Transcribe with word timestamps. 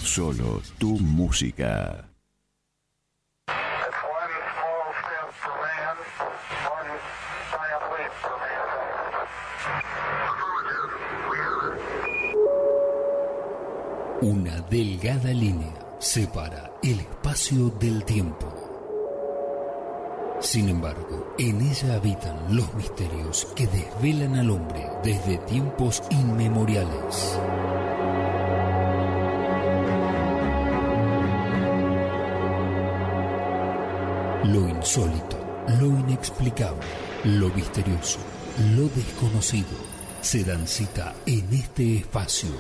Solo 0.03 0.63
tu 0.79 0.99
música. 0.99 2.09
Una 14.23 14.61
delgada 14.71 15.31
línea 15.31 15.75
separa 15.99 16.73
el 16.83 17.01
espacio 17.01 17.69
del 17.79 18.05
tiempo. 18.07 18.64
Sin 20.45 20.69
embargo, 20.69 21.35
en 21.39 21.63
ella 21.63 21.95
habitan 21.95 22.55
los 22.55 22.73
misterios 22.75 23.49
que 23.57 23.67
desvelan 23.67 24.37
al 24.37 24.51
hombre 24.51 24.87
desde 25.03 25.39
tiempos 25.39 26.03
inmemoriales. 26.11 27.39
Lo 34.45 34.69
insólito, 34.69 35.65
lo 35.81 35.87
inexplicable, 35.87 36.87
lo 37.25 37.49
misterioso, 37.49 38.19
lo 38.77 38.83
desconocido 38.91 39.79
se 40.21 40.45
dan 40.45 40.69
cita 40.69 41.15
en 41.25 41.53
este 41.55 41.97
espacio. 41.97 42.51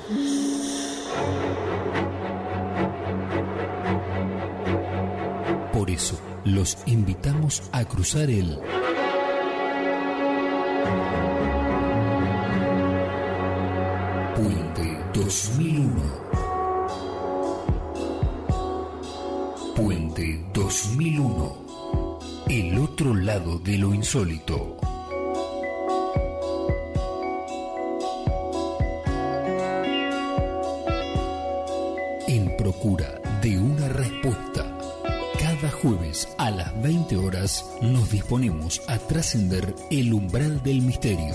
Eso, 5.94 6.18
los 6.44 6.76
invitamos 6.86 7.62
a 7.72 7.84
cruzar 7.84 8.28
el 8.28 8.58
Puente 14.36 15.00
2001. 15.14 16.02
Puente 19.76 20.44
2001. 20.52 22.18
El 22.48 22.78
otro 22.78 23.14
lado 23.14 23.58
de 23.60 23.78
lo 23.78 23.94
insólito. 23.94 24.83
20 37.04 37.16
horas 37.26 37.66
nos 37.82 38.10
disponemos 38.10 38.80
a 38.88 38.98
trascender 38.98 39.74
el 39.90 40.14
umbral 40.14 40.62
del 40.62 40.80
misterio. 40.80 41.34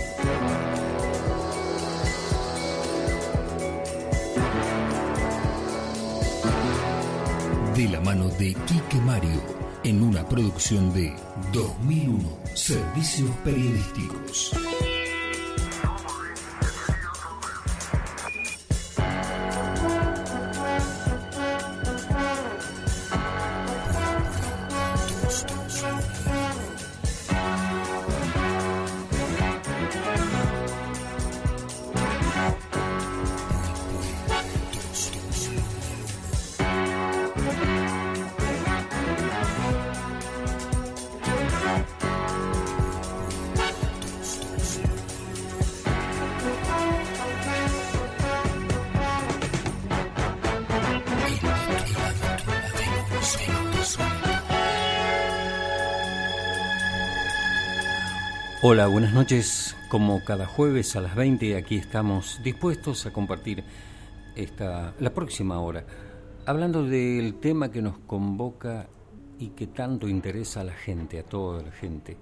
De 7.75 7.87
la 7.87 7.99
mano 8.01 8.29
de 8.29 8.55
Quique 8.65 8.97
Mario, 9.05 9.41
en 9.83 10.01
una 10.01 10.27
producción 10.27 10.91
de 10.91 11.13
2001 11.53 12.19
Servicios 12.55 13.29
Periodísticos. 13.43 14.58
Hola, 58.79 58.87
buenas 58.87 59.11
noches. 59.11 59.75
Como 59.89 60.23
cada 60.23 60.45
jueves 60.45 60.95
a 60.95 61.01
las 61.01 61.13
20, 61.13 61.57
aquí 61.57 61.75
estamos 61.75 62.39
dispuestos 62.45 63.05
a 63.05 63.11
compartir 63.11 63.61
esta, 64.37 64.93
la 65.01 65.13
próxima 65.13 65.59
hora, 65.59 65.83
hablando 66.45 66.85
del 66.85 67.41
tema 67.41 67.71
que 67.71 67.81
nos 67.81 67.97
convoca 67.97 68.87
y 69.37 69.49
que 69.49 69.67
tanto 69.67 70.07
interesa 70.07 70.61
a 70.61 70.63
la 70.63 70.75
gente, 70.75 71.19
a 71.19 71.23
toda 71.23 71.61
la 71.61 71.73
gente. 71.73 72.15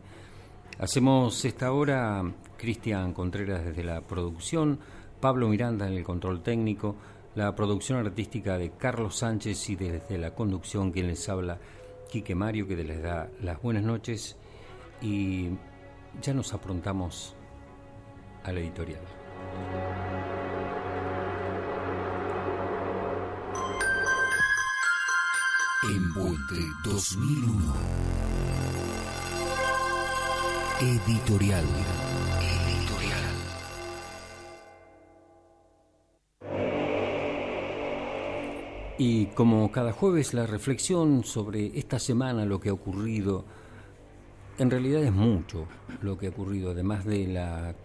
Hacemos 0.80 1.46
esta 1.46 1.72
hora 1.72 2.24
Cristian 2.58 3.14
Contreras 3.14 3.64
desde 3.64 3.84
la 3.84 4.02
producción, 4.02 4.80
Pablo 5.22 5.50
Miranda 5.50 5.86
en 5.88 5.94
el 5.94 6.04
control 6.04 6.42
técnico, 6.42 6.96
la 7.36 7.54
producción 7.54 8.00
artística 8.00 8.58
de 8.58 8.72
Carlos 8.72 9.18
Sánchez 9.18 9.70
y 9.70 9.76
desde 9.76 10.18
la 10.18 10.34
conducción 10.34 10.92
quien 10.92 11.06
les 11.06 11.30
habla, 11.30 11.60
Quique 12.10 12.34
Mario, 12.34 12.68
que 12.68 12.78
les 12.78 13.04
da 13.04 13.30
las 13.44 13.62
buenas 13.62 13.84
noches 13.84 14.38
y 15.04 15.52
ya 16.22 16.34
nos 16.34 16.54
aprontamos 16.54 17.36
al 18.44 18.58
editorial. 18.58 19.02
En 25.84 26.14
Puente 26.14 26.56
2001. 26.84 27.74
Editorial. 30.82 31.66
Editorial. 32.42 33.24
Y 38.98 39.28
como 39.28 39.72
cada 39.72 39.92
jueves 39.94 40.34
la 40.34 40.46
reflexión 40.46 41.24
sobre 41.24 41.78
esta 41.78 42.00
semana, 42.00 42.46
lo 42.46 42.60
que 42.60 42.70
ha 42.70 42.74
ocurrido, 42.74 43.46
en 44.58 44.72
realidad 44.72 45.04
es 45.04 45.14
mucho 45.14 45.68
lo 46.02 46.18
que 46.18 46.28
ha 46.28 46.30
ocurrido, 46.30 46.72
además 46.72 47.06
de, 47.06 47.28
la, 47.28 47.76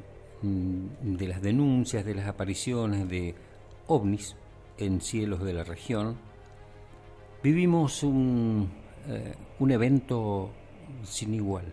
mm, 0.42 1.16
de 1.16 1.28
las 1.28 1.42
denuncias, 1.42 2.04
de 2.04 2.14
las 2.14 2.26
apariciones 2.26 3.08
de 3.08 3.34
ovnis 3.86 4.36
en 4.78 5.00
cielos 5.00 5.42
de 5.42 5.52
la 5.52 5.64
región. 5.64 6.16
Vivimos 7.42 8.02
un, 8.02 8.70
eh, 9.08 9.34
un 9.58 9.70
evento 9.70 10.50
sin 11.02 11.34
igual. 11.34 11.64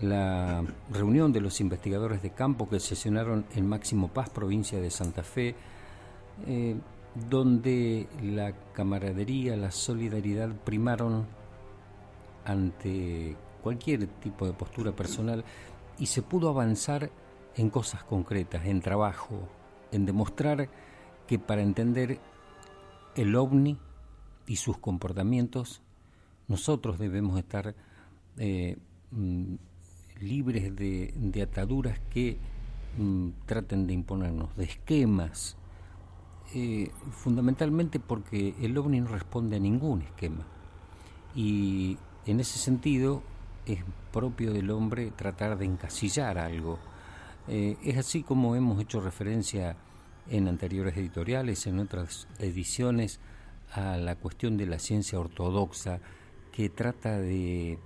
La 0.00 0.62
reunión 0.90 1.32
de 1.32 1.40
los 1.40 1.60
investigadores 1.60 2.22
de 2.22 2.30
campo 2.30 2.68
que 2.68 2.78
sesionaron 2.80 3.46
en 3.54 3.66
Máximo 3.66 4.08
Paz, 4.08 4.28
provincia 4.28 4.78
de 4.78 4.90
Santa 4.90 5.22
Fe, 5.22 5.54
eh, 6.46 6.76
donde 7.30 8.06
la 8.22 8.52
camaradería, 8.74 9.56
la 9.56 9.70
solidaridad 9.70 10.50
primaron 10.64 11.26
ante 12.44 13.36
cualquier 13.66 14.06
tipo 14.06 14.46
de 14.46 14.52
postura 14.52 14.94
personal 14.94 15.44
y 15.98 16.06
se 16.06 16.22
pudo 16.22 16.48
avanzar 16.48 17.10
en 17.56 17.68
cosas 17.68 18.04
concretas, 18.04 18.64
en 18.64 18.80
trabajo, 18.80 19.40
en 19.90 20.06
demostrar 20.06 20.68
que 21.26 21.40
para 21.40 21.62
entender 21.62 22.20
el 23.16 23.34
ovni 23.34 23.76
y 24.46 24.54
sus 24.54 24.78
comportamientos, 24.78 25.82
nosotros 26.46 27.00
debemos 27.00 27.40
estar 27.40 27.74
eh, 28.38 28.76
mm, 29.10 29.54
libres 30.20 30.76
de, 30.76 31.42
ataduras 31.42 31.98
que 32.08 32.38
mm, 32.96 33.30
traten 33.46 33.88
de 33.88 33.94
imponernos, 33.94 34.56
de 34.56 34.62
esquemas, 34.62 35.56
eh, 36.54 36.92
fundamentalmente 37.10 37.98
porque 37.98 38.54
el 38.60 38.78
ovni 38.78 39.00
no 39.00 39.08
responde 39.08 39.56
a 39.56 39.58
ningún 39.58 40.02
esquema. 40.02 40.46
Y 41.34 41.98
en 42.26 42.38
ese 42.38 42.60
sentido 42.60 43.24
es 43.66 43.80
propio 44.12 44.52
del 44.52 44.70
hombre 44.70 45.12
tratar 45.14 45.58
de 45.58 45.66
encasillar 45.66 46.38
algo. 46.38 46.78
Eh, 47.48 47.76
es 47.84 47.98
así 47.98 48.22
como 48.22 48.56
hemos 48.56 48.80
hecho 48.80 49.00
referencia 49.00 49.76
en 50.28 50.48
anteriores 50.48 50.96
editoriales, 50.96 51.66
en 51.66 51.78
otras 51.78 52.28
ediciones, 52.38 53.20
a 53.72 53.96
la 53.96 54.16
cuestión 54.16 54.56
de 54.56 54.66
la 54.66 54.78
ciencia 54.78 55.18
ortodoxa 55.18 56.00
que 56.52 56.68
trata 56.68 57.18
de 57.18 57.78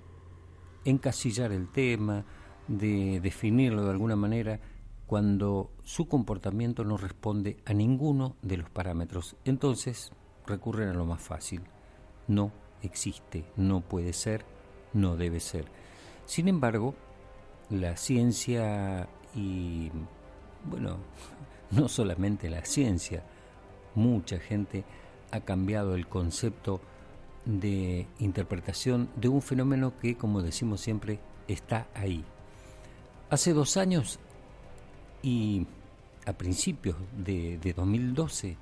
encasillar 0.84 1.52
el 1.52 1.68
tema, 1.68 2.24
de 2.68 3.20
definirlo 3.20 3.84
de 3.84 3.90
alguna 3.90 4.16
manera 4.16 4.60
cuando 5.06 5.72
su 5.82 6.06
comportamiento 6.06 6.84
no 6.84 6.96
responde 6.96 7.56
a 7.64 7.74
ninguno 7.74 8.36
de 8.42 8.58
los 8.58 8.70
parámetros. 8.70 9.34
Entonces 9.44 10.12
recurren 10.46 10.90
a 10.90 10.94
lo 10.94 11.04
más 11.04 11.20
fácil. 11.20 11.62
No 12.28 12.52
existe, 12.82 13.44
no 13.56 13.80
puede 13.80 14.12
ser, 14.12 14.44
no 14.92 15.16
debe 15.16 15.40
ser. 15.40 15.66
Sin 16.26 16.48
embargo, 16.48 16.94
la 17.70 17.96
ciencia 17.96 19.08
y, 19.34 19.90
bueno, 20.64 20.98
no 21.70 21.88
solamente 21.88 22.50
la 22.50 22.64
ciencia, 22.64 23.22
mucha 23.94 24.38
gente 24.38 24.84
ha 25.30 25.40
cambiado 25.40 25.94
el 25.94 26.06
concepto 26.06 26.80
de 27.44 28.06
interpretación 28.18 29.08
de 29.16 29.28
un 29.28 29.42
fenómeno 29.42 29.94
que, 30.00 30.16
como 30.16 30.42
decimos 30.42 30.80
siempre, 30.80 31.20
está 31.48 31.88
ahí. 31.94 32.24
Hace 33.30 33.52
dos 33.52 33.76
años 33.76 34.18
y 35.22 35.66
a 36.26 36.32
principios 36.32 36.96
de, 37.16 37.58
2012, 37.74 38.56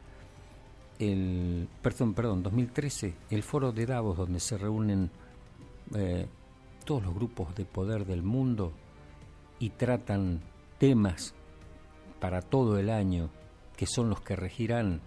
el, 0.99 1.69
perdón, 1.83 2.15
perdón, 2.15 2.43
2013, 2.43 3.15
el 3.31 3.43
foro 3.43 3.73
de 3.73 3.87
Davos, 3.87 4.17
donde 4.17 4.41
se 4.41 4.59
reúnen 4.59 5.11
eh, 5.95 6.27
todos 6.85 7.03
los 7.03 7.15
grupos 7.15 7.55
de 7.55 7.65
poder 7.65 8.07
del 8.07 8.23
mundo 8.23 8.73
y 9.59 9.71
tratan 9.71 10.41
temas 10.79 11.35
para 12.21 12.43
todo 12.43 12.79
el 12.79 12.91
año, 12.91 13.31
que 13.77 13.87
son 13.87 14.09
los 14.09 14.21
que 14.21 14.37
regirán 14.37 15.01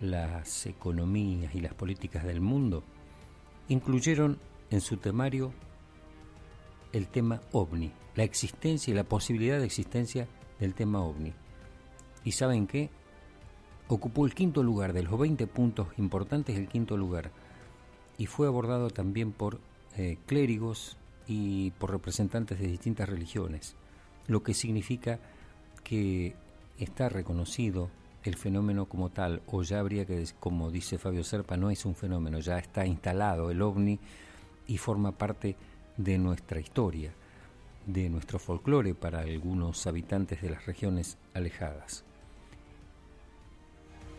las 0.00 0.66
economías 0.66 1.54
y 1.54 1.60
las 1.60 1.74
políticas 1.74 2.24
del 2.24 2.40
mundo, 2.40 2.82
incluyeron 3.68 4.38
en 4.70 4.80
su 4.80 4.96
temario 4.96 5.52
el 6.92 7.08
tema 7.08 7.40
ovni, 7.52 7.92
la 8.14 8.24
existencia 8.24 8.90
y 8.90 8.94
la 8.94 9.04
posibilidad 9.04 9.58
de 9.58 9.66
existencia 9.66 10.28
del 10.58 10.74
tema 10.74 11.00
ovni. 11.02 11.32
¿Y 12.24 12.32
saben 12.32 12.66
qué? 12.66 12.90
Ocupó 13.88 14.26
el 14.26 14.34
quinto 14.34 14.62
lugar, 14.62 14.92
de 14.92 15.02
los 15.02 15.18
20 15.18 15.46
puntos 15.46 15.88
importantes, 15.98 16.56
el 16.56 16.68
quinto 16.68 16.96
lugar. 16.96 17.30
Y 18.18 18.26
fue 18.26 18.46
abordado 18.46 18.90
también 18.90 19.32
por 19.32 19.60
eh, 19.98 20.18
clérigos 20.26 20.96
y 21.26 21.72
por 21.72 21.90
representantes 21.90 22.58
de 22.58 22.68
distintas 22.68 23.08
religiones, 23.08 23.76
lo 24.26 24.42
que 24.42 24.54
significa 24.54 25.18
que 25.82 26.34
está 26.78 27.08
reconocido 27.08 27.90
el 28.24 28.36
fenómeno 28.36 28.86
como 28.86 29.10
tal, 29.10 29.42
o 29.46 29.62
ya 29.62 29.80
habría 29.80 30.04
que, 30.04 30.24
como 30.38 30.70
dice 30.70 30.98
Fabio 30.98 31.24
Serpa, 31.24 31.56
no 31.56 31.70
es 31.70 31.84
un 31.84 31.94
fenómeno, 31.94 32.38
ya 32.40 32.58
está 32.58 32.86
instalado 32.86 33.50
el 33.50 33.62
ovni 33.62 33.98
y 34.66 34.78
forma 34.78 35.12
parte 35.12 35.56
de 35.96 36.18
nuestra 36.18 36.60
historia, 36.60 37.12
de 37.86 38.08
nuestro 38.08 38.38
folclore 38.38 38.94
para 38.94 39.20
algunos 39.20 39.86
habitantes 39.86 40.42
de 40.42 40.50
las 40.50 40.66
regiones 40.66 41.18
alejadas. 41.34 42.04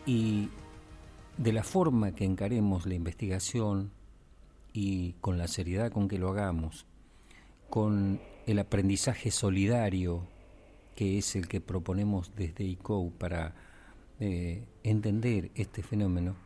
Y 0.06 0.48
de 1.36 1.52
la 1.52 1.62
forma 1.62 2.12
que 2.12 2.24
encaremos 2.24 2.84
la 2.86 2.94
investigación 2.94 3.92
y 4.72 5.14
con 5.20 5.38
la 5.38 5.48
seriedad 5.48 5.90
con 5.92 6.08
que 6.08 6.18
lo 6.18 6.28
hagamos, 6.28 6.86
con 7.68 8.20
el 8.46 8.58
aprendizaje 8.58 9.30
solidario 9.30 10.26
que 10.94 11.16
es 11.16 11.34
el 11.34 11.48
que 11.48 11.60
proponemos 11.60 12.32
desde 12.36 12.64
ICO 12.64 13.10
para 13.10 13.54
eh, 14.18 14.66
entender 14.82 15.50
este 15.54 15.82
fenómeno, 15.82 16.36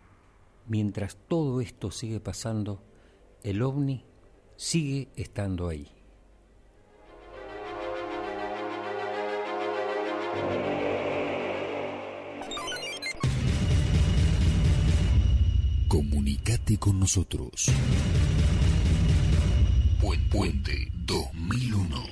mientras 0.68 1.16
todo 1.28 1.60
esto 1.60 1.90
sigue 1.90 2.20
pasando, 2.20 2.80
el 3.42 3.62
ovni 3.62 4.04
sigue 4.54 5.08
estando 5.16 5.68
ahí. 5.68 5.88
Comunicate 16.34 16.78
con 16.78 16.98
nosotros. 16.98 17.70
Puente 20.30 20.90
2001 21.06 22.04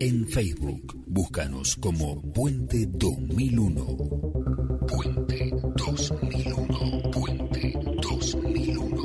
en 0.00 0.26
Facebook, 0.26 0.96
búscanos 1.06 1.76
como 1.76 2.22
Puente 2.32 2.86
2001. 2.86 3.84
Puente 4.86 5.52
2001. 5.76 7.10
Puente 7.10 7.74
2001. 8.02 9.02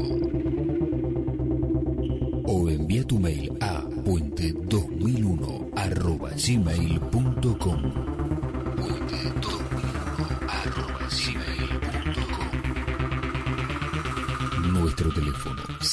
O 2.45 2.69
envía 2.69 3.03
tu 3.03 3.19
mail 3.19 3.51
a 3.59 3.83
puente2001 3.83 5.71
arroba. 5.75 6.37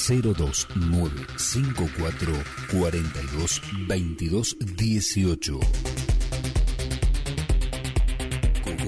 02954 0.09 2.33
42 2.71 3.61
22 3.87 4.57
18. 4.75 5.59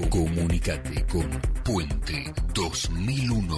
Comunicate 0.09 1.05
con 1.05 1.29
Puente 1.63 2.33
2001. 2.53 3.57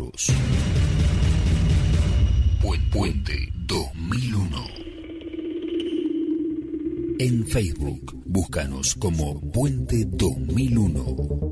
nosotros. 0.00 0.26
Puente 2.90 3.52
2001. 3.54 4.66
En 7.18 7.46
Facebook, 7.46 8.22
búscanos 8.26 8.94
como 8.96 9.40
Puente 9.52 10.04
2001. 10.06 11.49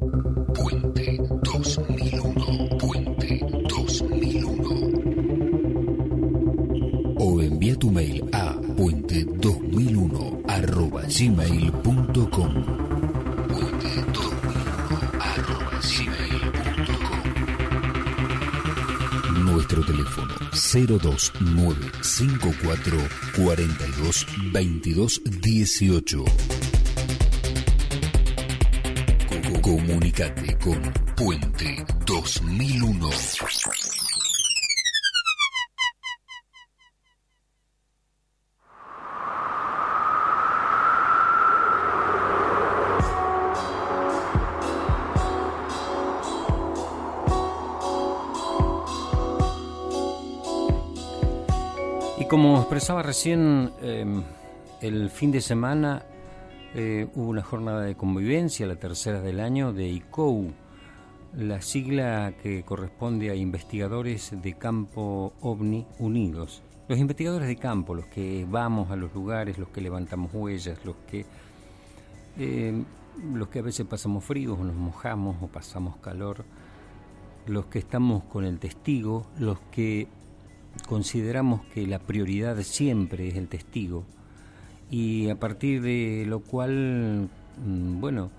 02954 20.86 23.08
42 23.34 24.26
22 24.52 25.08
18. 25.40 26.68
Comunicate 29.68 30.56
con 30.56 30.80
Puente 31.14 31.84
2001. 32.06 33.87
Expresaba 52.68 53.02
recién, 53.02 53.72
em, 53.80 54.22
el 54.82 55.08
fin 55.08 55.32
de 55.32 55.40
semana 55.40 56.02
eh, 56.74 57.08
hubo 57.14 57.30
una 57.30 57.42
jornada 57.42 57.80
de 57.80 57.94
convivencia, 57.94 58.66
la 58.66 58.76
tercera 58.76 59.22
del 59.22 59.40
año, 59.40 59.72
de 59.72 59.88
ICOU, 59.88 60.52
la 61.32 61.62
sigla 61.62 62.34
que 62.42 62.64
corresponde 62.64 63.30
a 63.30 63.34
investigadores 63.34 64.34
de 64.42 64.52
campo 64.58 65.32
OVNI 65.40 65.86
unidos. 65.98 66.62
Los 66.88 66.98
investigadores 66.98 67.48
de 67.48 67.56
campo, 67.56 67.94
los 67.94 68.04
que 68.04 68.46
vamos 68.46 68.90
a 68.90 68.96
los 68.96 69.14
lugares, 69.14 69.56
los 69.56 69.70
que 69.70 69.80
levantamos 69.80 70.30
huellas, 70.34 70.84
los 70.84 70.96
que, 71.10 71.24
em, 72.36 72.84
los 73.32 73.48
que 73.48 73.60
a 73.60 73.62
veces 73.62 73.86
pasamos 73.86 74.24
frío 74.24 74.52
o 74.52 74.62
nos 74.62 74.76
mojamos 74.76 75.36
o 75.40 75.46
pasamos 75.46 75.96
calor, 76.02 76.44
los 77.46 77.64
que 77.64 77.78
estamos 77.78 78.24
con 78.24 78.44
el 78.44 78.58
testigo, 78.58 79.26
los 79.38 79.58
que 79.72 80.06
consideramos 80.86 81.62
que 81.66 81.86
la 81.86 81.98
prioridad 81.98 82.60
siempre 82.62 83.28
es 83.28 83.36
el 83.36 83.48
testigo 83.48 84.04
y 84.90 85.28
a 85.28 85.38
partir 85.38 85.82
de 85.82 86.24
lo 86.26 86.40
cual, 86.40 87.28
mm, 87.64 88.00
bueno, 88.00 88.30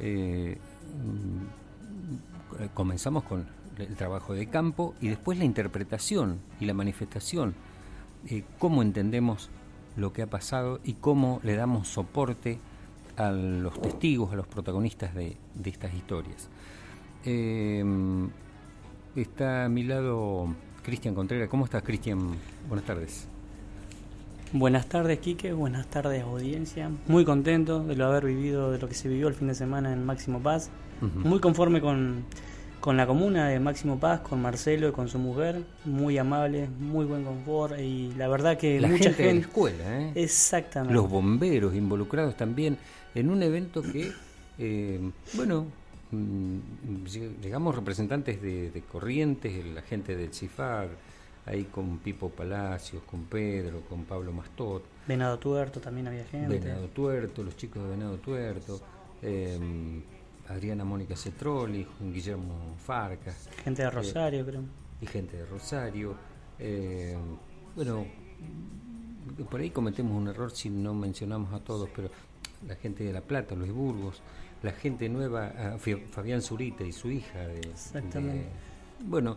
eh, 0.00 0.58
mm, 1.04 2.66
comenzamos 2.74 3.24
con 3.24 3.46
el 3.78 3.94
trabajo 3.94 4.34
de 4.34 4.46
campo 4.46 4.94
y 5.00 5.08
después 5.08 5.38
la 5.38 5.44
interpretación 5.44 6.40
y 6.60 6.66
la 6.66 6.74
manifestación, 6.74 7.54
eh, 8.26 8.42
cómo 8.58 8.82
entendemos 8.82 9.50
lo 9.96 10.12
que 10.12 10.22
ha 10.22 10.26
pasado 10.26 10.80
y 10.84 10.94
cómo 10.94 11.40
le 11.42 11.56
damos 11.56 11.88
soporte 11.88 12.58
a 13.16 13.30
los 13.30 13.80
testigos, 13.80 14.32
a 14.32 14.36
los 14.36 14.46
protagonistas 14.46 15.14
de, 15.14 15.36
estas 15.64 15.92
historias. 15.94 16.48
Eh, 17.24 17.84
está 19.16 19.64
a 19.64 19.68
mi 19.68 19.82
lado 19.82 20.54
Cristian 20.88 21.14
Contreras. 21.14 21.50
¿Cómo 21.50 21.66
estás, 21.66 21.82
Cristian? 21.82 22.18
Buenas 22.66 22.86
tardes. 22.86 23.26
Buenas 24.54 24.86
tardes, 24.86 25.18
Quique. 25.18 25.52
Buenas 25.52 25.86
tardes, 25.88 26.22
audiencia. 26.22 26.90
Muy 27.06 27.26
contento 27.26 27.84
de 27.84 27.94
lo 27.94 28.06
haber 28.06 28.24
vivido, 28.24 28.72
de 28.72 28.78
lo 28.78 28.88
que 28.88 28.94
se 28.94 29.06
vivió 29.06 29.28
el 29.28 29.34
fin 29.34 29.48
de 29.48 29.54
semana 29.54 29.92
en 29.92 30.06
Máximo 30.06 30.40
Paz. 30.40 30.70
Muy 31.02 31.40
conforme 31.40 31.82
con, 31.82 32.24
la 32.86 33.06
comuna 33.06 33.48
de 33.48 33.60
Máximo 33.60 34.00
Paz, 34.00 34.20
con 34.20 34.40
Marcelo 34.40 34.88
y 34.88 34.92
con 34.92 35.10
su 35.10 35.18
mujer. 35.18 35.62
Muy 35.84 36.16
amable, 36.16 36.70
muy 36.80 37.04
buen 37.04 37.22
confort. 37.22 37.78
Y 37.78 38.14
la 38.16 38.26
verdad 38.28 38.56
que 38.56 38.80
la 38.80 38.88
mucha 38.88 39.10
gente, 39.10 39.24
de 39.24 39.34
la 39.34 39.40
escuela, 39.40 40.00
¿eh? 40.00 40.12
Exactamente. 40.14 40.94
Los 40.94 41.10
bomberos 41.10 41.74
involucrados 41.74 42.34
también 42.34 42.78
en 43.14 43.28
un 43.28 43.42
evento 43.42 43.82
que, 43.82 44.10
eh, 44.58 45.10
bueno, 45.34 45.66
llegamos 46.10 47.74
representantes 47.74 48.40
de, 48.40 48.82
Corrientes, 48.90 49.64
la 49.66 49.82
gente 49.82 50.16
del 50.16 50.32
CIFAG, 50.32 50.88
ahí 51.46 51.64
con 51.64 51.98
Pipo 51.98 52.30
Palacios, 52.30 53.02
con 53.04 53.24
Pedro, 53.24 53.82
con 53.82 54.04
Pablo 54.04 54.32
Mastot. 54.32 54.82
Venado 55.06 55.38
Tuerto 55.38 55.80
también 55.80 56.08
había 56.08 56.24
gente. 56.24 56.58
Venado 56.58 56.88
Tuerto, 56.88 57.42
los 57.42 57.56
chicos 57.56 57.82
de 57.82 57.90
Venado 57.90 58.16
Tuerto. 58.18 58.80
Em, 59.22 60.02
Adriana 60.48 60.84
Mónica 60.84 61.14
Cetroli, 61.16 61.86
Guillermo 62.00 62.76
Farcas. 62.78 63.48
Gente 63.64 63.82
de 63.82 63.90
Rosario, 63.90 64.46
creo. 64.46 64.62
Y 65.00 65.06
gente 65.06 65.36
de 65.36 65.46
Rosario. 65.46 66.14
Em, 66.58 67.18
bueno, 67.76 68.06
por 69.50 69.60
ahí 69.60 69.70
cometemos 69.70 70.16
un 70.16 70.28
error 70.28 70.50
si 70.50 70.70
no 70.70 70.94
mencionamos 70.94 71.52
a 71.52 71.60
todos, 71.60 71.88
pero 71.94 72.10
la 72.66 72.76
gente 72.76 73.04
de 73.04 73.12
La 73.12 73.20
Plata, 73.20 73.54
Luis 73.54 73.72
Burgos, 73.72 74.20
la 74.62 74.72
gente 74.72 75.08
nueva, 75.08 75.76
Fabián 76.10 76.42
Zurita 76.42 76.84
y 76.84 76.92
su 76.92 77.10
hija. 77.10 77.38
De, 77.46 77.60
Exactamente. 77.60 78.46
bueno, 79.04 79.36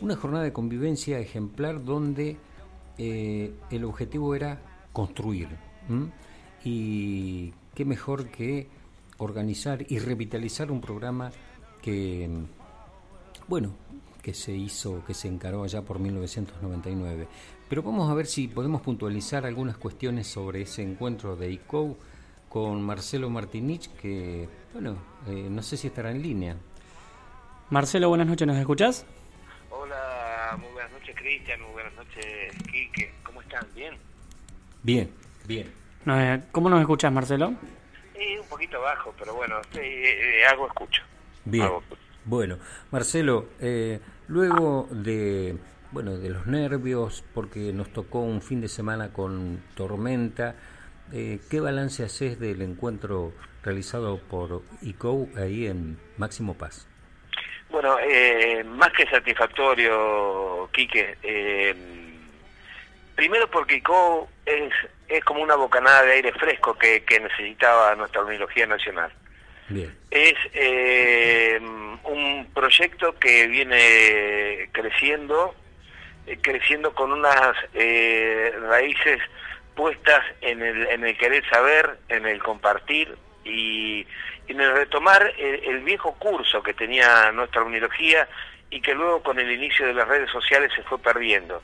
una 0.00 0.16
jornada 0.16 0.44
de 0.44 0.52
convivencia 0.52 1.18
ejemplar 1.18 1.84
donde 1.84 2.36
eh, 2.98 3.52
el 3.70 3.84
objetivo 3.84 4.34
era 4.34 4.60
construir. 4.92 5.48
Y 6.64 7.52
qué 7.74 7.84
mejor 7.84 8.28
que 8.28 8.68
organizar 9.18 9.84
y 9.88 9.98
revitalizar 9.98 10.70
un 10.70 10.80
programa 10.80 11.30
que, 11.82 12.28
bueno, 13.48 13.74
que 14.22 14.32
se 14.32 14.56
hizo, 14.56 15.04
que 15.04 15.12
se 15.14 15.28
encaró 15.28 15.64
allá 15.64 15.82
por 15.82 15.98
1999. 15.98 17.28
Pero 17.68 17.82
vamos 17.82 18.10
a 18.10 18.14
ver 18.14 18.26
si 18.26 18.48
podemos 18.48 18.80
puntualizar 18.80 19.44
algunas 19.44 19.76
cuestiones 19.76 20.26
sobre 20.26 20.62
ese 20.62 20.82
encuentro 20.82 21.36
de 21.36 21.52
ICO 21.52 21.96
con 22.54 22.80
Marcelo 22.82 23.28
Martinich, 23.30 23.90
que, 23.96 24.48
bueno, 24.72 24.96
eh, 25.26 25.48
no 25.50 25.60
sé 25.60 25.76
si 25.76 25.88
estará 25.88 26.12
en 26.12 26.22
línea. 26.22 26.54
Marcelo, 27.70 28.08
buenas 28.10 28.28
noches, 28.28 28.46
¿nos 28.46 28.56
escuchás? 28.56 29.04
Hola, 29.70 30.56
muy 30.60 30.70
buenas 30.70 30.92
noches 30.92 31.16
Cristian, 31.16 31.60
muy 31.62 31.72
buenas 31.72 31.92
noches 31.94 32.54
Quique, 32.70 33.12
¿cómo 33.24 33.42
están? 33.42 33.66
¿Bien? 33.74 33.96
Bien, 34.84 35.10
bien. 35.48 35.68
Eh, 36.06 36.42
¿Cómo 36.52 36.68
nos 36.68 36.80
escuchás, 36.80 37.12
Marcelo? 37.12 37.54
Eh, 38.14 38.38
un 38.38 38.46
poquito 38.46 38.80
bajo, 38.80 39.12
pero 39.18 39.34
bueno, 39.34 39.56
eh, 39.74 40.44
hago 40.48 40.68
escucho. 40.68 41.02
Bien. 41.44 41.68
Bueno, 42.24 42.58
Marcelo, 42.92 43.48
eh, 43.58 43.98
luego 44.28 44.86
de 44.92 45.58
bueno 45.90 46.18
de 46.18 46.30
los 46.30 46.46
nervios, 46.46 47.24
porque 47.34 47.72
nos 47.72 47.92
tocó 47.92 48.20
un 48.20 48.40
fin 48.40 48.60
de 48.60 48.68
semana 48.68 49.12
con 49.12 49.60
tormenta, 49.74 50.54
eh, 51.14 51.38
¿qué 51.50 51.60
balance 51.60 52.02
haces 52.02 52.38
del 52.38 52.60
encuentro 52.60 53.32
realizado 53.62 54.18
por 54.18 54.62
ICO 54.82 55.28
ahí 55.36 55.66
en 55.66 55.98
Máximo 56.18 56.54
Paz? 56.54 56.86
Bueno, 57.70 57.96
eh, 58.00 58.62
más 58.64 58.90
que 58.92 59.06
satisfactorio, 59.06 60.68
Quique. 60.72 61.16
Eh, 61.22 61.74
primero 63.14 63.48
porque 63.50 63.76
ICO 63.76 64.28
es, 64.44 64.72
es 65.08 65.24
como 65.24 65.42
una 65.42 65.54
bocanada 65.54 66.02
de 66.02 66.12
aire 66.12 66.32
fresco 66.32 66.76
que, 66.76 67.04
que 67.04 67.20
necesitaba 67.20 67.94
nuestra 67.94 68.22
Unilogía 68.22 68.66
Nacional. 68.66 69.12
Bien. 69.68 69.94
Es 70.10 70.34
eh, 70.52 71.58
un 71.60 72.48
proyecto 72.52 73.14
que 73.18 73.46
viene 73.46 74.68
creciendo, 74.72 75.54
eh, 76.26 76.38
creciendo 76.40 76.94
con 76.94 77.12
unas 77.12 77.56
eh, 77.72 78.52
raíces 78.68 79.20
puestas 79.74 80.22
en 80.40 80.62
el, 80.62 80.86
en 80.88 81.04
el 81.04 81.16
querer 81.16 81.48
saber, 81.48 81.98
en 82.08 82.26
el 82.26 82.42
compartir 82.42 83.16
y, 83.44 84.06
en 84.48 84.60
el 84.60 84.72
retomar 84.72 85.32
el, 85.38 85.80
viejo 85.80 86.14
curso 86.18 86.62
que 86.62 86.74
tenía 86.74 87.32
nuestra 87.32 87.62
unilogía 87.62 88.28
y 88.70 88.80
que 88.80 88.94
luego 88.94 89.22
con 89.22 89.38
el 89.38 89.50
inicio 89.50 89.86
de 89.86 89.94
las 89.94 90.08
redes 90.08 90.30
sociales 90.30 90.70
se 90.74 90.82
fue 90.82 90.98
perdiendo. 90.98 91.62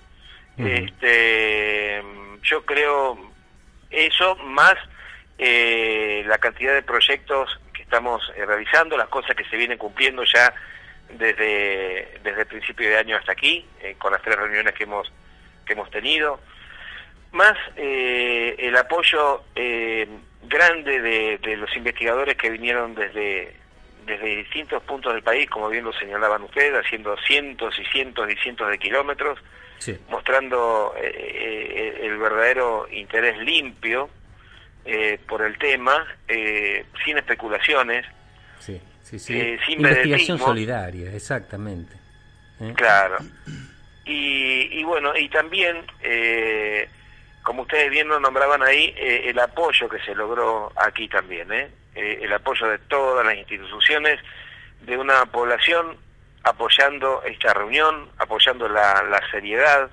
Este, 0.58 2.02
yo 2.42 2.66
creo 2.66 3.18
eso 3.90 4.36
más 4.36 4.74
eh, 5.38 6.22
la 6.26 6.36
cantidad 6.36 6.74
de 6.74 6.82
proyectos 6.82 7.58
que 7.72 7.82
estamos 7.82 8.20
eh, 8.36 8.44
realizando, 8.44 8.96
las 8.96 9.08
cosas 9.08 9.34
que 9.34 9.44
se 9.44 9.56
vienen 9.56 9.78
cumpliendo 9.78 10.22
ya 10.24 10.52
desde, 11.08 12.18
desde 12.22 12.40
el 12.42 12.46
principio 12.46 12.88
de 12.90 12.98
año 12.98 13.16
hasta 13.16 13.32
aquí, 13.32 13.66
eh, 13.80 13.96
con 13.98 14.12
las 14.12 14.20
tres 14.20 14.36
reuniones 14.36 14.74
que 14.74 14.84
hemos, 14.84 15.10
que 15.64 15.72
hemos 15.72 15.90
tenido, 15.90 16.40
más 17.32 17.56
el 17.76 18.76
apoyo 18.76 19.44
grande 19.54 21.38
de, 21.38 21.56
los 21.56 21.74
investigadores 21.76 22.36
que 22.36 22.50
vinieron 22.50 22.94
desde, 22.94 23.54
desde 24.06 24.36
distintos 24.36 24.82
puntos 24.82 25.14
del 25.14 25.22
país, 25.22 25.48
como 25.48 25.68
bien 25.68 25.84
lo 25.84 25.92
señalaban 25.92 26.42
ustedes, 26.42 26.74
haciendo 26.84 27.16
cientos 27.26 27.78
y 27.78 27.84
cientos 27.86 28.30
y 28.30 28.36
cientos 28.36 28.68
de 28.68 28.78
kilómetros, 28.78 29.38
mostrando 30.08 30.94
el 30.96 32.18
verdadero 32.18 32.86
interés 32.90 33.38
limpio 33.38 34.10
eh, 34.84 35.20
por 35.28 35.42
el 35.42 35.58
tema, 35.58 36.06
eh, 36.26 36.86
sin 37.04 37.18
especulaciones, 37.18 38.06
sí, 38.60 38.80
sí. 39.02 39.38
Eh, 39.38 39.58
sin 39.66 39.78
investigación 39.80 40.38
solidaria, 40.38 41.12
exactamente. 41.14 41.96
Claro. 42.74 43.18
Y, 44.06 44.82
bueno, 44.84 45.16
y 45.16 45.28
también, 45.28 45.84
como 47.50 47.62
ustedes 47.62 47.90
bien 47.90 48.06
lo 48.06 48.20
nombraban 48.20 48.62
ahí, 48.62 48.94
el 48.96 49.36
apoyo 49.40 49.88
que 49.88 49.98
se 50.02 50.14
logró 50.14 50.72
aquí 50.76 51.08
también, 51.08 51.50
el 51.96 52.32
apoyo 52.32 52.68
de 52.68 52.78
todas 52.78 53.26
las 53.26 53.34
instituciones, 53.34 54.20
de 54.82 54.96
una 54.96 55.26
población 55.26 55.96
apoyando 56.44 57.24
esta 57.24 57.52
reunión, 57.52 58.08
apoyando 58.18 58.68
la, 58.68 59.02
la 59.02 59.20
seriedad, 59.32 59.90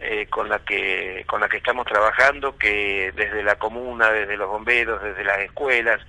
eh, 0.00 0.26
con 0.28 0.48
la 0.48 0.58
que 0.64 1.24
con 1.28 1.40
la 1.40 1.48
que 1.48 1.58
estamos 1.58 1.86
trabajando 1.86 2.58
que 2.58 3.12
desde 3.14 3.44
la 3.44 3.54
comuna 3.54 4.10
desde 4.10 4.36
los 4.36 4.48
bomberos 4.48 5.00
desde 5.00 5.22
las 5.22 5.38
escuelas 5.38 6.00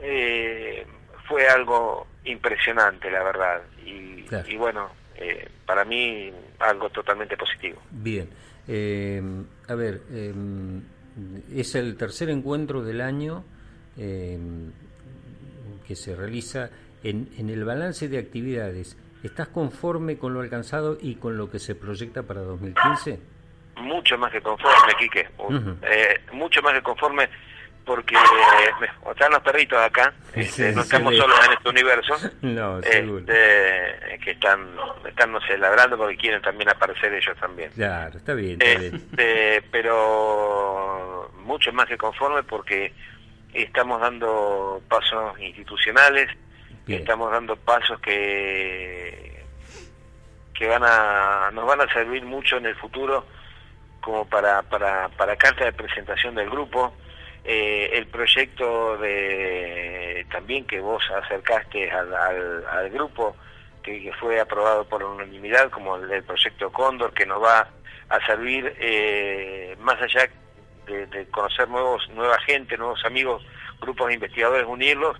eh, 0.00 0.86
fue 1.28 1.46
algo 1.46 2.06
impresionante 2.24 3.10
la 3.10 3.22
verdad. 3.22 3.60
Y, 3.84 4.24
y 4.46 4.56
bueno 4.56 4.90
eh, 5.16 5.46
para 5.66 5.84
mí 5.84 6.32
algo 6.58 6.88
totalmente 6.88 7.36
positivo. 7.36 7.82
Bien 7.90 8.30
a 8.68 9.74
ver 9.74 10.02
es 11.54 11.74
el 11.74 11.96
tercer 11.96 12.30
encuentro 12.30 12.82
del 12.82 13.00
año 13.00 13.44
que 13.96 15.94
se 15.94 16.16
realiza 16.16 16.70
en, 17.02 17.28
en 17.38 17.50
el 17.50 17.64
balance 17.64 18.08
de 18.08 18.18
actividades 18.18 18.96
¿Estás 19.26 19.48
conforme 19.48 20.18
con 20.18 20.34
lo 20.34 20.40
alcanzado 20.40 20.96
y 21.00 21.16
con 21.16 21.36
lo 21.36 21.50
que 21.50 21.58
se 21.58 21.74
proyecta 21.74 22.22
para 22.22 22.42
2015? 22.42 23.18
Mucho 23.78 24.16
más 24.18 24.30
que 24.30 24.40
conforme, 24.40 24.92
Quique. 24.98 25.28
Eh, 25.82 26.20
mucho 26.32 26.62
más 26.62 26.74
que 26.74 26.82
conforme 26.82 27.28
porque 27.86 28.16
están 29.10 29.30
los 29.30 29.42
perritos 29.42 29.78
acá, 29.78 30.12
este, 30.34 30.72
no 30.72 30.82
estamos 30.82 31.16
solos 31.16 31.38
en 31.46 31.52
este 31.52 31.68
universo, 31.68 32.14
no, 32.42 32.80
este, 32.80 34.18
que 34.22 34.32
están, 34.32 34.68
están, 35.06 35.30
no 35.30 35.40
sé, 35.42 35.56
ladrando 35.56 35.96
porque 35.96 36.16
quieren 36.16 36.42
también 36.42 36.68
aparecer 36.68 37.14
ellos 37.14 37.36
también. 37.38 37.70
Claro, 37.70 38.18
está 38.18 38.34
bien. 38.34 38.58
Este, 38.60 39.62
pero 39.70 41.32
mucho 41.44 41.72
más 41.72 41.86
que 41.86 41.96
conforme 41.96 42.42
porque 42.42 42.92
estamos 43.54 44.00
dando 44.00 44.82
pasos 44.88 45.38
institucionales, 45.38 46.28
estamos 46.88 47.30
dando 47.30 47.56
pasos 47.56 48.00
que 48.00 49.44
que 50.54 50.66
van 50.66 50.82
a 50.84 51.50
nos 51.52 51.66
van 51.66 51.82
a 51.82 51.92
servir 51.92 52.24
mucho 52.24 52.56
en 52.56 52.66
el 52.66 52.74
futuro 52.76 53.26
como 54.00 54.26
para 54.26 54.62
para 54.62 55.08
para 55.10 55.36
carta 55.36 55.66
de 55.66 55.72
presentación 55.72 56.34
del 56.34 56.48
grupo 56.48 56.94
eh, 57.48 57.90
el 57.92 58.06
proyecto 58.08 58.98
de 58.98 60.26
también 60.32 60.64
que 60.64 60.80
vos 60.80 61.02
acercaste 61.10 61.88
al, 61.90 62.12
al, 62.12 62.90
grupo 62.90 63.36
que, 63.84 64.12
fue 64.18 64.40
aprobado 64.40 64.84
por 64.88 65.04
unanimidad 65.04 65.70
como 65.70 65.94
el, 65.94 66.24
proyecto 66.24 66.72
Cóndor 66.72 67.14
que 67.14 67.24
nos 67.24 67.40
va 67.40 67.68
a 68.08 68.26
servir 68.26 68.74
eh, 68.80 69.76
más 69.78 70.00
allá 70.02 70.28
de, 70.86 71.06
de, 71.06 71.26
conocer 71.26 71.68
nuevos 71.68 72.08
nueva 72.10 72.36
gente 72.40 72.76
nuevos 72.76 73.04
amigos 73.04 73.46
grupos 73.80 74.08
de 74.08 74.14
investigadores 74.14 74.66
unirlos 74.66 75.16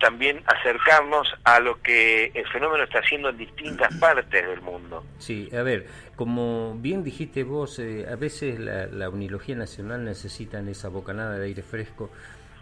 también 0.00 0.42
acercarnos 0.46 1.28
a 1.44 1.60
lo 1.60 1.80
que 1.80 2.32
el 2.34 2.46
fenómeno 2.48 2.84
está 2.84 2.98
haciendo 2.98 3.28
en 3.28 3.36
distintas 3.36 3.94
partes 3.98 4.46
del 4.46 4.60
mundo. 4.60 5.04
Sí, 5.18 5.48
a 5.54 5.62
ver, 5.62 5.86
como 6.16 6.74
bien 6.78 7.04
dijiste 7.04 7.44
vos, 7.44 7.78
eh, 7.78 8.06
a 8.10 8.16
veces 8.16 8.58
la, 8.58 8.86
la, 8.86 9.10
unilogía 9.10 9.54
nacional 9.54 10.04
necesitan 10.04 10.68
esa 10.68 10.88
bocanada 10.88 11.38
de 11.38 11.46
aire 11.46 11.62
fresco 11.62 12.10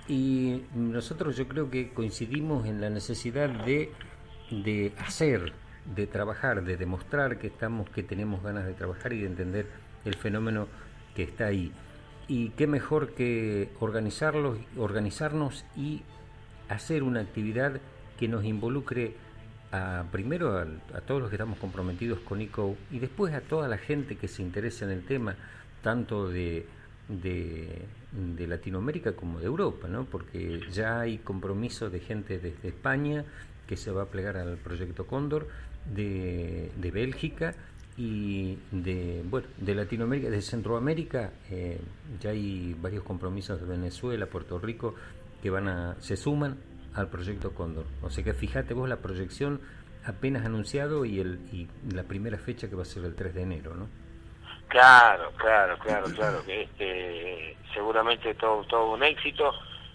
y 0.08 0.64
nosotros 0.74 1.36
yo 1.36 1.46
creo 1.46 1.70
que 1.70 1.90
coincidimos 1.90 2.66
en 2.66 2.80
la 2.80 2.90
necesidad 2.90 3.48
de, 3.48 3.92
de 4.50 4.92
hacer, 4.98 5.52
de 5.84 6.06
trabajar, 6.06 6.64
de 6.64 6.76
demostrar 6.76 7.38
que 7.38 7.46
estamos, 7.46 7.88
que 7.90 8.02
tenemos 8.02 8.42
ganas 8.42 8.66
de 8.66 8.74
trabajar 8.74 9.12
y 9.12 9.20
de 9.20 9.26
entender 9.26 9.66
el 10.04 10.14
fenómeno 10.14 10.66
que 11.14 11.22
está 11.22 11.46
ahí. 11.46 11.72
Y 12.26 12.50
qué 12.50 12.66
mejor 12.66 13.14
que 13.14 13.70
organizarlos, 13.80 14.58
organizarnos 14.76 15.64
y 15.76 16.02
hacer 16.68 17.02
una 17.02 17.20
actividad 17.20 17.80
que 18.18 18.28
nos 18.28 18.44
involucre 18.44 19.14
a, 19.72 20.04
primero 20.10 20.58
a, 20.58 21.00
todos 21.02 21.20
los 21.20 21.30
que 21.30 21.36
estamos 21.36 21.58
comprometidos 21.58 22.18
con 22.20 22.40
ICO 22.40 22.76
y 22.90 22.98
después 22.98 23.34
a 23.34 23.40
toda 23.40 23.68
la 23.68 23.78
gente 23.78 24.16
que 24.16 24.28
se 24.28 24.42
interesa 24.42 24.84
en 24.84 24.92
el 24.92 25.04
tema, 25.04 25.36
tanto 25.82 26.28
de, 26.28 26.66
de, 27.08 28.46
Latinoamérica 28.46 29.12
como 29.12 29.40
de 29.40 29.46
Europa, 29.46 29.88
¿no? 29.88 30.04
porque 30.04 30.60
ya 30.72 31.00
hay 31.00 31.18
compromiso 31.18 31.90
de 31.90 32.00
gente 32.00 32.38
desde 32.38 32.68
España 32.68 33.24
que 33.66 33.76
se 33.76 33.90
va 33.90 34.04
a 34.04 34.06
plegar 34.06 34.36
al 34.36 34.56
proyecto 34.56 35.06
Cóndor, 35.06 35.48
de, 35.94 36.70
de 36.76 36.90
Bélgica 36.90 37.54
y 37.98 38.56
de, 38.70 39.24
bueno, 39.28 39.48
de 39.56 39.74
Latinoamérica, 39.74 40.30
de 40.30 40.40
Centroamérica, 40.40 41.32
eh, 41.50 41.80
ya 42.20 42.30
hay 42.30 42.76
varios 42.80 43.02
compromisos 43.02 43.60
de 43.60 43.66
Venezuela, 43.66 44.26
Puerto 44.26 44.60
Rico, 44.60 44.94
que 45.42 45.50
van 45.50 45.68
a, 45.68 45.96
se 46.00 46.16
suman 46.16 46.58
al 46.94 47.08
proyecto 47.08 47.54
Cóndor. 47.54 47.86
O 48.02 48.10
sea 48.10 48.24
que 48.24 48.34
fíjate 48.34 48.74
vos 48.74 48.88
la 48.88 48.96
proyección 48.96 49.60
apenas 50.04 50.44
anunciado 50.44 51.04
y, 51.04 51.20
el, 51.20 51.40
y 51.52 51.68
la 51.92 52.04
primera 52.04 52.38
fecha 52.38 52.68
que 52.68 52.76
va 52.76 52.82
a 52.82 52.86
ser 52.86 53.04
el 53.04 53.14
3 53.14 53.34
de 53.34 53.42
enero, 53.42 53.74
¿no? 53.74 53.88
Claro, 54.68 55.32
claro, 55.36 55.78
claro, 55.78 56.06
claro. 56.14 56.42
Este, 56.46 57.56
seguramente 57.72 58.34
todo, 58.34 58.64
todo 58.64 58.92
un 58.92 59.02
éxito 59.02 59.52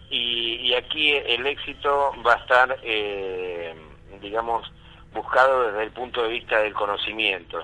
y, 0.09 0.73
aquí 0.73 1.11
el 1.11 1.45
éxito 1.47 2.11
va 2.25 2.33
a 2.33 2.37
estar, 2.37 2.77
eh, 2.83 3.73
digamos, 4.21 4.71
buscado 5.11 5.67
desde 5.67 5.83
el 5.83 5.91
punto 5.91 6.23
de 6.23 6.29
vista 6.29 6.59
del 6.59 6.73
conocimiento, 6.73 7.63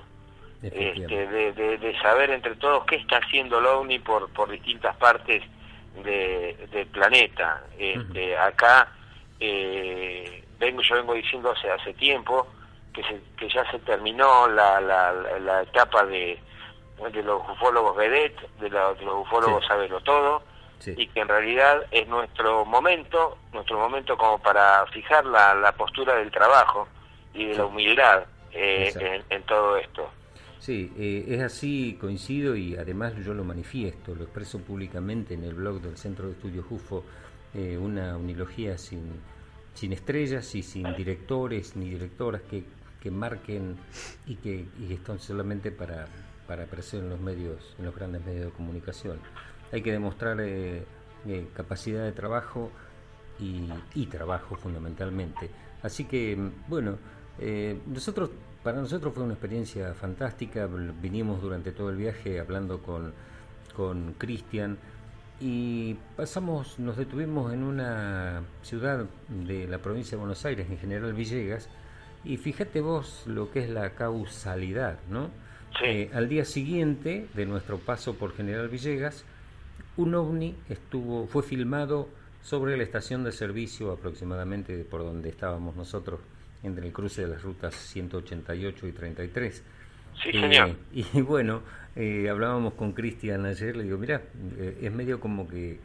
este, 0.62 1.26
de, 1.26 1.96
saber 2.02 2.30
entre 2.30 2.56
todos 2.56 2.84
qué 2.86 2.96
está 2.96 3.18
haciendo 3.18 3.58
el 3.60 3.66
OVNI 3.66 4.00
por, 4.00 4.32
por 4.32 4.50
distintas 4.50 4.96
partes 4.96 5.42
del 5.94 6.86
planeta. 6.92 7.62
Este, 7.78 8.36
Acá 8.36 8.88
eh, 9.38 10.44
vengo 10.58 10.82
yo 10.82 10.96
vengo 10.96 11.14
diciendo 11.14 11.50
hace 11.50 11.70
hace 11.70 11.94
tiempo 11.94 12.46
que, 12.92 13.02
que 13.36 13.48
ya 13.48 13.68
se 13.70 13.78
terminó 13.80 14.48
la, 14.48 14.80
la, 14.80 15.62
etapa 15.62 16.04
de, 16.04 16.38
de 17.12 17.22
los 17.22 17.42
ufólogos 17.48 17.96
vedet, 17.96 18.36
de, 18.58 18.68
los 18.68 18.98
ufólogos 19.00 19.64
sí. 19.64 20.04
todo, 20.04 20.42
y 20.86 21.06
que 21.08 21.20
en 21.20 21.28
realidad 21.28 21.86
es 21.90 22.06
nuestro 22.08 22.64
momento, 22.64 23.38
nuestro 23.52 23.78
momento 23.78 24.16
como 24.16 24.38
para 24.38 24.86
fijar 24.86 25.24
la, 25.26 25.54
la 25.54 25.72
postura 25.72 26.16
del 26.16 26.30
trabajo 26.30 26.88
y 27.34 27.46
de 27.46 27.54
la 27.54 27.66
humildad 27.66 28.24
eh, 28.52 29.22
en, 29.28 29.42
todo 29.44 29.76
esto. 29.76 30.10
Sí, 30.60 30.92
eh, 30.98 31.24
es 31.26 31.40
así, 31.40 31.96
coincido 31.98 32.54
y 32.54 32.76
además 32.76 33.14
yo 33.24 33.32
lo 33.32 33.44
manifiesto, 33.44 34.14
lo 34.14 34.24
expreso 34.24 34.58
públicamente 34.60 35.32
en 35.32 35.42
el 35.42 35.54
blog 35.54 35.80
del 35.80 35.96
Centro 35.96 36.26
de 36.26 36.32
Estudios 36.32 36.66
UFO, 36.68 37.02
eh, 37.54 37.78
una 37.78 38.18
unilogía 38.18 38.76
sin, 38.76 39.04
sin 39.72 39.94
estrellas 39.94 40.54
y 40.54 40.62
sin 40.62 40.94
directores 40.94 41.76
ni 41.76 41.88
directoras 41.88 42.42
que, 42.42 42.64
que 43.00 43.10
marquen 43.10 43.76
y 44.26 44.36
que 44.36 44.66
y 44.78 44.92
están 44.92 45.18
solamente 45.18 45.70
para, 45.70 46.06
para 46.46 46.64
aparecer 46.64 47.00
en 47.00 47.08
los 47.08 47.20
medios, 47.20 47.74
en 47.78 47.86
los 47.86 47.94
grandes 47.94 48.22
medios 48.26 48.44
de 48.46 48.50
comunicación. 48.52 49.18
Hay 49.72 49.80
que 49.80 49.92
demostrar 49.92 50.36
capacidad 51.54 52.04
de 52.04 52.12
trabajo 52.12 52.70
y, 53.38 53.70
y 53.94 54.06
trabajo 54.06 54.56
fundamentalmente. 54.56 55.48
Así 55.82 56.04
que, 56.04 56.36
bueno, 56.68 56.98
eh, 57.38 57.78
nosotros, 57.86 58.30
para 58.62 58.80
nosotros 58.80 59.14
fue 59.14 59.24
una 59.24 59.34
experiencia 59.34 59.94
fantástica, 59.94 60.68
vinimos 61.02 61.40
durante 61.40 61.72
todo 61.72 61.90
el 61.90 61.96
viaje 61.96 62.40
hablando 62.40 62.80
con 62.82 64.14
Cristian 64.18 64.78
y 65.40 65.96
pasamos, 66.16 66.78
nos 66.78 66.98
detuvimos 66.98 67.52
en 67.52 67.62
una 67.62 68.42
ciudad 68.62 69.06
de 69.28 69.66
la 69.66 69.78
provincia 69.78 70.12
de 70.12 70.18
Buenos 70.18 70.44
Aires, 70.44 70.68
en 70.68 70.76
General 70.76 71.14
Villegas, 71.14 71.68
y 72.24 72.36
fíjate 72.36 72.82
vos 72.82 73.22
lo 73.26 73.50
que 73.50 73.64
es 73.64 73.70
la 73.70 73.94
causalidad, 73.94 74.98
¿no? 75.08 75.30
Eh, 75.82 76.10
al 76.12 76.28
día 76.28 76.44
siguiente 76.44 77.26
de 77.32 77.46
nuestro 77.46 77.78
paso 77.78 78.16
por 78.16 78.34
General 78.34 78.68
Villegas, 78.68 79.24
un 79.96 80.14
ovni 80.14 80.54
estuvo, 80.68 81.26
fue 81.26 81.42
filmado 81.42 82.08
sobre 82.42 82.76
la 82.76 82.82
estación 82.82 83.24
de 83.24 83.32
servicio 83.32 83.92
aproximadamente 83.92 84.84
por 84.84 85.00
donde 85.00 85.30
estábamos 85.30 85.74
nosotros 85.74 86.20
entre 86.62 86.86
el 86.86 86.92
cruce 86.92 87.22
de 87.22 87.28
las 87.28 87.42
rutas 87.42 87.74
188 87.74 88.86
y 88.86 88.92
33. 88.92 89.64
Sí, 90.22 90.32
señor. 90.32 90.68
Eh, 90.68 91.04
y 91.14 91.20
bueno, 91.22 91.62
eh, 91.96 92.28
hablábamos 92.30 92.74
con 92.74 92.92
Cristian 92.92 93.46
ayer, 93.46 93.76
le 93.76 93.84
digo, 93.84 93.98
mira, 93.98 94.22
eh, 94.58 94.78
es 94.82 94.92
medio 94.92 95.20
como 95.20 95.48
que 95.48 95.78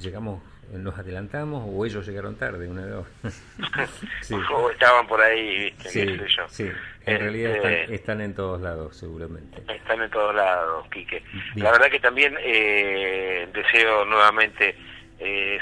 llegamos, 0.00 0.42
nos 0.72 0.98
adelantamos 0.98 1.68
o 1.68 1.84
ellos 1.84 2.06
llegaron 2.06 2.36
tarde, 2.36 2.66
una 2.66 2.86
vez. 2.86 3.06
sí. 4.22 4.34
O 4.50 4.70
estaban 4.70 5.06
por 5.06 5.20
ahí, 5.20 5.64
¿viste? 5.64 5.90
Sí, 5.90 6.18
sí. 6.48 6.70
en 7.04 7.20
realidad 7.20 7.56
están, 7.90 8.22
en 8.22 8.34
todos 8.34 8.62
lados, 8.62 8.96
seguramente. 8.96 9.62
Están 9.70 10.00
en 10.00 10.10
todos 10.10 10.34
lados, 10.34 10.88
Quique. 10.88 11.22
La 11.56 11.70
verdad 11.70 11.90
que 11.90 12.00
también 12.00 12.34
deseo 13.52 14.06
nuevamente 14.06 14.74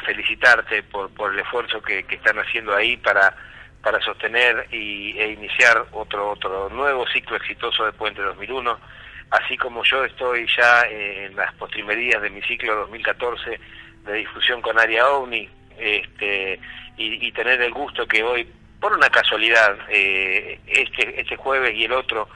felicitarte 0.06 0.84
por, 0.84 1.10
por 1.10 1.32
el 1.32 1.40
esfuerzo 1.40 1.82
que 1.82 2.04
están 2.08 2.38
haciendo 2.38 2.76
ahí 2.76 2.96
para 2.96 3.34
para 3.82 4.00
sostener 4.00 4.66
y, 4.70 5.18
e 5.18 5.32
iniciar 5.32 5.86
otro, 5.92 6.30
otro 6.30 6.68
nuevo 6.70 7.06
ciclo 7.08 7.36
exitoso 7.36 7.84
de 7.84 7.92
Puente 7.92 8.20
2001, 8.20 8.78
así 9.30 9.56
como 9.56 9.82
yo 9.84 10.04
estoy 10.04 10.46
ya 10.56 10.82
en 10.82 11.34
las 11.36 11.52
postrimerías 11.54 12.20
de 12.20 12.30
mi 12.30 12.42
ciclo 12.42 12.76
2014 12.76 13.60
de 14.04 14.12
difusión 14.12 14.60
con 14.60 14.78
Aria 14.78 15.08
OVNI, 15.08 15.48
este, 15.78 16.60
y, 16.96 17.32
tener 17.32 17.62
el 17.62 17.72
gusto 17.72 18.06
que 18.06 18.22
hoy, 18.22 18.46
por 18.78 18.92
una 18.92 19.08
casualidad, 19.08 19.78
eh, 19.88 20.60
este, 20.66 21.18
este 21.18 21.36
jueves 21.36 21.74
y 21.74 21.84
el 21.84 21.92
otro, 21.92 22.28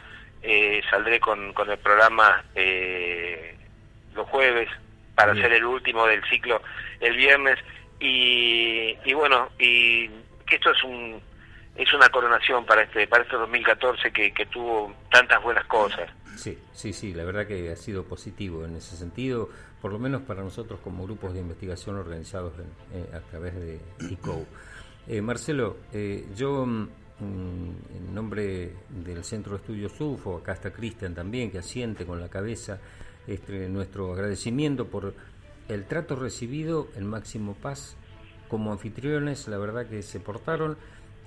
eh, 0.42 0.82
saldré 0.88 1.20
con, 1.20 1.52
con 1.52 1.70
el 1.70 1.78
programa 1.78 2.42
eh, 2.54 3.54
los 4.14 4.26
jueves 4.28 4.68
para 5.14 5.32
hacer 5.32 5.52
el 5.52 5.64
último 5.64 6.06
del 6.06 6.24
ciclo 6.24 6.62
el 7.00 7.16
viernes. 7.16 7.58
Y, 8.00 8.96
y 9.04 9.12
bueno 9.14 9.50
y 9.58 10.08
que 10.46 10.56
esto 10.56 10.72
es 10.72 10.82
un 10.84 11.22
es 11.76 11.92
una 11.92 12.08
coronación 12.08 12.64
para 12.64 12.82
este 12.82 13.06
para 13.06 13.24
este 13.24 13.36
2014 13.36 14.12
que, 14.12 14.32
que 14.32 14.46
tuvo 14.46 14.92
tantas 15.10 15.42
buenas 15.42 15.66
cosas. 15.66 16.08
Sí, 16.36 16.58
sí, 16.72 16.92
sí, 16.92 17.14
la 17.14 17.24
verdad 17.24 17.46
que 17.46 17.70
ha 17.70 17.76
sido 17.76 18.04
positivo 18.04 18.64
en 18.64 18.76
ese 18.76 18.96
sentido, 18.96 19.48
por 19.80 19.92
lo 19.92 19.98
menos 19.98 20.22
para 20.22 20.42
nosotros 20.42 20.80
como 20.82 21.04
grupos 21.04 21.32
de 21.32 21.40
investigación 21.40 21.96
organizados 21.96 22.54
eh, 22.92 23.06
a 23.14 23.20
través 23.20 23.54
de 23.54 23.80
ICO. 24.10 24.44
Eh, 25.06 25.20
Marcelo, 25.20 25.76
eh, 25.92 26.26
yo 26.34 26.66
mm, 26.66 26.88
en 27.20 28.14
nombre 28.14 28.72
del 28.88 29.24
Centro 29.24 29.52
de 29.52 29.58
Estudios 29.58 30.00
UFO, 30.00 30.38
acá 30.38 30.52
está 30.52 30.72
Cristian 30.72 31.14
también, 31.14 31.50
que 31.50 31.58
asiente 31.58 32.04
con 32.04 32.20
la 32.20 32.28
cabeza, 32.28 32.80
este, 33.26 33.68
nuestro 33.68 34.12
agradecimiento 34.12 34.88
por 34.88 35.14
el 35.68 35.86
trato 35.86 36.16
recibido 36.16 36.88
en 36.96 37.06
Máximo 37.06 37.54
Paz 37.54 37.96
como 38.48 38.72
anfitriones, 38.72 39.48
la 39.48 39.58
verdad 39.58 39.86
que 39.86 40.02
se 40.02 40.20
portaron 40.20 40.76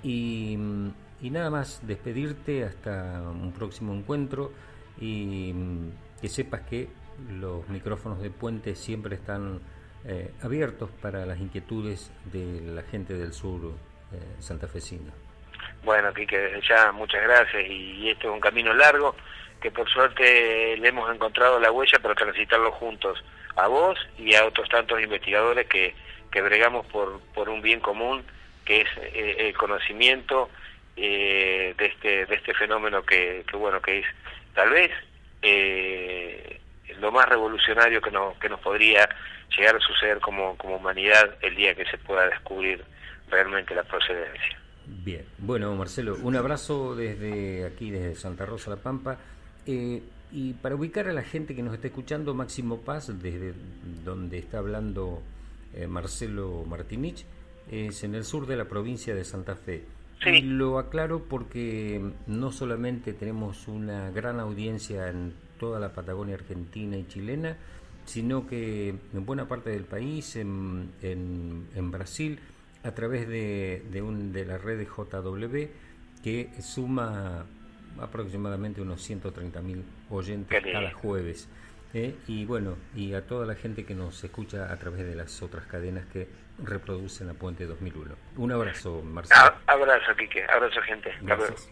y, 0.03 0.57
nada 1.21 1.49
más, 1.49 1.85
despedirte 1.85 2.63
hasta 2.63 3.21
un 3.21 3.51
próximo 3.53 3.93
encuentro 3.93 4.51
y 4.99 5.53
que 6.21 6.29
sepas 6.29 6.61
que 6.61 6.89
los 7.39 7.67
micrófonos 7.69 8.21
de 8.21 8.29
Puente 8.29 8.75
siempre 8.75 9.15
están 9.15 9.59
eh, 10.05 10.31
abiertos 10.41 10.89
para 11.01 11.25
las 11.25 11.39
inquietudes 11.39 12.11
de 12.25 12.61
la 12.61 12.83
gente 12.83 13.13
del 13.13 13.33
sur 13.33 13.73
eh, 14.13 14.35
santafesino. 14.39 15.11
Bueno, 15.83 16.13
Quique, 16.13 16.59
ya 16.67 16.91
muchas 16.91 17.21
gracias 17.23 17.63
y 17.69 18.09
esto 18.09 18.27
es 18.27 18.33
un 18.33 18.39
camino 18.39 18.73
largo 18.73 19.15
que 19.61 19.71
por 19.71 19.89
suerte 19.89 20.77
le 20.77 20.87
hemos 20.87 21.13
encontrado 21.13 21.59
la 21.59 21.71
huella 21.71 21.99
para 21.99 22.15
transitarlo 22.15 22.71
juntos, 22.71 23.23
a 23.55 23.67
vos 23.67 23.97
y 24.17 24.35
a 24.35 24.45
otros 24.45 24.69
tantos 24.69 25.01
investigadores 25.01 25.67
que, 25.67 25.95
que 26.31 26.41
bregamos 26.41 26.85
por, 26.87 27.19
por 27.33 27.49
un 27.49 27.61
bien 27.61 27.79
común 27.79 28.23
que 28.67 28.81
es 28.81 28.87
eh, 28.97 29.47
el 29.47 29.57
conocimiento 29.57 30.49
eh, 30.97 31.73
de 31.77 31.85
este 31.85 32.25
de 32.25 32.35
este 32.35 32.53
fenómeno 32.53 33.01
que, 33.03 33.45
bueno 33.53 33.81
que 33.81 33.99
es 33.99 34.05
tal 34.53 34.69
vez 34.71 34.91
eh, 35.41 36.59
lo 36.99 37.11
más 37.11 37.27
revolucionario 37.29 38.01
que 38.01 38.11
nos 38.11 38.37
que 38.37 38.49
nos 38.49 38.59
podría 38.59 39.07
llegar 39.55 39.77
a 39.77 39.79
suceder 39.79 40.19
como, 40.19 40.57
como 40.57 40.75
humanidad 40.75 41.35
el 41.41 41.55
día 41.55 41.73
que 41.73 41.85
se 41.85 41.97
pueda 41.97 42.27
descubrir 42.27 42.83
realmente 43.29 43.73
la 43.73 43.83
procedencia. 43.83 44.59
Bien, 44.85 45.25
bueno 45.37 45.73
Marcelo, 45.75 46.17
un 46.21 46.35
abrazo 46.35 46.95
desde 46.95 47.65
aquí, 47.65 47.89
desde 47.89 48.15
Santa 48.15 48.45
Rosa 48.45 48.71
La 48.71 48.77
Pampa. 48.77 49.17
y 49.65 50.53
para 50.61 50.75
ubicar 50.75 51.07
a 51.07 51.13
la 51.13 51.23
gente 51.23 51.55
que 51.55 51.63
nos 51.63 51.73
está 51.73 51.87
escuchando, 51.87 52.33
Máximo 52.33 52.81
Paz, 52.81 53.07
desde 53.21 53.53
donde 54.03 54.37
está 54.39 54.57
hablando 54.59 55.21
Marcelo 55.87 56.63
Martinich, 56.65 57.25
es 57.71 58.03
en 58.03 58.15
el 58.15 58.23
sur 58.23 58.47
de 58.47 58.55
la 58.55 58.65
provincia 58.65 59.13
de 59.15 59.23
Santa 59.23 59.55
Fe. 59.55 59.83
Sí. 60.23 60.41
Lo 60.41 60.79
aclaro 60.79 61.23
porque 61.23 62.01
no 62.25 62.51
solamente 62.51 63.13
tenemos 63.13 63.67
una 63.67 64.09
gran 64.09 64.39
audiencia 64.39 65.09
en 65.09 65.33
toda 65.59 65.79
la 65.79 65.93
Patagonia 65.93 66.35
argentina 66.35 66.97
y 66.97 67.07
chilena, 67.07 67.57
sino 68.05 68.47
que 68.47 68.89
en 68.89 69.25
buena 69.25 69.47
parte 69.47 69.69
del 69.69 69.83
país, 69.83 70.35
en, 70.35 70.91
en, 71.01 71.91
Brasil, 71.91 72.39
a 72.83 72.91
través 72.91 73.27
de, 73.27 73.83
de, 73.91 74.01
un, 74.01 74.31
de 74.31 74.45
la 74.45 74.57
red 74.57 74.77
de 74.77 74.85
JW, 74.85 75.67
que 76.23 76.49
suma 76.61 77.45
aproximadamente 77.99 78.81
unos 78.81 79.07
130.000 79.09 79.83
oyentes 80.09 80.63
cada 80.63 80.91
jueves. 80.93 81.47
¿Eh? 81.93 82.15
Y 82.27 82.45
bueno, 82.45 82.77
y 82.95 83.13
a 83.13 83.25
toda 83.25 83.45
la 83.45 83.55
gente 83.55 83.85
que 83.85 83.95
nos 83.95 84.23
escucha 84.23 84.71
a 84.71 84.77
través 84.77 85.05
de 85.05 85.15
las 85.15 85.41
otras 85.41 85.65
cadenas 85.65 86.05
que 86.07 86.27
reproducen 86.63 87.27
la 87.27 87.33
Puente 87.33 87.65
2001. 87.65 88.15
Un 88.37 88.51
abrazo, 88.51 89.01
Marcelo. 89.01 89.53
Abrazo, 89.67 90.15
Quique. 90.17 90.43
Abrazo, 90.45 90.81
gente. 90.81 91.11
Gracias. 91.21 91.69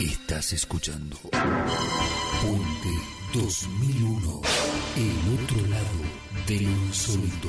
Estás 0.00 0.52
escuchando 0.52 1.16
Puente 1.30 2.94
2001, 3.32 4.42
el 4.96 5.42
otro 5.42 5.66
lado 5.68 6.46
del 6.46 6.62
insólito. 6.62 7.48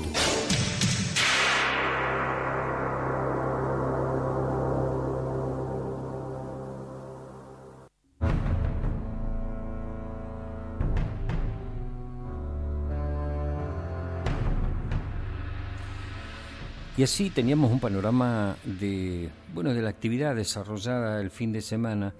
Y 16.97 17.03
así 17.03 17.29
teníamos 17.29 17.71
un 17.73 17.81
panorama 17.81 18.55
de, 18.63 19.29
bueno, 19.53 19.73
de 19.73 19.81
la 19.81 19.89
actividad 19.89 20.33
desarrollada 20.33 21.19
el 21.19 21.29
fin 21.29 21.51
de 21.51 21.61
semana. 21.61 22.13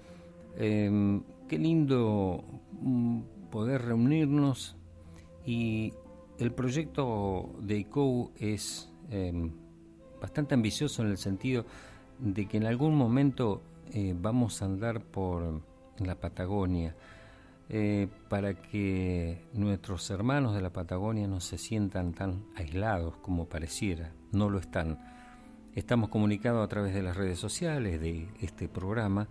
Em, 0.58 1.22
qué 1.48 1.58
lindo 1.58 2.44
mm, 2.72 3.20
poder 3.50 3.82
reunirnos 3.86 4.76
y 5.46 5.94
el 6.38 6.52
proyecto 6.52 7.54
de 7.60 7.78
ICO 7.78 8.32
es 8.38 8.92
em, 9.10 9.50
bastante 10.20 10.52
ambicioso 10.52 11.02
en 11.02 11.08
el 11.08 11.16
sentido 11.16 11.64
de 12.18 12.46
que 12.46 12.58
en 12.58 12.66
algún 12.66 12.94
momento 12.96 13.62
eh, 13.92 14.14
vamos 14.14 14.60
a 14.60 14.66
andar 14.66 15.00
por 15.00 15.62
la 15.98 16.16
Patagonia 16.16 16.94
eh, 17.68 18.08
para 18.28 18.54
que 18.54 19.42
nuestros 19.52 20.08
hermanos 20.10 20.54
de 20.54 20.60
la 20.60 20.70
Patagonia 20.70 21.26
no 21.26 21.40
se 21.40 21.58
sientan 21.58 22.12
tan 22.12 22.44
aislados 22.54 23.16
como 23.16 23.46
pareciera, 23.46 24.12
no 24.32 24.50
lo 24.50 24.58
están. 24.58 24.98
Estamos 25.74 26.08
comunicados 26.08 26.64
a 26.64 26.68
través 26.68 26.94
de 26.94 27.02
las 27.02 27.16
redes 27.16 27.38
sociales 27.38 28.00
de 28.00 28.28
este 28.40 28.68
programa, 28.68 29.28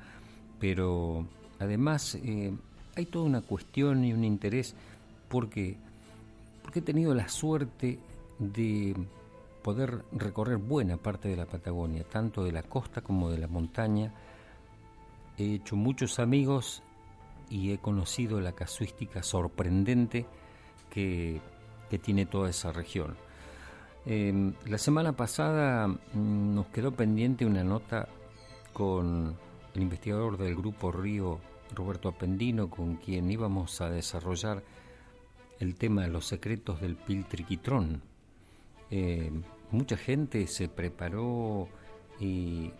pero 0.60 1.28
además 1.60 2.16
eh, 2.16 2.54
hay 2.96 3.06
toda 3.06 3.26
una 3.26 3.42
cuestión 3.42 4.06
y 4.06 4.14
un 4.14 4.24
interés 4.24 4.76
porque, 5.28 5.78
porque 6.62 6.80
he 6.80 6.84
tenido 6.84 7.14
la 7.14 7.28
suerte 7.28 8.00
de 8.40 8.96
poder 9.64 10.06
recorrer 10.12 10.58
buena 10.58 10.98
parte 10.98 11.28
de 11.28 11.36
la 11.36 11.48
Patagonia, 11.48 12.04
tanto 12.04 12.44
de 12.44 12.52
la 12.52 12.62
costa 12.62 13.02
como 13.02 13.32
de 13.32 13.40
la 13.40 13.48
montaña. 13.48 14.14
He 15.38 15.56
hecho 15.56 15.76
muchos 15.76 16.20
amigos 16.20 16.84
y 17.50 17.72
he 17.72 17.80
conocido 17.80 18.40
la 18.40 18.54
casuística 18.54 19.24
sorprendente 19.24 20.26
que, 20.90 21.42
tiene 22.04 22.26
toda 22.26 22.50
esa 22.50 22.74
región. 22.74 23.16
Em, 24.08 24.54
la 24.68 24.78
semana 24.78 25.14
pasada 25.14 25.88
mm, 25.88 26.54
nos 26.54 26.68
quedó 26.68 26.92
pendiente 26.92 27.46
una 27.46 27.64
nota 27.64 28.08
con 28.72 29.36
el 29.74 29.82
investigador 29.82 30.38
del 30.38 30.56
Grupo 30.56 30.92
Río, 30.92 31.40
Roberto 31.74 32.10
Apendino, 32.10 32.70
con 32.70 32.98
quien 32.98 33.32
íbamos 33.32 33.82
a 33.82 33.90
desarrollar 33.90 34.64
el 35.60 35.76
tema 35.76 36.04
de 36.04 36.10
los 36.10 36.28
secretos 36.28 36.82
del 36.82 36.96
piltriquitrón. 36.96 38.04
Em, 38.92 39.42
mucha 39.72 39.98
gente 39.98 40.46
se 40.46 40.68
preparó 40.70 41.68
y 42.20 42.72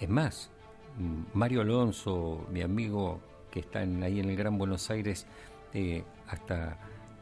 es 0.00 0.08
más, 0.08 0.50
mm, 0.96 1.36
Mario 1.36 1.62
Alonso, 1.62 2.46
mi 2.52 2.62
amigo 2.62 3.20
que 3.50 3.60
están 3.60 4.02
ahí 4.04 4.20
en 4.20 4.30
el 4.30 4.36
Gran 4.36 4.58
Buenos 4.58 4.90
Aires, 4.90 5.26
eh, 5.74 6.04
hasta 6.28 6.78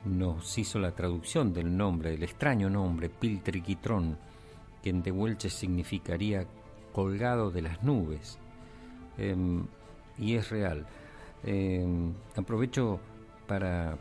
nos 0.07 0.57
hizo 0.59 0.79
la 0.79 0.93
traducción 0.93 1.53
del 1.53 1.77
nombre, 1.77 2.11
del 2.11 2.23
extraño 2.23 2.71
nombre, 2.71 3.11
Piltriquitrón, 3.11 4.17
que 4.83 4.91
en 4.91 5.03
Tehuelche 5.03 5.51
significaría 5.51 6.47
colgado 6.93 7.51
de 7.51 7.63
las 7.63 7.83
nubes. 7.83 8.39
Em, 9.19 9.67
y 10.19 10.35
es 10.35 10.49
real. 10.51 10.87
Em, 11.45 12.13
aprovecho 12.37 13.01
para, 13.47 13.99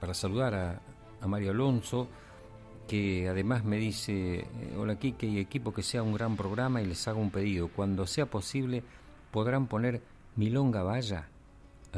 para 0.00 0.14
saludar 0.14 0.54
a, 0.54 0.80
a, 1.20 1.26
Mario 1.26 1.52
Alonso, 1.52 2.08
que 2.86 3.28
además 3.28 3.64
me 3.64 3.76
dice, 3.78 4.40
eh, 4.40 4.76
hola 4.76 4.98
Kike 4.98 5.26
y 5.26 5.38
equipo, 5.38 5.72
que 5.72 5.82
sea 5.82 6.02
un 6.02 6.14
gran 6.14 6.36
programa 6.36 6.82
y 6.82 6.86
les 6.86 7.06
hago 7.08 7.20
un 7.20 7.30
pedido. 7.30 7.68
Cuando 7.68 8.06
sea 8.06 8.26
posible, 8.26 8.82
podrán 9.30 9.66
poner 9.66 10.02
Milonga 10.36 10.82
Valla 10.82 11.28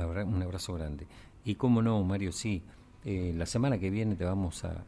un 0.06 0.42
abrazo 0.42 0.74
grande. 0.74 1.06
Y 1.44 1.54
cómo 1.54 1.82
no, 1.82 2.02
Mario, 2.02 2.32
sí, 2.32 2.62
eh, 3.04 3.32
la 3.36 3.46
semana 3.46 3.78
que 3.78 3.90
viene 3.90 4.16
te 4.16 4.24
vamos 4.24 4.64
a, 4.64 4.84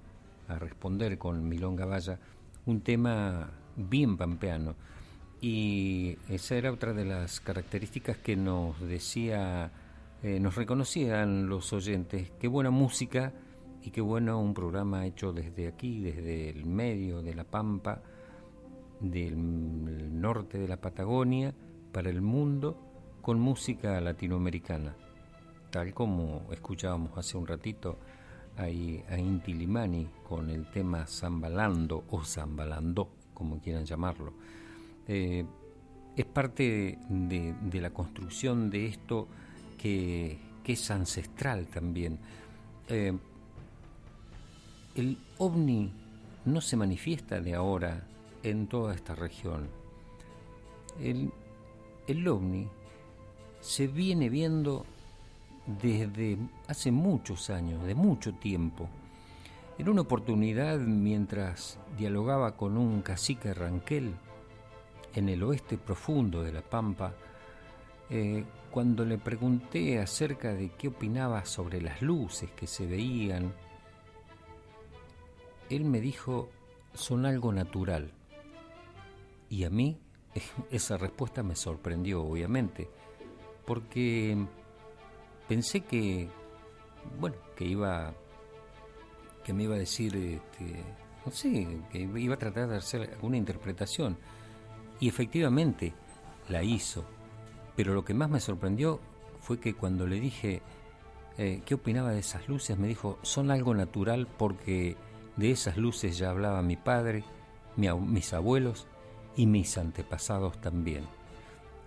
responder 0.58 1.16
con 1.16 1.48
Milonga 1.48 1.86
Valla 1.86 2.18
un 2.66 2.80
tema 2.80 3.50
bien 3.76 4.16
pampeano. 4.16 4.74
Y 5.40 6.18
esa 6.28 6.56
era 6.56 6.72
otra 6.72 6.92
de 6.92 7.04
las 7.04 7.40
características 7.40 8.18
que 8.18 8.34
nos 8.34 8.80
decía, 8.80 9.70
eh, 10.24 10.40
nos 10.40 10.56
reconocían 10.56 11.48
los 11.48 11.72
oyentes. 11.72 12.32
Qué 12.40 12.48
buena 12.48 12.70
música 12.70 13.32
y 13.82 13.90
qué 13.90 14.00
bueno 14.00 14.40
un 14.40 14.54
programa 14.54 15.06
hecho 15.06 15.32
desde 15.32 15.68
aquí, 15.68 16.00
desde 16.00 16.50
el 16.50 16.66
medio 16.66 17.22
de 17.22 17.34
la 17.34 17.44
Pampa, 17.44 18.02
del 19.00 20.20
norte 20.20 20.58
de 20.58 20.68
la 20.68 20.76
Patagonia, 20.78 21.54
para 21.92 22.10
el 22.10 22.20
mundo 22.20 22.76
con 23.22 23.38
música 23.40 24.00
latinoamericana, 24.00 24.94
tal 25.70 25.94
como 25.94 26.48
escuchábamos 26.52 27.16
hace 27.16 27.36
un 27.36 27.46
ratito 27.46 27.98
ahí 28.56 29.02
a 29.08 29.18
Inti 29.18 29.54
Limani 29.54 30.06
con 30.28 30.50
el 30.50 30.70
tema 30.70 31.06
Zambalando 31.06 32.04
o 32.10 32.24
Zambalando, 32.24 33.10
como 33.32 33.60
quieran 33.60 33.86
llamarlo. 33.86 34.32
Eh, 35.06 35.44
es 36.16 36.26
parte 36.26 36.98
de, 37.08 37.80
la 37.80 37.90
construcción 37.90 38.68
de 38.70 38.86
esto 38.86 39.28
que, 39.78 40.50
es 40.64 40.90
ancestral 40.92 41.66
también. 41.66 42.20
Eh, 42.86 43.12
el 44.94 45.18
ovni 45.38 45.92
no 46.44 46.60
se 46.60 46.76
manifiesta 46.76 47.40
de 47.40 47.56
ahora 47.56 48.06
en 48.44 48.68
toda 48.68 48.94
esta 48.94 49.16
región. 49.16 49.68
El, 51.00 51.32
el 52.06 52.28
ovni 52.28 52.68
se 53.60 53.88
viene 53.88 54.28
viendo 54.28 54.86
desde 55.66 56.38
hace 56.68 56.90
muchos 56.90 57.50
años, 57.50 57.84
de 57.84 57.94
mucho 57.94 58.34
tiempo. 58.34 58.88
En 59.78 59.88
una 59.88 60.02
oportunidad, 60.02 60.78
mientras 60.78 61.78
dialogaba 61.96 62.56
con 62.56 62.76
un 62.76 63.02
cacique 63.02 63.54
ranquel 63.54 64.14
en 65.14 65.28
el 65.28 65.42
oeste 65.42 65.78
profundo 65.78 66.42
de 66.42 66.52
la 66.52 66.62
Pampa, 66.62 67.14
eh, 68.10 68.44
cuando 68.70 69.04
le 69.04 69.18
pregunté 69.18 69.98
acerca 69.98 70.52
de 70.52 70.70
qué 70.70 70.88
opinaba 70.88 71.44
sobre 71.44 71.80
las 71.80 72.02
luces 72.02 72.50
que 72.50 72.66
se 72.66 72.86
veían, 72.86 73.52
él 75.70 75.84
me 75.84 76.00
dijo, 76.00 76.50
son 76.92 77.24
algo 77.24 77.52
natural. 77.52 78.12
Y 79.48 79.64
a 79.64 79.70
mí 79.70 79.98
esa 80.70 80.96
respuesta 80.96 81.42
me 81.42 81.56
sorprendió, 81.56 82.22
obviamente 82.22 82.88
porque 83.70 84.36
pensé 85.50 85.80
que, 85.80 86.28
bueno, 87.18 87.34
que 87.56 87.64
iba, 87.64 88.14
que 89.42 89.52
me 89.52 89.64
iba 89.64 89.74
a 89.74 89.78
decir, 89.78 90.14
este, 90.14 90.84
no 91.26 91.32
sé, 91.32 91.66
que 91.90 91.98
iba 92.02 92.36
a 92.36 92.38
tratar 92.38 92.68
de 92.68 92.76
hacer 92.76 93.10
alguna 93.14 93.36
interpretación. 93.36 94.16
Y 95.00 95.08
efectivamente 95.08 95.92
la 96.48 96.62
hizo. 96.62 97.04
Pero 97.74 97.94
lo 97.94 98.04
que 98.04 98.14
más 98.14 98.30
me 98.30 98.38
sorprendió 98.38 99.00
fue 99.40 99.58
que 99.58 99.74
cuando 99.74 100.06
le 100.06 100.20
dije 100.20 100.62
eh, 101.36 101.62
qué 101.66 101.74
opinaba 101.74 102.12
de 102.12 102.20
esas 102.20 102.48
luces, 102.48 102.78
me 102.78 102.86
dijo, 102.86 103.18
son 103.22 103.50
algo 103.50 103.74
natural 103.74 104.28
porque 104.28 104.96
de 105.34 105.50
esas 105.50 105.76
luces 105.76 106.16
ya 106.16 106.30
hablaba 106.30 106.62
mi 106.62 106.76
padre, 106.76 107.24
mis 107.74 108.32
abuelos 108.34 108.86
y 109.34 109.46
mis 109.46 109.76
antepasados 109.78 110.60
también. 110.60 111.19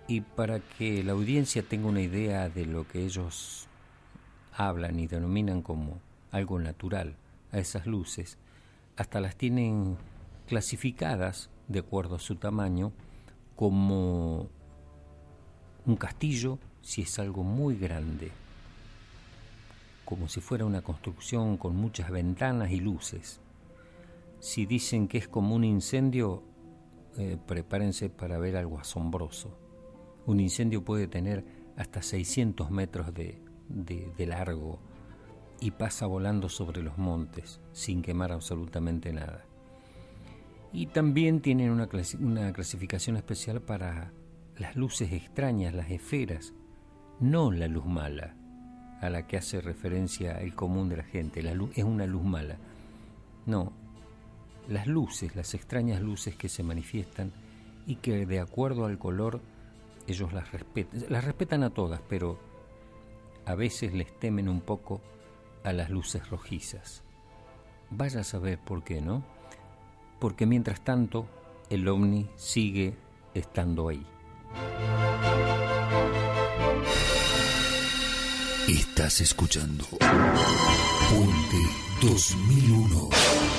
Y 0.06 0.20
para 0.20 0.60
que 0.60 1.02
la 1.02 1.12
audiencia 1.12 1.62
tenga 1.62 1.88
una 1.88 2.02
idea 2.02 2.48
de 2.48 2.66
lo 2.66 2.86
que 2.86 3.04
ellos 3.04 3.68
hablan 4.52 5.00
y 5.00 5.06
denominan 5.06 5.62
como 5.62 5.98
algo 6.30 6.58
natural 6.58 7.16
a 7.52 7.58
esas 7.58 7.86
luces, 7.86 8.38
hasta 8.96 9.20
las 9.20 9.36
tienen 9.36 9.96
clasificadas, 10.46 11.50
de 11.68 11.78
acuerdo 11.78 12.16
a 12.16 12.20
su 12.20 12.36
tamaño, 12.36 12.92
como 13.56 14.48
un 15.86 15.96
castillo 15.96 16.58
si 16.82 17.02
es 17.02 17.18
algo 17.18 17.42
muy 17.42 17.76
grande, 17.76 18.30
como 20.04 20.28
si 20.28 20.40
fuera 20.40 20.66
una 20.66 20.82
construcción 20.82 21.56
con 21.56 21.76
muchas 21.76 22.10
ventanas 22.10 22.70
y 22.70 22.80
luces. 22.80 23.40
Si 24.40 24.66
dicen 24.66 25.08
que 25.08 25.18
es 25.18 25.28
como 25.28 25.54
un 25.54 25.64
incendio, 25.64 26.42
eh, 27.16 27.38
prepárense 27.46 28.10
para 28.10 28.38
ver 28.38 28.56
algo 28.56 28.78
asombroso. 28.78 29.63
Un 30.26 30.40
incendio 30.40 30.84
puede 30.84 31.06
tener 31.06 31.44
hasta 31.76 32.02
600 32.02 32.70
metros 32.70 33.12
de, 33.14 33.40
largo 34.18 34.78
y 35.60 35.72
pasa 35.72 36.06
volando 36.06 36.48
sobre 36.48 36.82
los 36.82 36.98
montes 36.98 37.60
sin 37.72 38.02
quemar 38.02 38.32
absolutamente 38.32 39.12
nada. 39.12 39.44
Y 40.72 40.86
también 40.86 41.40
tienen 41.40 41.70
una, 41.70 41.88
una 42.20 42.52
clasificación 42.52 43.16
especial 43.16 43.60
para 43.60 44.12
las 44.56 44.76
luces 44.76 45.12
extrañas, 45.12 45.74
las 45.74 45.90
esferas, 45.90 46.52
no 47.20 47.52
la 47.52 47.68
luz 47.68 47.86
mala, 47.86 48.36
a 49.00 49.10
la 49.10 49.26
que 49.26 49.36
hace 49.36 49.60
referencia 49.60 50.40
el 50.40 50.54
común 50.54 50.88
de 50.88 50.96
la 50.96 51.04
gente. 51.04 51.42
La 51.42 51.54
luz 51.54 51.70
es 51.76 51.84
una 51.84 52.06
luz 52.06 52.24
mala. 52.24 52.56
No, 53.46 53.72
las 54.68 54.86
luces, 54.86 55.36
las 55.36 55.54
extrañas 55.54 56.00
luces 56.00 56.36
que 56.36 56.48
se 56.48 56.62
manifiestan 56.62 57.32
y 57.86 57.96
que 57.96 58.26
de 58.26 58.40
acuerdo 58.40 58.86
al 58.86 58.98
color 58.98 59.40
ellos 60.06 60.32
las 60.32 60.52
respetan, 60.52 61.04
las 61.08 61.24
respetan 61.24 61.62
a 61.62 61.70
todas, 61.70 62.00
pero 62.08 62.38
a 63.46 63.54
veces 63.54 63.92
les 63.92 64.18
temen 64.18 64.48
un 64.48 64.60
poco 64.60 65.00
a 65.62 65.72
las 65.72 65.90
luces 65.90 66.28
rojizas. 66.28 67.02
Vaya 67.90 68.20
a 68.20 68.24
saber 68.24 68.58
por 68.58 68.84
qué, 68.84 69.00
¿no? 69.00 69.24
Porque 70.18 70.46
mientras 70.46 70.82
tanto, 70.82 71.26
el 71.70 71.86
ovni 71.88 72.28
sigue 72.36 72.96
estando 73.34 73.88
ahí. 73.88 74.06
Estás 78.68 79.20
escuchando 79.20 79.84
Puente 79.98 81.58
2001, 82.00 83.08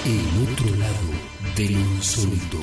el 0.05 0.51
otro 0.51 0.75
lado 0.77 1.55
del 1.55 1.71
insólito. 1.71 2.57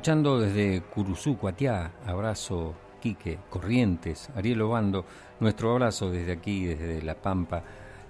Escuchando 0.00 0.40
desde 0.40 0.80
Curuzú, 0.80 1.36
Cuatiá, 1.36 1.92
abrazo 2.06 2.74
Quique, 3.02 3.38
Corrientes, 3.50 4.30
Ariel 4.34 4.62
Obando, 4.62 5.04
nuestro 5.40 5.72
abrazo 5.72 6.10
desde 6.10 6.32
aquí, 6.32 6.64
desde 6.64 7.02
La 7.02 7.16
Pampa, 7.16 7.62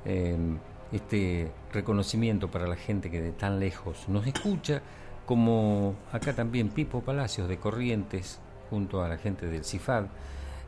em, 0.04 0.56
este 0.92 1.50
reconocimiento 1.72 2.48
para 2.48 2.68
la 2.68 2.76
gente 2.76 3.10
que 3.10 3.20
de 3.20 3.32
tan 3.32 3.58
lejos 3.58 4.08
nos 4.08 4.24
escucha, 4.24 4.80
como 5.26 5.96
acá 6.12 6.32
también 6.32 6.68
Pipo 6.68 7.00
Palacios 7.00 7.48
de 7.48 7.58
Corrientes, 7.58 8.38
junto 8.70 9.02
a 9.02 9.08
la 9.08 9.18
gente 9.18 9.46
del 9.46 9.64
CIFAD. 9.64 10.04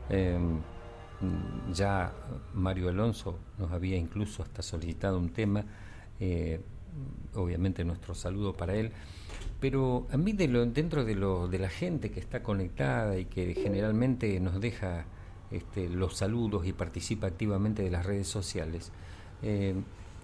Em, 0.09 0.59
ya 1.71 2.11
Mario 2.53 2.89
Alonso 2.89 3.39
nos 3.57 3.71
había 3.71 3.95
incluso 3.95 4.43
hasta 4.43 4.61
solicitado 4.61 5.19
un 5.19 5.29
tema, 5.29 5.63
eh, 6.19 6.59
obviamente 7.35 7.83
nuestro 7.83 8.15
saludo 8.15 8.53
para 8.53 8.75
él. 8.75 8.91
Pero 9.59 10.07
a 10.11 10.17
mí 10.17 10.33
dentro 10.33 11.05
de, 11.05 11.15
lo, 11.15 11.47
de 11.47 11.59
la 11.59 11.69
gente 11.69 12.11
que 12.11 12.19
está 12.19 12.43
conectada 12.43 13.17
y 13.17 13.25
que 13.25 13.53
generalmente 13.55 14.39
nos 14.39 14.59
deja 14.59 15.05
este, 15.51 15.87
los 15.87 16.15
saludos 16.17 16.65
y 16.65 16.73
participa 16.73 17.27
activamente 17.27 17.83
de 17.83 17.91
las 17.91 18.05
redes 18.05 18.27
sociales, 18.27 18.91
eh, 19.41 19.75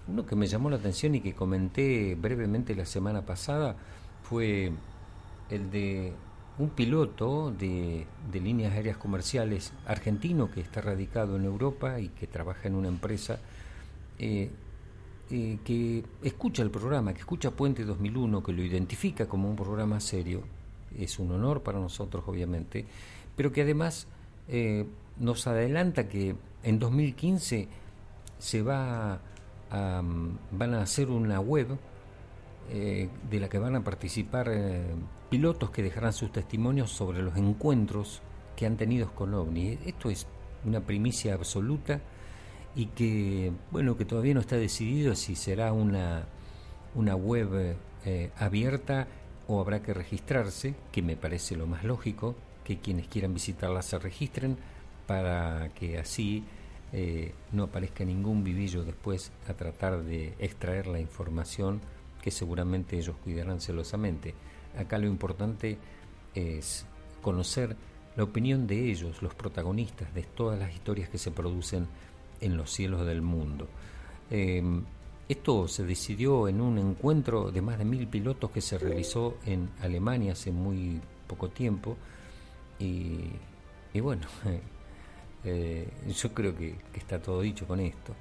uno 0.08 0.26
que 0.26 0.34
me 0.34 0.46
llamó 0.46 0.70
la 0.70 0.76
atención 0.76 1.14
y 1.14 1.20
que 1.20 1.34
comenté 1.34 2.16
brevemente 2.16 2.74
la 2.74 2.84
semana 2.84 3.24
pasada 3.24 3.76
fue 4.22 4.72
el 5.50 5.70
de 5.70 6.12
un 6.58 6.70
piloto 6.70 7.52
de, 7.52 8.06
de 8.30 8.40
líneas 8.40 8.72
aéreas 8.72 8.96
comerciales 8.96 9.72
argentino 9.86 10.50
que 10.50 10.60
está 10.60 10.80
radicado 10.80 11.36
en 11.36 11.44
Europa 11.44 12.00
y 12.00 12.08
que 12.08 12.26
trabaja 12.26 12.68
en 12.68 12.74
una 12.74 12.88
empresa 12.88 13.38
eh, 14.18 14.50
eh, 15.32 15.58
que 15.64 16.04
escucha 16.22 16.62
el 16.62 16.70
programa, 16.70 17.12
que 17.12 17.20
escucha 17.20 17.50
Puente 17.50 17.84
2001, 17.84 18.42
que 18.42 18.52
lo 18.52 18.62
identifica 18.62 19.26
como 19.26 19.48
un 19.48 19.56
programa 19.56 20.00
serio, 20.00 20.42
es 20.98 21.18
un 21.18 21.30
honor 21.32 21.62
para 21.62 21.78
nosotros 21.78 22.24
obviamente, 22.26 22.84
pero 23.36 23.52
que 23.52 23.62
además 23.62 24.08
eh, 24.48 24.86
nos 25.18 25.46
adelanta 25.46 26.08
que 26.08 26.34
en 26.62 26.78
2015 26.78 27.68
se 28.38 28.62
va 28.62 29.20
a, 29.70 30.02
van 30.50 30.74
a 30.74 30.82
hacer 30.82 31.10
una 31.10 31.38
web 31.38 31.78
eh, 32.70 33.08
de 33.30 33.40
la 33.40 33.48
que 33.48 33.58
van 33.58 33.76
a 33.76 33.84
participar 33.84 34.50
pilotos 35.28 35.70
que 35.70 35.82
dejarán 35.82 36.12
sus 36.12 36.32
testimonios 36.32 36.90
sobre 36.90 37.22
los 37.22 37.36
encuentros 37.36 38.20
que 38.56 38.66
han 38.66 38.76
tenido 38.76 39.14
con 39.14 39.32
OVNI. 39.32 39.78
Esto 39.86 40.10
es 40.10 40.26
una 40.64 40.80
primicia 40.80 41.34
absoluta 41.34 42.00
y 42.74 42.86
que, 42.86 43.52
bueno, 43.70 43.96
que 43.96 44.04
todavía 44.04 44.34
no 44.34 44.40
está 44.40 44.56
decidido 44.56 45.14
si 45.14 45.34
será 45.34 45.72
una, 45.72 46.26
una 46.94 47.16
web 47.16 47.76
eh, 48.04 48.30
abierta 48.36 49.08
o 49.48 49.60
habrá 49.60 49.82
que 49.82 49.92
registrarse, 49.92 50.74
que 50.92 51.02
me 51.02 51.16
parece 51.16 51.56
lo 51.56 51.66
más 51.66 51.84
lógico, 51.84 52.36
que 52.64 52.78
quienes 52.78 53.08
quieran 53.08 53.34
visitarla 53.34 53.82
se 53.82 53.98
registren 53.98 54.56
para 55.06 55.70
que 55.70 55.98
así 55.98 56.44
eh, 56.92 57.34
no 57.52 57.64
aparezca 57.64 58.04
ningún 58.04 58.44
vivillo 58.44 58.84
después 58.84 59.32
a 59.48 59.54
tratar 59.54 60.02
de 60.02 60.34
extraer 60.38 60.86
la 60.86 61.00
información 61.00 61.80
que 62.22 62.30
seguramente 62.30 62.96
ellos 62.96 63.16
cuidarán 63.24 63.60
celosamente. 63.60 64.34
Acá 64.78 64.98
lo 64.98 65.06
importante 65.06 65.78
es 66.34 66.86
conocer 67.22 67.76
la 68.16 68.24
opinión 68.24 68.66
de 68.66 68.90
ellos, 68.90 69.22
los 69.22 69.34
protagonistas 69.34 70.12
de 70.14 70.22
todas 70.22 70.58
las 70.58 70.72
historias 70.72 71.08
que 71.08 71.18
se 71.18 71.30
producen 71.30 71.88
en 72.40 72.56
los 72.56 72.70
cielos 72.70 73.06
del 73.06 73.22
mundo. 73.22 73.68
Em, 74.30 74.84
esto 75.28 75.68
se 75.68 75.84
decidió 75.84 76.48
en 76.48 76.60
un 76.60 76.78
encuentro 76.78 77.52
de 77.52 77.62
más 77.62 77.78
de 77.78 77.84
mil 77.84 78.08
pilotos 78.08 78.50
que 78.50 78.60
se 78.60 78.78
realizó 78.78 79.36
en 79.46 79.70
Alemania 79.80 80.32
hace 80.32 80.50
muy 80.50 81.00
poco 81.28 81.48
tiempo 81.50 81.96
y, 82.80 84.00
bueno, 84.00 84.26
eh, 85.44 85.88
yo 86.08 86.34
creo 86.34 86.56
que, 86.56 86.74
está 86.94 87.20
todo 87.20 87.42
dicho 87.42 87.66
con 87.66 87.78
esto. 87.80 88.14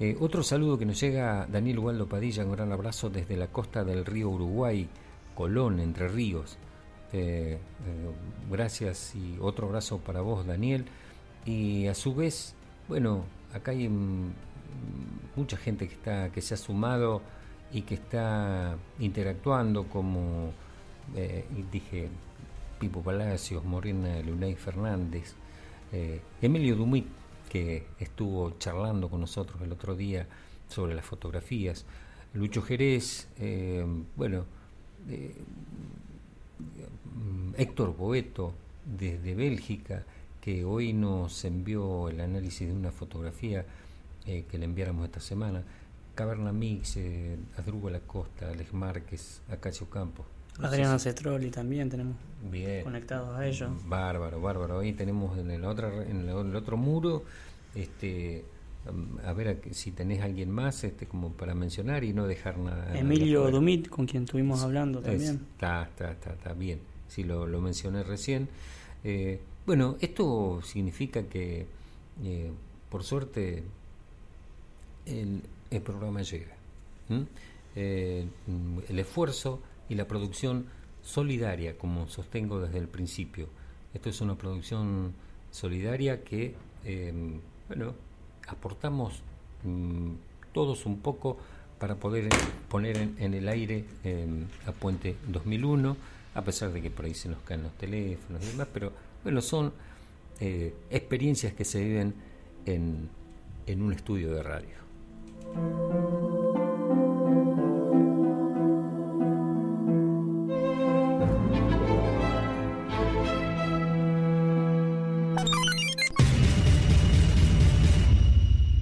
Eh, 0.00 0.16
otro 0.18 0.42
saludo 0.42 0.78
que 0.78 0.86
nos 0.86 1.00
llega 1.00 1.46
Daniel 1.46 1.78
Waldo 1.78 2.08
Padilla, 2.08 2.44
un 2.44 2.52
gran 2.52 2.72
abrazo 2.72 3.10
desde 3.10 3.36
la 3.36 3.48
costa 3.48 3.84
del 3.84 4.04
río 4.04 4.30
Uruguay, 4.30 4.88
Colón, 5.34 5.78
Entre 5.80 6.08
Ríos. 6.08 6.56
Eh, 7.12 7.58
gracias 8.50 9.14
y 9.14 9.36
otro 9.40 9.66
abrazo 9.68 9.98
para 9.98 10.20
vos, 10.20 10.46
Daniel. 10.46 10.86
Y 11.44 11.86
a 11.86 11.94
su 11.94 12.14
vez, 12.14 12.54
bueno, 12.88 13.24
acá 13.52 13.72
hay 13.72 13.90
mucha 15.36 15.56
gente 15.56 15.88
que 15.88 15.94
está 15.94 16.30
que 16.30 16.40
se 16.40 16.54
ha 16.54 16.56
sumado 16.56 17.22
y 17.72 17.82
que 17.82 17.94
está 17.94 18.76
interactuando 18.98 19.84
como 19.84 20.52
eh, 21.16 21.44
dije 21.72 22.08
Pipo 22.78 23.02
Palacios, 23.02 23.62
Morena 23.64 24.20
Lunay 24.20 24.54
Fernández, 24.54 25.34
eh, 25.92 26.20
Emilio 26.40 26.76
Dumit 26.76 27.06
que 27.48 27.86
estuvo 27.98 28.58
charlando 28.58 29.08
con 29.10 29.20
nosotros 29.20 29.60
el 29.62 29.72
otro 29.72 29.94
día 29.96 30.26
sobre 30.68 30.94
las 30.94 31.04
fotografías, 31.04 31.84
Lucho 32.32 32.62
Jerez, 32.62 33.28
eh, 33.38 33.84
bueno, 34.16 34.44
Héctor 37.56 37.96
Boeto 37.96 38.54
desde 38.84 39.34
Bélgica, 39.34 40.04
que 40.40 40.64
hoy 40.64 40.92
nos 40.92 41.44
envió 41.44 42.08
el 42.08 42.20
análisis 42.20 42.68
de 42.68 42.74
una 42.74 42.90
fotografía 42.90 43.64
eh, 44.26 44.44
que 44.50 44.58
le 44.58 44.64
enviáramos 44.64 45.04
esta 45.04 45.20
semana. 45.20 45.62
Caverna 46.14 46.52
Mix, 46.52 46.96
eh, 46.96 47.36
La 47.90 48.00
Costa, 48.00 48.50
Alex 48.50 48.72
Márquez, 48.72 49.42
Acacio 49.50 49.88
Campos. 49.88 50.26
Adriana 50.58 50.98
Cetroli 50.98 51.50
también 51.50 51.88
tenemos 51.88 52.16
bien. 52.50 52.84
conectados 52.84 53.36
a 53.38 53.46
ellos. 53.46 53.70
Bárbaro, 53.86 54.40
bárbaro. 54.40 54.80
Ahí 54.80 54.92
tenemos 54.92 55.38
en 55.38 55.50
el, 55.50 55.64
otro, 55.64 56.02
en 56.02 56.28
el 56.28 56.56
otro 56.56 56.76
muro, 56.76 57.24
este, 57.74 58.44
mm, 58.92 59.26
a 59.26 59.32
ver 59.32 59.60
si 59.70 59.92
tenés 59.92 60.20
alguien 60.20 60.50
más 60.50 60.84
este, 60.84 61.06
como 61.06 61.30
para 61.32 61.54
mencionar 61.54 62.04
y 62.04 62.12
no 62.12 62.26
dejar 62.26 62.58
nada. 62.58 62.98
Emilio 62.98 63.50
Dumit, 63.50 63.88
con 63.88 64.06
quien 64.06 64.24
estuvimos 64.24 64.62
hablando 64.62 65.00
también. 65.00 65.40
Está, 65.52 65.84
está, 65.84 66.12
está, 66.12 66.32
está, 66.32 66.52
bien. 66.52 66.80
Sí, 67.08 67.24
lo, 67.24 67.46
lo 67.46 67.60
mencioné 67.60 68.02
recién. 68.02 68.48
Eh, 69.04 69.40
bueno, 69.70 69.96
esto 70.00 70.60
significa 70.64 71.28
que, 71.28 71.64
eh, 72.24 72.50
por 72.88 73.04
suerte, 73.04 73.62
el, 75.06 75.42
programa 75.84 76.22
llega. 76.22 76.56
Eh, 77.76 78.26
el 78.88 78.98
esfuerzo 78.98 79.60
y 79.88 79.94
la 79.94 80.08
producción 80.08 80.66
solidaria, 81.04 81.78
como 81.78 82.08
sostengo 82.08 82.58
desde 82.58 82.78
el 82.78 82.88
principio. 82.88 83.46
Esto 83.94 84.08
es 84.08 84.20
una 84.20 84.34
producción 84.34 85.14
solidaria 85.52 86.24
que, 86.24 86.56
em, 86.84 87.38
bueno, 87.68 87.94
aportamos 88.48 89.22
mm, 89.62 90.14
todos 90.52 90.84
un 90.84 90.98
poco 90.98 91.36
para 91.78 91.94
poder 91.94 92.28
poner 92.68 92.96
en, 92.96 93.34
el 93.34 93.46
aire 93.46 93.84
em, 94.02 94.46
a 94.66 94.72
Puente 94.72 95.14
2001, 95.28 95.96
a 96.34 96.42
pesar 96.42 96.72
de 96.72 96.82
que 96.82 96.90
por 96.90 97.04
ahí 97.04 97.14
se 97.14 97.28
nos 97.28 97.38
caen 97.42 97.62
los 97.62 97.72
teléfonos 97.78 98.42
y 98.42 98.46
demás, 98.46 98.66
pero 98.74 99.09
bueno, 99.22 99.40
son 99.40 99.72
eh, 100.40 100.74
experiencias 100.90 101.52
que 101.54 101.64
se 101.64 101.82
viven 101.82 102.14
en, 102.66 103.08
en 103.66 103.82
un 103.82 103.92
estudio 103.92 104.32
de 104.32 104.42
radio. 104.42 104.80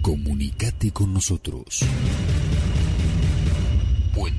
Comunicate 0.03 0.93
con 0.93 1.13
nosotros. 1.13 1.85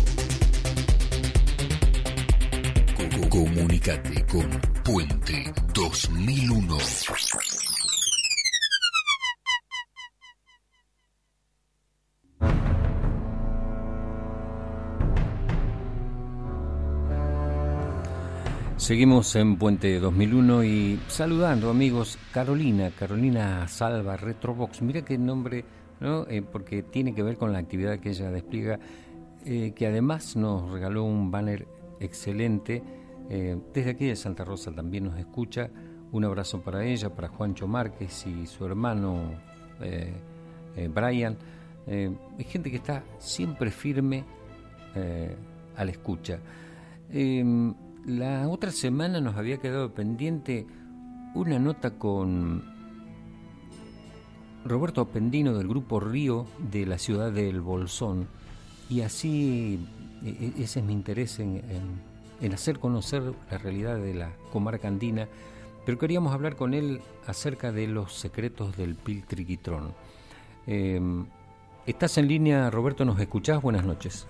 Comunicate 3.30 4.26
con 4.26 4.60
Puente 4.84 5.54
2001. 5.74 6.78
Seguimos 18.82 19.36
en 19.36 19.58
Puente 19.58 20.00
2001 20.00 20.64
y 20.64 21.00
saludando 21.08 21.70
amigos, 21.70 22.18
Carolina, 22.34 22.90
Carolina 22.90 23.68
Salva 23.68 24.18
Retrobox, 24.18 24.82
mira 24.82 25.04
qué 25.04 25.20
nombre, 25.20 25.64
¿no? 26.00 26.26
Eh, 26.28 26.42
porque 26.42 26.82
tiene 26.82 27.14
que 27.14 27.22
ver 27.22 27.38
con 27.38 27.54
la 27.54 27.60
actividad 27.60 28.00
que 28.00 28.10
ella 28.10 28.32
despliega, 28.32 28.80
eh, 29.46 29.74
que 29.76 29.86
además 29.86 30.36
nos 30.36 30.72
regaló 30.72 31.04
un 31.04 31.30
banner 31.30 31.68
excelente, 32.00 32.82
eh, 33.30 33.56
desde 33.72 33.92
aquí 33.92 34.08
de 34.08 34.16
Santa 34.16 34.44
Rosa 34.46 34.72
también 34.72 35.04
nos 35.04 35.20
escucha, 35.20 35.70
un 36.12 36.26
abrazo 36.26 36.62
para 36.62 36.84
ella, 36.84 37.14
para 37.14 37.28
Juancho 37.28 37.68
Márquez 37.68 38.26
y 38.26 38.48
su 38.48 38.66
hermano 38.66 39.36
Brian, 40.90 41.38
es 41.86 42.48
gente 42.48 42.72
que 42.72 42.78
está 42.78 43.04
siempre 43.20 43.70
firme 43.70 44.24
a 45.76 45.86
la 45.86 45.92
escucha. 45.92 46.40
La 48.06 48.48
otra 48.48 48.72
semana 48.72 49.22
nos 49.22 49.36
había 49.36 49.58
quedado 49.58 49.94
pendiente 49.94 50.66
una 51.36 51.60
nota 51.60 51.92
con 51.92 52.66
Roberto 54.66 55.08
Pendino 55.08 55.54
del 55.54 55.68
Grupo 55.68 56.00
Río 56.00 56.48
de 56.58 56.88
la 56.88 56.98
ciudad 56.98 57.32
del 57.32 57.62
Bolsón 57.62 58.28
y 58.90 59.02
así 59.02 59.88
e, 60.26 60.30
e, 60.30 60.64
ese 60.64 60.80
es 60.80 60.86
mi 60.86 60.94
interés 60.94 61.40
en, 61.40 62.02
hacer 62.52 62.80
conocer 62.80 63.22
la 63.52 63.58
realidad 63.60 63.98
de 63.98 64.16
la 64.16 64.32
comarca 64.52 64.88
andina, 64.88 65.28
pero 65.86 66.00
queríamos 66.00 66.34
hablar 66.34 66.56
con 66.56 66.74
él 66.74 67.02
acerca 67.28 67.72
de 67.72 67.86
los 67.88 68.16
secretos 68.16 68.76
del 68.78 68.96
Piltriquitrón. 68.96 69.94
Em, 70.66 71.28
¿Estás 71.86 72.18
en 72.18 72.28
línea, 72.28 72.70
Roberto? 72.72 73.06
¿Nos 73.06 73.20
escuchás? 73.20 73.62
Buenas 73.62 73.86
noches. 73.86 74.28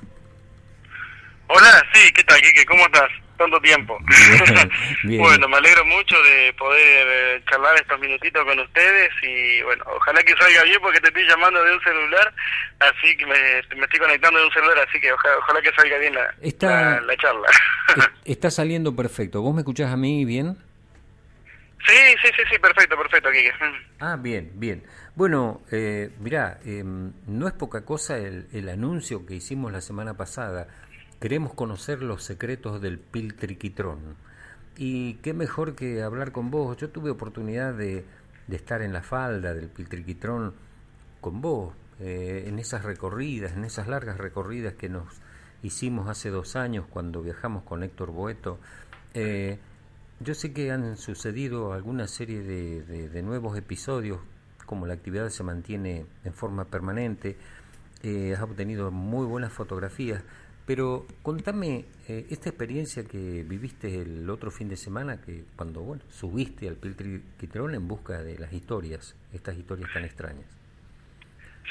Hola, 1.47 1.84
sí, 1.93 2.11
¿qué 2.13 2.24
tal, 2.24 2.39
Quique? 2.41 2.65
¿Cómo 2.65 2.86
estás? 2.86 3.11
Tanto 3.42 3.60
tiempo. 3.60 3.98
bueno, 5.04 5.50
me 5.50 5.58
alegro 5.58 5.84
mucho 5.86 6.16
de 6.22 6.54
poder 6.54 7.08
eh, 7.10 7.44
charlar 7.50 7.76
estos 7.76 8.00
minutitos 8.00 8.46
con 8.46 8.60
ustedes 8.60 9.10
y 9.24 9.64
bueno, 9.64 9.84
ojalá 9.96 10.22
que 10.22 10.36
salga 10.38 10.64
bien 10.64 10.80
porque 10.80 11.00
te 11.00 11.08
estoy 11.08 11.28
llamando 11.28 11.64
de 11.64 11.74
un 11.74 11.82
celular, 11.82 12.32
así 12.80 13.18
que 13.18 13.26
me, 13.26 13.58
estoy 13.60 14.00
conectando 14.00 14.38
de 14.38 14.46
un 14.46 14.52
celular, 14.52 14.86
así 14.88 15.02
que 15.02 15.12
ojalá, 15.12 15.60
que 15.60 15.72
salga 15.72 15.98
bien 15.98 16.14
la, 16.14 17.02
la, 17.02 17.18
charla. 17.18 17.48
está 18.26 18.52
saliendo 18.52 18.96
perfecto. 18.96 19.42
¿Vos 19.42 19.56
me 19.56 19.62
escuchás 19.62 19.92
a 19.92 19.98
mí 19.98 20.24
bien? 20.24 20.56
Sí, 21.88 21.98
sí, 22.22 22.30
sí, 22.38 22.44
sí, 22.52 22.60
perfecto, 22.60 22.96
perfecto, 22.96 23.32
Quique. 23.32 23.52
Ah, 24.02 24.18
bien, 24.20 24.52
bien. 24.54 24.84
Bueno, 25.16 25.64
eh, 25.72 26.12
mirá, 26.20 26.60
em, 26.64 27.12
no 27.26 27.48
es 27.48 27.54
poca 27.54 27.86
cosa 27.86 28.20
el, 28.20 28.50
el 28.54 28.70
anuncio 28.70 29.26
que 29.26 29.34
hicimos 29.34 29.72
la 29.72 29.82
semana 29.82 30.16
pasada 30.16 30.68
Queremos 31.22 31.53
conocer 31.53 32.01
los 32.01 32.24
secretos 32.24 32.82
del 32.82 32.97
piltriquitrón. 32.97 33.99
Y 34.76 35.13
qué 35.22 35.36
mejor 35.36 35.76
que 35.76 36.01
hablar 36.01 36.32
con 36.32 36.49
vos. 36.49 36.76
Yo 36.78 36.89
tuve 36.89 37.11
oportunidad 37.11 37.76
de, 37.76 38.05
estar 38.49 38.82
en 38.82 38.91
la 38.91 39.03
falda 39.03 39.53
del 39.53 39.67
piltriquitrón 39.67 40.55
con 41.22 41.39
vos, 41.39 41.76
eh, 41.99 42.45
en 42.47 42.57
esas 42.57 42.84
recorridas, 42.84 43.51
en 43.51 43.65
esas 43.65 43.88
largas 43.88 44.17
recorridas 44.17 44.74
que 44.74 44.89
nos 44.89 45.05
hicimos 45.61 46.09
hace 46.09 46.32
dos 46.32 46.55
años 46.55 46.86
cuando 46.89 47.22
viajamos 47.22 47.61
con 47.65 47.84
Héctor 47.84 48.09
Boeto. 48.09 48.57
Eh, 49.13 49.59
yo 50.22 50.34
sé 50.34 50.53
que 50.53 50.72
han 50.72 50.97
sucedido 50.97 51.74
alguna 51.74 52.07
serie 52.07 52.41
de, 52.41 53.22
nuevos 53.22 53.55
episodios, 53.55 54.19
como 54.65 54.88
la 54.88 54.95
actividad 54.95 55.30
se 55.30 55.43
mantiene 55.43 56.07
en 56.24 56.34
forma 56.34 56.65
permanente, 56.65 57.38
eh, 58.01 58.34
has 58.36 58.41
obtenido 58.41 58.89
muy 58.89 59.28
buenas 59.28 59.53
fotografías. 59.53 60.24
Pero 60.66 61.05
contame 61.22 61.86
eh, 62.07 62.26
esta 62.30 62.49
experiencia 62.49 63.03
que 63.03 63.43
viviste 63.43 64.01
el 64.01 64.30
otro 64.30 64.51
fin 64.51 64.70
de 64.70 64.78
semana, 64.78 65.20
que 65.22 65.43
cuando 65.55 65.82
bueno, 65.82 66.03
subiste 66.09 66.68
al 66.68 66.76
Piltriquitrón 66.76 67.76
en 67.76 67.88
busca 67.88 68.22
de 68.22 68.38
las 68.38 68.53
historias, 68.53 69.16
estas 69.34 69.57
historias 69.57 69.91
tan 69.91 70.05
extrañas. 70.05 70.45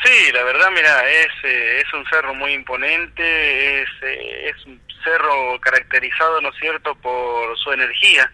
Sí, 0.05 0.32
la 0.32 0.43
verdad, 0.45 0.70
mira, 0.74 1.11
es, 1.11 1.28
eh, 1.45 1.82
es 1.84 1.93
un 1.93 2.05
cerro 2.07 2.34
muy 2.34 2.53
imponente, 2.53 3.82
es, 3.82 3.88
eh, 4.03 4.49
es 4.49 4.66
un 4.66 4.80
cerro 5.05 5.61
caracterizado, 5.61 6.41
¿no 6.41 6.49
es 6.49 6.57
cierto?, 6.59 6.95
por 6.97 7.57
su 7.59 7.72
energía. 7.72 8.30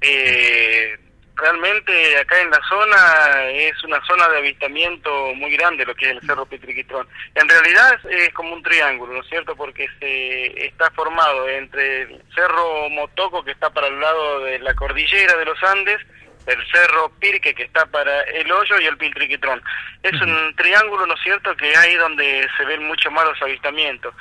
eh, 0.00 0.98
realmente 1.38 2.18
acá 2.18 2.40
en 2.40 2.50
la 2.50 2.60
zona 2.68 3.50
es 3.50 3.82
una 3.84 4.04
zona 4.04 4.28
de 4.28 4.38
avistamiento 4.38 5.34
muy 5.34 5.50
grande 5.56 5.86
lo 5.86 5.94
que 5.94 6.06
es 6.06 6.12
el 6.12 6.20
Cerro 6.26 6.46
Pitriquitrón. 6.46 7.08
En 7.34 7.48
realidad 7.48 8.00
es, 8.10 8.32
como 8.34 8.54
un 8.54 8.62
triángulo, 8.62 9.14
¿no 9.14 9.20
es 9.20 9.28
cierto? 9.28 9.54
Porque 9.56 9.88
se 9.98 10.66
está 10.66 10.90
formado 10.90 11.48
entre 11.48 12.02
el 12.02 12.22
Cerro 12.34 12.88
Motoco 12.90 13.44
que 13.44 13.52
está 13.52 13.70
para 13.70 13.86
el 13.86 14.00
lado 14.00 14.40
de 14.40 14.58
la 14.58 14.74
cordillera 14.74 15.36
de 15.36 15.44
los 15.44 15.62
Andes, 15.62 15.98
el 16.46 16.66
Cerro 16.72 17.12
Pirque 17.20 17.54
que 17.54 17.64
está 17.64 17.86
para 17.86 18.22
el 18.22 18.50
hoyo 18.50 18.80
y 18.80 18.86
el 18.86 18.96
Piltriquitrón. 18.96 19.62
Es 20.02 20.20
un 20.20 20.54
triángulo, 20.56 21.06
¿no 21.06 21.14
es 21.14 21.20
cierto?, 21.22 21.54
que 21.56 21.76
ahí 21.76 21.94
donde 21.96 22.48
se 22.56 22.64
ven 22.64 22.86
mucho 22.86 23.10
más 23.10 23.24
los 23.24 23.40
avistamientos. 23.42 24.14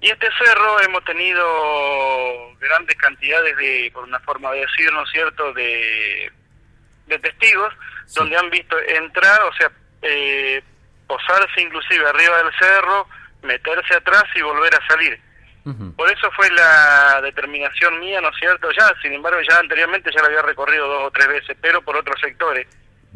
Y 0.00 0.10
este 0.10 0.28
cerro 0.38 0.80
hemos 0.80 1.04
tenido 1.04 2.54
grandes 2.60 2.94
cantidades 2.96 3.56
de, 3.56 3.90
por 3.92 4.04
una 4.04 4.20
forma 4.20 4.52
de 4.52 4.60
decir, 4.60 4.92
¿no 4.92 5.02
es 5.02 5.10
cierto?, 5.10 5.52
de 5.54 6.30
de 7.08 7.18
testigos 7.18 7.74
donde 8.14 8.36
han 8.36 8.50
visto 8.50 8.76
entrar, 8.80 9.42
o 9.42 9.52
sea, 9.54 9.70
eh, 10.02 10.62
posarse 11.06 11.60
inclusive 11.60 12.06
arriba 12.06 12.36
del 12.42 12.52
cerro, 12.58 13.08
meterse 13.42 13.94
atrás 13.94 14.24
y 14.34 14.42
volver 14.42 14.74
a 14.74 14.86
salir. 14.86 15.20
Por 15.96 16.10
eso 16.10 16.30
fue 16.34 16.50
la 16.52 17.20
determinación 17.20 18.00
mía, 18.00 18.22
¿no 18.22 18.30
es 18.30 18.36
cierto? 18.38 18.70
Ya, 18.72 18.90
sin 19.02 19.12
embargo, 19.12 19.38
ya 19.46 19.58
anteriormente 19.58 20.10
ya 20.14 20.22
la 20.22 20.28
había 20.28 20.40
recorrido 20.40 20.88
dos 20.88 21.02
o 21.04 21.10
tres 21.10 21.28
veces, 21.28 21.58
pero 21.60 21.82
por 21.82 21.94
otros 21.94 22.18
sectores. 22.22 22.66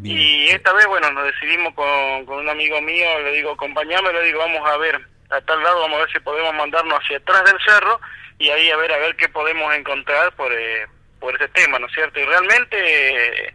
y 0.02 0.48
esta 0.48 0.70
vez, 0.74 0.86
bueno, 0.86 1.10
nos 1.12 1.24
decidimos 1.24 1.72
con, 1.74 2.26
con 2.26 2.40
un 2.40 2.48
amigo 2.50 2.78
mío, 2.82 3.06
le 3.22 3.32
digo, 3.32 3.52
acompañame, 3.52 4.12
le 4.12 4.24
digo, 4.24 4.40
vamos 4.40 4.68
a 4.68 4.76
ver 4.76 5.00
a 5.30 5.40
tal 5.40 5.62
lado, 5.62 5.80
vamos 5.80 5.96
a 5.96 6.00
ver 6.00 6.12
si 6.12 6.20
podemos 6.20 6.54
mandarnos 6.54 6.98
hacia 6.98 7.16
atrás 7.16 7.42
del 7.44 7.58
cerro 7.64 7.98
y 8.38 8.50
ahí 8.50 8.70
a 8.70 8.76
ver 8.76 8.92
a 8.92 8.98
ver 8.98 9.16
qué 9.16 9.30
podemos 9.30 9.74
encontrar 9.74 10.32
por, 10.32 10.52
eh, 10.52 10.86
por 11.20 11.34
ese 11.34 11.48
tema, 11.48 11.78
¿no 11.78 11.86
es 11.86 11.92
cierto? 11.94 12.20
Y 12.20 12.24
realmente 12.24 13.54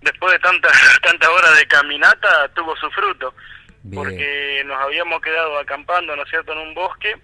después 0.00 0.32
de 0.32 0.38
tantas 0.38 0.72
tantas 1.02 1.28
horas 1.28 1.56
de 1.56 1.66
caminata 1.66 2.48
tuvo 2.54 2.76
su 2.76 2.90
fruto. 2.90 3.34
Porque 3.94 4.62
nos 4.66 4.78
habíamos 4.78 5.22
quedado 5.22 5.58
acampando 5.58 6.14
no 6.14 6.22
es 6.22 6.28
cierto 6.28 6.52
en 6.52 6.58
un 6.58 6.74
bosque. 6.74 7.16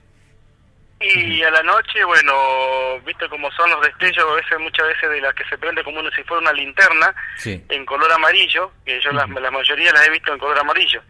Y 0.99 1.43
a 1.43 1.51
la 1.51 1.63
noche 1.63 2.03
bueno 2.05 2.99
viste 3.05 3.29
como 3.29 3.51
son 3.53 3.71
los 3.71 3.83
destellos 3.83 4.25
a 4.31 4.35
veces 4.35 4.59
muchas 4.59 4.87
veces 4.89 5.11
de 5.11 5.21
las 5.21 5.35
que 5.35 5.45
se 5.45 5.59
prende 5.59 5.85
como 5.85 6.01
si 6.11 6.23
fuera 6.23 6.41
una 6.41 6.55
linterna 6.55 7.15
en 7.45 7.85
color 7.85 8.11
amarillo 8.11 8.73
que 8.83 8.99
yo 9.03 9.13
la, 9.13 9.27
mayoría 9.27 9.93
las 9.93 10.07
he 10.07 10.11
visto 10.11 10.33
en 10.33 10.39
color 10.39 10.59
amarillo. 10.59 11.03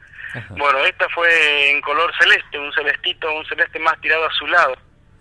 Bueno 0.51 0.79
esta 0.81 1.09
fue 1.11 1.71
en 1.71 1.81
color 1.83 2.13
celeste 2.19 2.59
un 2.59 2.73
celestito 2.73 3.33
un 3.33 3.47
celeste 3.47 3.79
más 3.79 4.01
tirado 4.01 4.27
a 4.27 4.33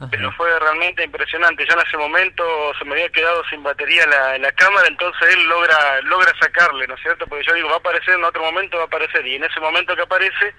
pero 0.09 0.31
fue 0.33 0.59
realmente 0.59 1.03
impresionante. 1.03 1.65
Yo 1.65 1.73
en 1.73 1.87
ese 1.87 1.97
momento 1.97 2.43
se 2.77 2.85
me 2.85 2.93
había 2.93 3.09
quedado 3.09 3.43
sin 3.49 3.63
batería 3.63 4.05
la, 4.07 4.37
la 4.37 4.51
cámara, 4.53 4.87
entonces 4.87 5.33
él 5.33 5.43
logra 5.47 6.01
logra 6.03 6.31
sacarle, 6.39 6.87
¿no 6.87 6.95
es 6.95 7.01
cierto? 7.01 7.27
Porque 7.27 7.45
yo 7.45 7.53
digo, 7.53 7.69
va 7.69 7.75
a 7.75 7.79
aparecer 7.79 8.15
en 8.15 8.23
otro 8.23 8.43
momento, 8.43 8.77
va 8.77 8.83
a 8.83 8.87
aparecer, 8.87 9.25
y 9.25 9.35
en 9.35 9.43
ese 9.43 9.59
momento 9.59 9.95
que 9.95 10.01
aparece, 10.03 10.53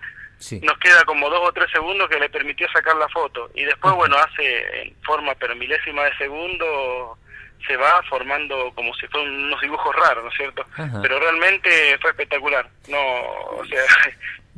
nos 0.63 0.79
queda 0.79 1.05
como 1.05 1.31
dos 1.31 1.41
o 1.49 1.53
tres 1.53 1.71
segundos 1.71 2.09
que 2.09 2.21
le 2.21 2.29
permitió 2.29 2.69
sacar 2.71 2.97
la 2.97 3.09
foto. 3.09 3.51
Y 3.55 3.65
después, 3.65 3.95
bueno, 3.95 4.17
hace 4.19 4.83
en 4.83 4.97
forma 5.03 5.35
pero 5.35 5.57
milésima 5.57 6.05
de 6.05 6.17
segundo, 6.17 7.19
se 7.67 7.77
va 7.77 8.03
formando 8.09 8.73
como 8.75 8.95
si 8.95 9.07
fueran 9.09 9.31
unos 9.31 9.61
dibujos 9.61 9.95
raros, 9.97 10.25
¿no 10.25 10.31
es 10.31 10.37
cierto? 10.37 10.65
Pero 11.03 11.19
realmente 11.19 11.99
fue 12.01 12.11
espectacular, 12.11 12.69
no, 12.89 12.99
o 12.99 13.65
sea, 13.67 13.83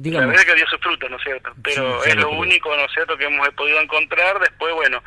la 0.05 0.27
verdad 0.27 0.45
que 0.45 0.55
dio 0.55 0.67
sus 0.69 0.81
frutos, 0.81 1.11
¿no 1.11 1.17
es 1.17 1.23
cierto? 1.23 1.53
Pero 1.63 2.05
es 2.05 2.15
lo 2.17 2.31
único, 2.31 2.75
¿no 2.77 2.85
es 2.85 2.93
cierto?, 2.93 3.17
que 3.17 3.25
hemos 3.25 3.49
podido 3.51 3.81
encontrar. 3.81 4.39
Después, 4.39 4.73
bueno, 4.75 5.03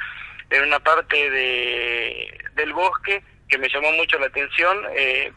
en 0.50 0.64
una 0.64 0.80
parte 0.80 1.30
de, 1.30 2.38
del 2.56 2.74
bosque 2.74 3.24
que 3.48 3.58
me 3.58 3.70
llamó 3.70 3.92
mucho 3.94 4.20
la 4.20 4.28
atención, 4.28 4.78
eh, 4.96 5.32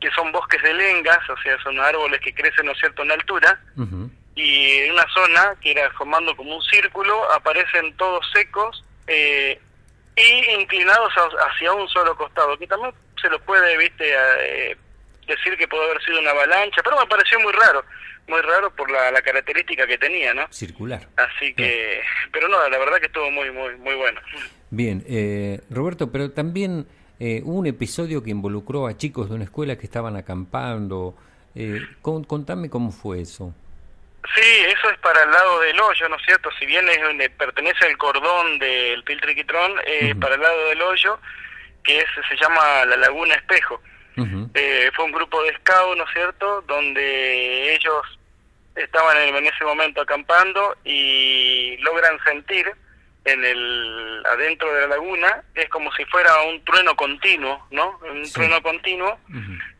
que 0.00 0.10
son 0.10 0.32
bosques 0.32 0.60
de 0.62 0.74
lengas, 0.74 1.18
o 1.30 1.36
sea, 1.42 1.56
son 1.62 1.78
árboles 1.78 2.20
que 2.20 2.34
crecen, 2.34 2.66
¿no 2.66 2.72
es 2.72 2.78
cierto?, 2.78 3.02
en 3.02 3.12
altura. 3.12 3.60
Y 4.34 4.72
en 4.80 4.92
una 4.92 5.06
zona 5.14 5.54
que 5.62 5.70
era 5.70 5.90
formando 5.92 6.36
como 6.36 6.56
un 6.56 6.62
círculo, 6.62 7.32
aparecen 7.32 7.96
todos 7.96 8.28
secos 8.34 8.84
eh, 9.06 9.58
y 10.16 10.50
inclinados 10.60 11.12
hacia 11.48 11.72
un 11.72 11.88
solo 11.88 12.16
costado, 12.16 12.58
que 12.58 12.66
también 12.66 12.92
se 13.20 13.30
lo 13.30 13.38
puede, 13.40 13.78
viste, 13.78 14.12
eh, 14.12 14.76
decir 15.26 15.56
que 15.56 15.68
puede 15.68 15.84
haber 15.84 16.02
sido 16.02 16.20
una 16.20 16.32
avalancha, 16.32 16.82
pero 16.82 16.98
me 17.00 17.06
pareció 17.06 17.40
muy 17.40 17.52
raro 17.52 17.84
muy 18.28 18.40
raro 18.42 18.74
por 18.74 18.90
la, 18.90 19.20
característica 19.22 19.86
que 19.86 19.98
tenía, 19.98 20.34
¿no? 20.34 20.46
Circular. 20.50 21.08
Así 21.16 21.54
que, 21.54 22.00
pero 22.32 22.48
no, 22.48 22.68
la 22.68 22.78
verdad 22.78 22.98
que 22.98 23.06
estuvo 23.06 23.30
muy, 23.30 23.50
muy, 23.50 23.76
muy 23.76 23.94
bueno. 23.94 24.20
Bien, 24.70 25.04
eh, 25.06 25.60
Roberto, 25.70 26.10
pero 26.10 26.30
también 26.32 26.86
eh, 27.18 27.40
hubo 27.44 27.58
un 27.58 27.66
episodio 27.66 28.22
que 28.22 28.30
involucró 28.30 28.86
a 28.86 28.96
chicos 28.96 29.28
de 29.28 29.36
una 29.36 29.44
escuela 29.44 29.76
que 29.76 29.86
estaban 29.86 30.16
acampando. 30.16 31.14
Eh, 31.54 31.80
contame 32.02 32.68
cómo 32.68 32.90
fue 32.92 33.20
eso. 33.20 33.54
Sí, 34.34 34.64
eso 34.66 34.90
es 34.90 34.98
para 34.98 35.22
el 35.22 35.30
lado 35.30 35.60
del 35.60 35.80
hoyo, 35.80 36.08
¿no 36.08 36.16
es 36.16 36.22
cierto? 36.24 36.50
Si 36.58 36.66
bien 36.66 36.88
es 36.88 37.00
donde 37.00 37.30
pertenece 37.30 37.86
al 37.86 37.96
cordón 37.96 38.58
del 38.58 39.02
Piltriquitrón, 39.04 39.74
eh, 39.86 40.14
para 40.20 40.34
el 40.34 40.40
lado 40.40 40.68
del 40.68 40.82
hoyo, 40.82 41.18
que 41.84 41.98
es, 41.98 42.06
se 42.28 42.36
llama 42.36 42.84
la 42.86 42.96
Laguna 42.96 43.34
Espejo. 43.34 43.80
Eh, 44.54 44.90
fue 44.94 45.04
un 45.04 45.12
grupo 45.12 45.42
de 45.42 45.54
scouts, 45.56 45.96
¿no 45.96 46.04
es 46.04 46.10
cierto?, 46.12 46.62
donde 46.62 47.74
ellos 47.74 48.18
estaban 48.74 49.16
en, 49.16 49.46
ese 49.46 49.64
momento 49.64 50.00
acampando 50.00 50.76
y 50.84 51.76
logran 51.78 52.18
sentir 52.24 52.70
en 53.24 53.44
el 53.44 54.22
adentro 54.24 54.72
de 54.72 54.82
la 54.82 54.86
laguna 54.88 55.42
es 55.54 55.68
como 55.68 55.92
si 55.94 56.04
fuera 56.04 56.42
un 56.42 56.64
trueno 56.64 56.94
continuo, 56.94 57.66
¿no? 57.72 57.98
Un 58.08 58.30
trueno 58.30 58.62
continuo 58.62 59.18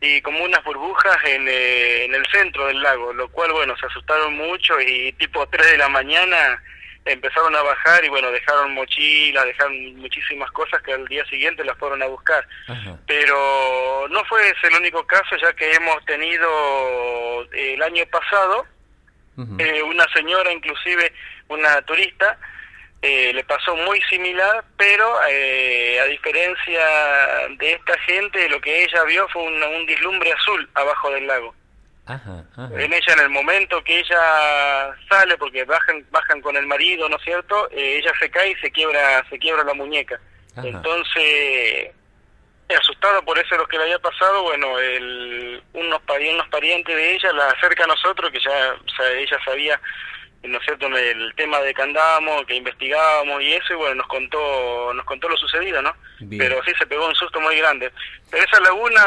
y 0.01 0.21
como 0.21 0.43
unas 0.43 0.63
burbujas 0.65 1.17
en, 1.23 1.47
eh, 1.47 2.05
en 2.05 2.15
el 2.15 2.25
centro 2.27 2.67
del 2.67 2.81
lago, 2.81 3.13
lo 3.13 3.29
cual, 3.29 3.53
bueno, 3.53 3.77
se 3.77 3.85
asustaron 3.85 4.35
mucho 4.35 4.79
y 4.81 5.13
tipo 5.13 5.47
3 5.47 5.71
de 5.71 5.77
la 5.77 5.87
mañana 5.87 6.61
empezaron 7.07 7.55
a 7.55 7.61
bajar 7.61 8.03
y 8.03 8.09
bueno, 8.09 8.31
dejaron 8.31 8.73
mochila, 8.73 9.45
dejaron 9.45 9.95
muchísimas 9.95 10.51
cosas 10.51 10.81
que 10.81 10.93
al 10.93 11.07
día 11.07 11.25
siguiente 11.25 11.63
las 11.63 11.77
fueron 11.77 12.01
a 12.03 12.07
buscar. 12.07 12.47
Pero 13.05 14.07
no 14.09 14.23
fue 14.25 14.49
ese 14.49 14.67
el 14.67 14.75
único 14.75 15.05
caso, 15.05 15.35
ya 15.41 15.53
que 15.53 15.71
hemos 15.71 16.03
tenido 16.05 17.43
eh, 17.53 17.73
el 17.73 17.83
año 17.83 18.05
pasado 18.11 18.65
eh, 19.59 19.83
una 19.83 20.05
señora, 20.13 20.51
inclusive 20.51 21.13
una 21.47 21.81
turista, 21.83 22.39
eh, 23.03 23.31
le 23.33 23.43
pasó 23.43 23.75
muy 23.75 24.01
similar, 24.09 24.65
pero 24.75 25.19
a 25.19 26.05
diferencia 26.05 26.81
de 27.59 27.73
esta 27.73 27.97
gente, 27.99 28.49
lo 28.49 28.59
que 28.59 28.83
ella 28.83 29.03
vio 29.03 29.27
fue 29.29 29.43
un, 29.43 29.61
un 29.61 29.85
dislumbre 29.85 30.33
azul 30.33 30.67
abajo 30.73 31.11
del 31.11 31.27
lago. 31.27 31.53
En 32.07 32.93
ella, 32.93 33.13
en 33.13 33.19
el 33.19 33.29
momento 33.29 33.83
que 33.83 33.99
ella 33.99 34.95
sale, 35.09 35.37
porque 35.37 35.65
bajan 35.65 36.05
bajan 36.09 36.41
con 36.41 36.55
el 36.55 36.65
marido, 36.65 37.09
¿no 37.09 37.17
es 37.17 37.23
cierto? 37.23 37.69
Eh, 37.71 37.99
ella 38.01 38.11
se 38.19 38.29
cae 38.29 38.51
y 38.51 38.55
se 38.55 38.71
quiebra 38.71 39.25
se 39.29 39.37
quiebra 39.37 39.63
la 39.63 39.73
muñeca. 39.73 40.19
Entonces, 40.55 41.91
asustada 42.75 43.21
por 43.21 43.37
eso 43.37 43.57
lo 43.57 43.67
que 43.67 43.77
le 43.77 43.83
había 43.83 43.99
pasado, 43.99 44.43
bueno, 44.43 44.79
el, 44.79 45.61
unos, 45.73 46.01
unos 46.09 46.47
parientes 46.49 46.95
de 46.95 47.13
ella 47.15 47.31
la 47.33 47.47
acerca 47.49 47.83
a 47.83 47.87
nosotros, 47.87 48.31
que 48.31 48.39
ya 48.39 48.75
ella 49.13 49.37
sabía, 49.45 49.79
¿no 50.47 50.57
es 50.57 50.65
cierto?, 50.65 50.87
el 50.87 51.33
tema 51.35 51.59
de 51.61 51.73
que 51.73 51.81
andábamos, 51.81 52.45
que 52.45 52.55
investigábamos 52.55 53.41
y 53.41 53.53
eso, 53.53 53.73
y 53.73 53.77
bueno, 53.77 53.95
nos 53.95 54.07
contó 54.07 54.93
nos 54.93 55.05
contó 55.05 55.29
lo 55.29 55.37
sucedido, 55.37 55.81
¿no? 55.81 55.95
Pero 56.37 56.63
sí 56.63 56.71
se 56.77 56.87
pegó 56.87 57.07
un 57.07 57.15
susto 57.15 57.39
muy 57.39 57.57
grande. 57.57 57.91
Pero 58.29 58.43
esa 58.43 58.59
laguna 58.59 59.01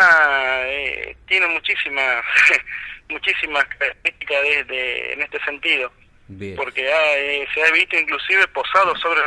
eh, 0.64 1.16
tiene 1.26 1.46
muchísimas 1.48 2.24
muchísimas 3.08 3.64
características 3.64 4.42
de, 4.68 5.12
en 5.12 5.22
este 5.22 5.44
sentido. 5.44 5.92
Porque 6.56 6.88
eh, 6.88 7.48
se 7.52 7.62
ha 7.62 7.72
visto 7.72 7.98
inclusive 7.98 8.46
posado 8.48 8.94
sobre 8.96 9.20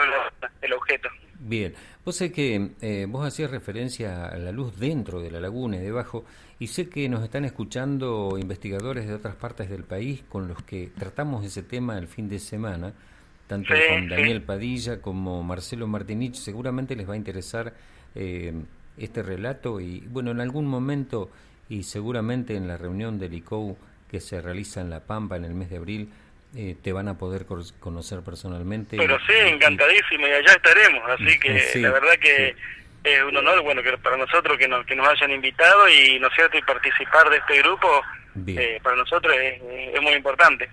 el 0.61 0.73
objeto. 0.73 1.09
Bien. 1.39 1.75
Vos 2.05 2.17
sé 2.17 2.33
que 2.33 2.71
eh, 2.81 3.05
vos 3.09 3.25
hacías 3.25 3.49
referencia 3.49 4.25
a 4.27 4.37
la 4.37 4.51
luz 4.51 4.77
dentro 4.77 5.21
de 5.21 5.31
la 5.31 5.39
laguna 5.39 5.77
y 5.77 5.79
debajo, 5.79 6.25
y 6.59 6.67
sé 6.67 6.89
que 6.89 7.07
nos 7.07 7.23
están 7.23 7.45
escuchando 7.45 8.37
investigadores 8.37 9.07
de 9.07 9.13
otras 9.13 9.35
partes 9.35 9.69
del 9.69 9.85
país 9.85 10.21
con 10.27 10.49
los 10.49 10.61
que 10.63 10.91
tratamos 10.97 11.45
ese 11.45 11.63
tema 11.63 11.97
el 11.97 12.07
fin 12.07 12.27
de 12.27 12.39
semana, 12.39 12.93
tanto 13.47 13.73
con 13.89 14.09
Daniel 14.09 14.41
Padilla 14.41 15.01
como 15.01 15.43
Marcelo 15.43 15.87
Martinich. 15.87 16.35
Seguramente 16.35 16.95
les 16.97 17.07
va 17.07 17.13
a 17.13 17.17
interesar 17.17 17.73
eh, 18.15 18.53
este 18.97 19.23
relato 19.23 19.79
y, 19.79 20.01
bueno, 20.01 20.31
en 20.31 20.41
algún 20.41 20.67
momento 20.67 21.29
y 21.69 21.83
seguramente 21.83 22.55
en 22.55 22.67
la 22.67 22.75
reunión 22.75 23.17
del 23.17 23.33
ICOU 23.33 23.77
que 24.11 24.19
se 24.19 24.41
realiza 24.41 24.81
en 24.81 24.89
La 24.89 24.99
Pampa 24.99 25.37
en 25.37 25.45
el 25.45 25.53
mes 25.53 25.69
de 25.69 25.77
abril 25.77 26.09
eh, 26.55 26.75
te 26.81 26.93
van 26.93 27.07
a 27.07 27.17
poder 27.17 27.45
conocer 27.79 28.21
personalmente. 28.21 28.97
Pero 28.97 29.17
sí, 29.19 29.33
encantadísimo 29.33 30.27
y 30.27 30.31
allá 30.31 30.53
estaremos, 30.53 31.09
así 31.09 31.39
que 31.39 31.79
la 31.81 31.91
verdad 31.91 32.13
que 32.19 32.55
es 33.03 33.23
un 33.23 33.35
honor, 33.35 33.61
bueno, 33.61 33.83
que 33.83 33.97
para 33.97 34.17
nosotros 34.17 34.57
que 34.57 34.67
nos, 34.67 34.85
que 34.85 34.95
nos 34.95 35.07
hayan 35.07 35.31
invitado 35.31 35.89
y, 35.89 36.19
¿no 36.19 36.27
es 36.27 36.33
cierto?, 36.35 36.57
y 36.57 36.61
participar 36.61 37.29
de 37.29 37.37
este 37.37 37.61
grupo, 37.61 37.87
eh, 38.47 38.79
para 38.81 38.95
nosotros 38.95 39.35
es, 39.37 40.01
muy 40.01 40.13
importante. 40.13 40.69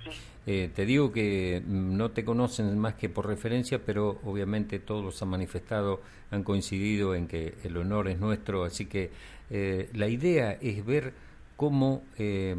Eh, 0.47 0.71
te 0.75 0.87
digo 0.87 1.13
que 1.13 1.63
no 1.67 2.11
te 2.11 2.25
conocen 2.25 2.79
más 2.79 2.95
que 2.95 3.09
por 3.09 3.27
referencia, 3.27 3.81
pero 3.85 4.21
obviamente 4.25 4.79
todos 4.79 5.21
han 5.23 5.29
manifestado, 5.29 6.01
han 6.31 6.45
coincidido 6.45 7.15
en 7.15 7.29
que 7.29 7.55
el 7.65 7.77
honor 7.77 8.09
es 8.09 8.19
nuestro, 8.19 8.65
así 8.65 8.87
que 8.87 9.11
eh, 9.51 9.89
la 9.93 10.07
idea 10.07 10.57
es 10.61 10.85
ver 10.87 11.13
cómo 11.57 12.05
eh, 12.19 12.55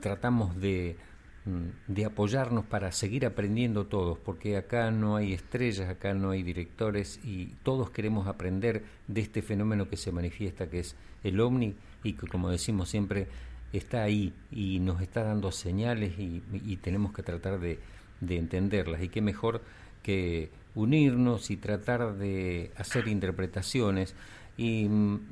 tratamos 0.00 0.60
de, 0.60 0.96
de, 1.86 2.04
apoyarnos 2.04 2.64
para 2.64 2.92
seguir 2.92 3.24
aprendiendo 3.24 3.86
todos, 3.86 4.18
porque 4.18 4.56
acá 4.56 4.90
no 4.90 5.16
hay 5.16 5.32
estrellas, 5.32 5.88
acá 5.88 6.14
no 6.14 6.30
hay 6.30 6.42
directores 6.42 7.20
y 7.24 7.46
todos 7.62 7.90
queremos 7.90 8.26
aprender 8.26 8.84
de 9.06 9.20
este 9.20 9.42
fenómeno 9.42 9.88
que 9.88 9.96
se 9.96 10.12
manifiesta, 10.12 10.68
que 10.68 10.80
es 10.80 10.96
el 11.24 11.40
ovni 11.40 11.74
y 12.02 12.14
que, 12.14 12.26
como 12.26 12.50
decimos 12.50 12.88
siempre, 12.88 13.28
está 13.72 14.02
ahí 14.02 14.32
y 14.50 14.80
nos 14.80 15.00
está 15.00 15.22
dando 15.22 15.52
señales 15.52 16.18
y, 16.18 16.76
tenemos 16.82 17.12
que 17.12 17.22
tratar 17.22 17.60
de, 17.60 17.78
de 18.20 18.36
entenderlas. 18.36 19.02
Y 19.02 19.08
qué 19.08 19.20
mejor 19.20 19.62
que 20.02 20.50
unirnos 20.74 21.50
y 21.50 21.56
tratar 21.56 22.14
de 22.16 22.70
hacer 22.76 23.08
interpretaciones 23.08 24.14
y, 24.56 24.88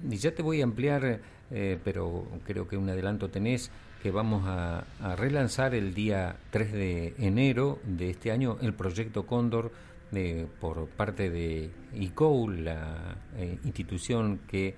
ya 0.09 0.35
te 0.35 0.43
voy 0.43 0.61
a 0.61 0.65
ampliar, 0.65 1.21
eh, 1.51 1.79
pero 1.85 2.27
creo 2.45 2.69
que 2.69 2.77
un 2.77 2.89
adelanto 2.89 3.31
tenés, 3.31 3.71
que 4.05 4.13
vamos 4.13 4.45
a, 4.47 4.85
relanzar 5.17 5.75
el 5.75 5.95
día 5.95 6.37
3 6.51 6.73
de 6.73 7.15
enero 7.19 7.81
de 7.85 8.11
este 8.11 8.31
año 8.31 8.59
el 8.61 8.73
proyecto 8.75 9.27
Cóndor 9.27 9.73
eh, 10.13 10.47
por 10.61 10.87
parte 10.87 11.31
de 11.31 11.73
ICOU, 11.95 12.51
la 12.51 13.17
eh, 13.37 13.59
institución 13.65 14.41
que 14.47 14.77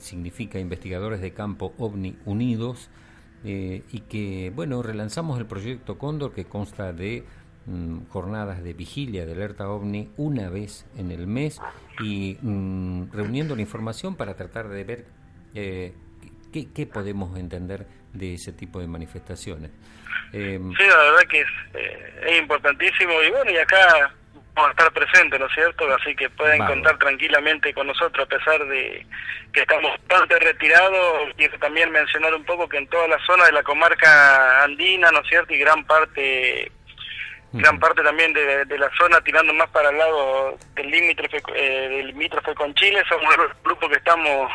significa 0.00 0.58
Investigadores 0.58 1.20
de 1.20 1.34
Campo 1.34 1.74
OVNI 1.76 2.16
Unidos, 2.24 2.88
y 3.44 4.00
que, 4.08 4.50
bueno, 4.54 4.82
relanzamos 4.82 5.38
el 5.38 5.44
proyecto 5.44 5.98
Cóndor 5.98 6.32
que 6.32 6.46
consta 6.46 6.94
de 6.94 7.26
Mm, 7.64 8.06
jornadas 8.08 8.64
de 8.64 8.72
vigilia 8.72 9.24
de 9.24 9.32
alerta 9.32 9.70
ovni 9.70 10.10
una 10.16 10.50
vez 10.50 10.84
en 10.96 11.12
el 11.12 11.28
mes 11.28 11.60
y 12.02 12.36
mm, 12.42 13.12
reuniendo 13.12 13.54
la 13.54 13.62
información 13.62 14.16
para 14.16 14.34
tratar 14.34 14.68
de 14.68 14.82
ver 14.82 15.06
eh, 15.54 15.94
qué, 16.50 16.86
podemos 16.88 17.38
entender 17.38 17.86
de 18.12 18.34
ese 18.34 18.52
tipo 18.52 18.80
de 18.80 18.86
manifestaciones. 18.86 19.70
Eh, 20.32 20.58
sí, 20.78 20.84
la 20.86 20.96
verdad 20.96 21.22
que 21.28 21.40
es, 21.40 21.48
eh, 21.74 22.20
es 22.26 22.38
importantísimo 22.38 23.22
y 23.22 23.30
bueno, 23.30 23.50
y 23.50 23.58
acá 23.58 24.12
vamos 24.54 24.68
a 24.68 24.72
estar 24.72 24.92
presentes, 24.92 25.40
¿no 25.40 25.46
es 25.46 25.52
cierto? 25.52 25.94
Así 25.94 26.14
que 26.14 26.28
pueden 26.30 26.64
contar 26.64 26.98
tranquilamente 26.98 27.72
con 27.72 27.86
nosotros, 27.86 28.26
a 28.26 28.28
pesar 28.28 28.66
de 28.66 29.06
que 29.52 29.60
estamos 29.60 29.92
bastante 30.08 30.38
retirados. 30.38 31.30
Quiero 31.36 31.58
también 31.58 31.90
mencionar 31.90 32.34
un 32.34 32.44
poco 32.44 32.68
que 32.68 32.78
en 32.78 32.86
toda 32.88 33.08
la 33.08 33.18
zona 33.26 33.46
de 33.46 33.52
la 33.52 33.62
comarca 33.62 34.62
andina, 34.62 35.10
¿no 35.10 35.20
es 35.20 35.28
cierto? 35.28 35.54
Y 35.54 35.58
gran 35.58 35.84
parte 35.84 36.70
gran 37.52 37.78
parte 37.78 38.02
también 38.02 38.32
de, 38.32 38.78
la 38.78 38.90
zona 38.96 39.20
tirando 39.20 39.52
más 39.52 39.68
para 39.70 39.90
el 39.90 39.98
lado 39.98 40.56
del 40.74 40.90
límite 40.90 41.28
eh, 41.54 41.88
del 41.88 42.06
limítrofe 42.08 42.54
con 42.54 42.74
Chile 42.74 43.02
somos 43.08 43.34
el 43.34 43.62
grupo 43.62 43.88
que 43.88 43.96
estamos 43.96 44.50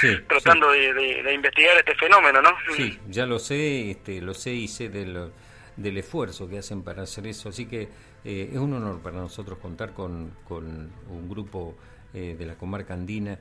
tratando 0.28 0.70
De, 0.72 1.34
investigar 1.34 1.76
este 1.76 1.94
fenómeno 1.94 2.40
no 2.40 2.50
sí 2.74 2.98
ya 3.08 3.26
lo 3.26 3.38
sé 3.38 3.90
este 3.90 4.20
lo 4.20 4.34
sé 4.34 4.52
y 4.52 4.68
sé 4.68 4.88
del, 4.88 5.30
del 5.76 5.98
esfuerzo 5.98 6.48
que 6.48 6.58
hacen 6.58 6.82
para 6.82 7.02
hacer 7.02 7.26
eso. 7.26 7.48
Así 7.48 7.66
que 7.66 7.88
eh, 8.24 8.50
es 8.52 8.58
un 8.58 8.72
honor 8.74 9.00
para 9.00 9.18
nosotros 9.18 9.58
contar 9.58 9.92
con, 9.92 10.32
con 10.46 10.90
un 11.08 11.28
grupo 11.28 11.76
de 12.12 12.44
la 12.44 12.56
comarca 12.56 12.92
andina 12.92 13.38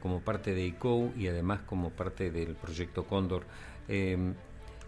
como 0.00 0.20
parte 0.22 0.52
de 0.52 0.64
ICO 0.64 1.12
y 1.16 1.28
además 1.28 1.60
como 1.64 1.90
parte 1.90 2.32
del 2.32 2.56
proyecto 2.56 3.04
Cóndor. 3.04 3.44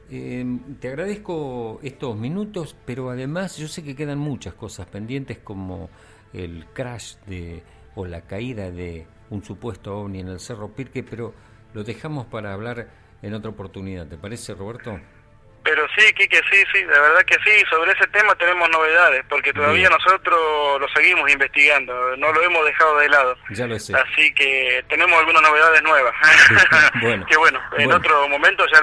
Em, 0.09 0.77
te 0.79 0.89
agradezco 0.89 1.81
estos 1.83 2.17
minutos, 2.17 2.77
pero 2.85 3.11
además 3.11 3.57
yo 3.57 3.67
sé 3.67 3.83
que 3.83 3.97
quedan 3.97 4.19
muchas 4.19 4.55
cosas 4.55 4.87
pendientes 4.87 5.39
como 5.39 5.91
el 6.33 6.67
crash 6.67 7.17
de 7.27 7.63
o 7.97 8.07
la 8.07 8.21
caída 8.23 8.71
de 8.71 9.07
un 9.31 9.43
supuesto 9.43 9.99
ovni 9.99 10.21
en 10.21 10.29
el 10.29 10.39
Cerro 10.39 10.69
Pirque, 10.75 11.03
pero 11.03 11.35
lo 11.75 11.83
dejamos 11.83 12.27
para 12.27 12.53
hablar 12.53 12.89
en 13.23 13.35
otra 13.35 13.51
oportunidad. 13.51 14.07
¿Te 14.07 14.17
parece, 14.17 14.55
Roberto? 14.55 15.01
Pero 15.67 15.85
sí, 15.97 16.13
Quique, 16.15 16.41
sí, 16.49 16.63
sí, 16.73 16.85
la 16.85 17.01
verdad 17.01 17.25
que 17.25 17.35
sí, 17.45 17.65
sobre 17.69 17.91
ese 17.91 18.07
tema 18.13 18.37
tenemos 18.37 18.71
novedades, 18.71 19.25
porque 19.29 19.53
todavía 19.53 19.89
nosotros 19.91 20.81
lo 20.81 20.89
seguimos 20.95 21.29
investigando, 21.29 22.17
no 22.17 22.33
lo 22.33 22.41
hemos 22.41 22.65
dejado 22.65 22.99
de 22.99 23.09
lado. 23.09 23.37
Ya 23.51 23.67
lo 23.67 23.77
sé. 23.77 23.93
Así 23.93 24.33
que 24.33 24.85
tenemos 24.89 25.19
algunas 25.19 25.43
novedades 25.43 25.83
nuevas. 25.83 26.15
bueno, 27.03 27.27
que 27.27 27.37
bueno, 27.37 27.61
en 27.79 27.93
otro 27.93 28.29
momento 28.29 28.65
ya 28.73 28.81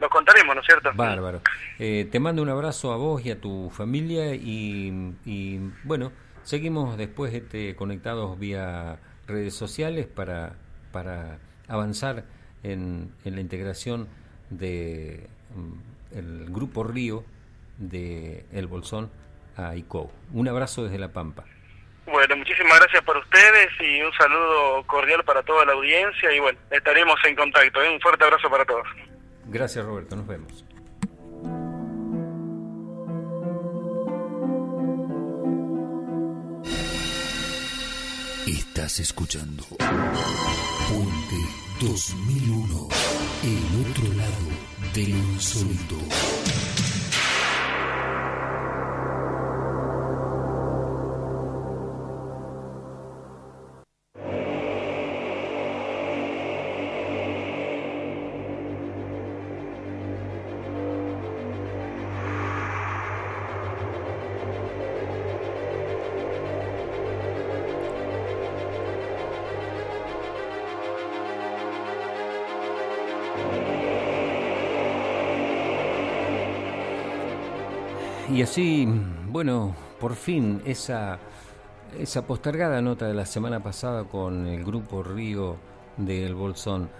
lo 0.00 0.08
contaremos, 0.08 0.54
¿no 0.54 0.62
es 0.62 0.66
cierto? 0.66 0.90
Bárbaro. 0.94 1.42
Eh, 1.78 2.08
te 2.10 2.18
mando 2.18 2.40
un 2.40 2.48
abrazo 2.48 2.94
a 2.94 2.96
vos 2.96 3.22
y 3.26 3.30
a 3.30 3.38
tu 3.38 3.68
familia 3.68 4.34
y, 4.34 5.14
y 5.26 5.58
bueno, 5.84 6.12
seguimos 6.44 6.96
después 6.96 7.34
este, 7.34 7.76
conectados 7.76 8.38
vía 8.38 8.96
redes 9.26 9.54
sociales 9.54 10.06
para, 10.06 10.54
para 10.92 11.38
avanzar 11.68 12.24
en, 12.62 13.12
en 13.26 13.34
la 13.34 13.40
integración 13.42 14.08
de 14.48 15.28
mm, 15.54 15.91
el 16.14 16.46
grupo 16.50 16.84
Río 16.84 17.24
de 17.78 18.46
El 18.52 18.66
Bolsón 18.66 19.10
a 19.56 19.76
ICO. 19.76 20.10
Un 20.32 20.48
abrazo 20.48 20.84
desde 20.84 20.98
La 20.98 21.12
Pampa. 21.12 21.44
Bueno, 22.06 22.36
muchísimas 22.36 22.78
gracias 22.80 23.02
por 23.04 23.16
ustedes 23.16 23.68
y 23.80 24.02
un 24.02 24.12
saludo 24.14 24.84
cordial 24.86 25.22
para 25.24 25.42
toda 25.42 25.64
la 25.64 25.72
audiencia 25.72 26.32
y 26.32 26.40
bueno, 26.40 26.58
estaremos 26.70 27.16
en 27.24 27.36
contacto. 27.36 27.82
¿eh? 27.82 27.94
Un 27.94 28.00
fuerte 28.00 28.24
abrazo 28.24 28.50
para 28.50 28.64
todos. 28.64 28.86
Gracias 29.46 29.84
Roberto, 29.84 30.16
nos 30.16 30.26
vemos. 30.26 30.64
Estás 38.46 38.98
escuchando 38.98 39.64
Puente 40.88 41.36
2001, 41.80 42.88
el 43.44 43.90
otro 43.90 44.14
lado 44.14 44.71
del 44.94 45.08
insólito. 45.08 45.96
Y 78.42 78.44
así, 78.44 78.88
bueno, 79.28 79.72
por 80.00 80.16
fin 80.16 80.62
esa, 80.64 81.20
esa 81.96 82.26
postergada 82.26 82.82
nota 82.82 83.06
de 83.06 83.14
la 83.14 83.24
semana 83.24 83.62
pasada 83.62 84.02
con 84.02 84.48
el 84.48 84.64
grupo 84.64 85.04
Río 85.04 85.58
del 85.96 86.34
Bolsón. 86.34 86.90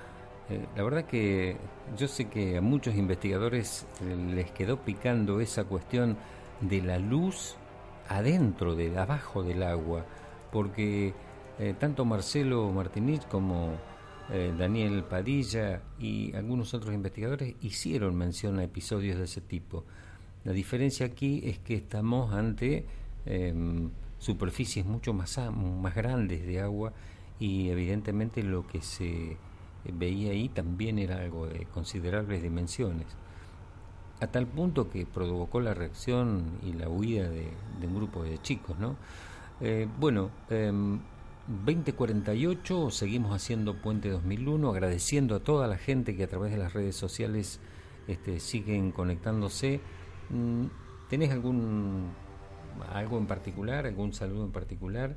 Eh, 0.48 0.64
la 0.76 0.84
verdad 0.84 1.04
que 1.04 1.56
yo 1.96 2.06
sé 2.06 2.28
que 2.28 2.58
a 2.58 2.60
muchos 2.60 2.94
investigadores 2.94 3.88
les 4.32 4.52
quedó 4.52 4.76
picando 4.82 5.40
esa 5.40 5.64
cuestión 5.64 6.16
de 6.60 6.80
la 6.80 7.00
luz 7.00 7.56
adentro, 8.08 8.76
de 8.76 8.96
abajo 8.96 9.42
del 9.42 9.64
agua, 9.64 10.06
porque 10.52 11.12
eh, 11.58 11.74
tanto 11.76 12.04
Marcelo 12.04 12.70
Martínez 12.70 13.26
como 13.26 13.72
eh, 14.30 14.54
Daniel 14.56 15.02
Padilla 15.02 15.82
y 15.98 16.36
algunos 16.36 16.72
otros 16.72 16.94
investigadores 16.94 17.56
hicieron 17.62 18.14
mención 18.14 18.60
a 18.60 18.62
episodios 18.62 19.18
de 19.18 19.24
ese 19.24 19.40
tipo. 19.40 19.84
La 20.44 20.52
diferencia 20.52 21.06
aquí 21.06 21.40
es 21.44 21.58
que 21.58 21.74
estamos 21.74 22.32
ante 22.32 22.84
em, 23.26 23.90
superficies 24.18 24.84
mucho 24.84 25.12
más, 25.12 25.38
más 25.52 25.94
grandes 25.94 26.44
de 26.46 26.60
agua 26.60 26.92
y 27.38 27.68
evidentemente 27.70 28.42
lo 28.42 28.66
que 28.66 28.82
se 28.82 29.36
veía 29.84 30.32
ahí 30.32 30.48
también 30.48 30.98
era 30.98 31.18
algo 31.18 31.46
de 31.46 31.66
considerables 31.66 32.42
dimensiones. 32.42 33.06
A 34.20 34.26
tal 34.28 34.46
punto 34.46 34.88
que 34.88 35.04
provocó 35.06 35.60
la 35.60 35.74
reacción 35.74 36.58
y 36.62 36.72
la 36.72 36.88
huida 36.88 37.28
de, 37.28 37.50
un 37.82 37.94
grupo 37.94 38.22
de 38.22 38.40
chicos, 38.40 38.78
¿no? 38.78 38.96
Eh, 39.60 39.86
bueno, 39.98 40.30
2048, 40.48 42.84
em, 42.84 42.90
seguimos 42.90 43.34
haciendo 43.34 43.74
Puente 43.74 44.08
2001, 44.10 44.70
agradeciendo 44.70 45.34
a 45.34 45.40
toda 45.40 45.66
la 45.66 45.78
gente 45.78 46.16
que 46.16 46.22
a 46.24 46.28
través 46.28 46.52
de 46.52 46.58
las 46.58 46.72
redes 46.72 46.94
sociales 46.94 47.58
este, 48.06 48.38
siguen 48.38 48.92
conectándose 48.92 49.80
¿Tenés 51.08 51.30
algún 51.30 52.10
algo 52.92 53.18
en 53.18 53.26
particular, 53.26 53.86
algún 53.86 54.12
saludo 54.12 54.44
en 54.44 54.52
particular? 54.52 55.16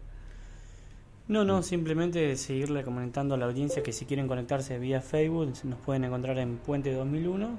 No, 1.28 1.44
no, 1.44 1.64
simplemente 1.64 2.36
seguirle 2.36 2.84
comentando 2.84 3.34
a 3.34 3.38
la 3.38 3.46
audiencia 3.46 3.82
que 3.82 3.92
si 3.92 4.06
quieren 4.06 4.28
conectarse 4.28 4.78
vía 4.78 5.02
Facebook 5.02 5.54
nos 5.64 5.80
pueden 5.80 6.04
encontrar 6.04 6.38
en 6.38 6.58
Puente 6.58 6.94
2001 6.94 7.58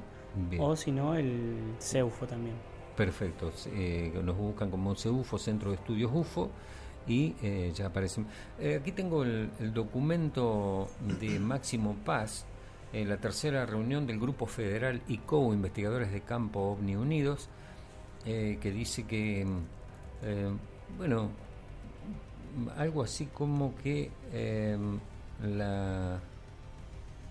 o 0.58 0.76
si 0.76 0.92
no 0.92 1.14
el 1.16 1.56
CEUFO 1.80 2.26
también. 2.26 2.54
Perfecto, 2.96 3.52
eh, 3.72 4.12
nos 4.22 4.36
buscan 4.36 4.70
como 4.70 4.94
CEUFO, 4.94 5.38
Centro 5.38 5.70
de 5.70 5.76
Estudios 5.76 6.10
UFO 6.14 6.50
y 7.08 7.34
eh, 7.42 7.72
ya 7.74 7.86
aparecen. 7.86 8.26
Eh, 8.58 8.78
aquí 8.80 8.92
tengo 8.92 9.22
el, 9.24 9.50
documento 9.74 10.88
de 11.20 11.38
Máximo 11.40 11.96
Paz, 12.04 12.46
la 13.04 13.18
tercera 13.18 13.66
reunión 13.66 14.06
del 14.06 14.18
Grupo 14.18 14.46
Federal 14.46 15.02
ICO, 15.08 15.52
Investigadores 15.52 16.10
de 16.12 16.22
Campo 16.22 16.60
OVNI 16.60 16.96
Unidos, 16.96 17.48
eh, 18.24 18.58
que 18.60 18.70
dice 18.70 19.04
que, 19.04 19.46
eh, 20.22 20.50
bueno, 20.96 21.30
algo 22.76 23.02
así 23.02 23.26
como 23.26 23.74
que 23.76 24.10
eh, 24.32 24.78
la... 25.42 26.20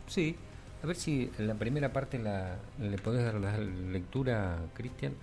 Sí, 0.08 0.36
a 0.84 0.88
ver 0.88 0.96
si 0.96 1.32
en 1.40 1.48
la 1.48 1.56
primera 1.56 1.92
parte 1.92 2.20
la, 2.20 2.58
le 2.80 2.98
podés 2.98 3.26
dar 3.26 3.36
la 3.36 3.58
lectura, 3.58 4.58
Cristian. 4.74 5.14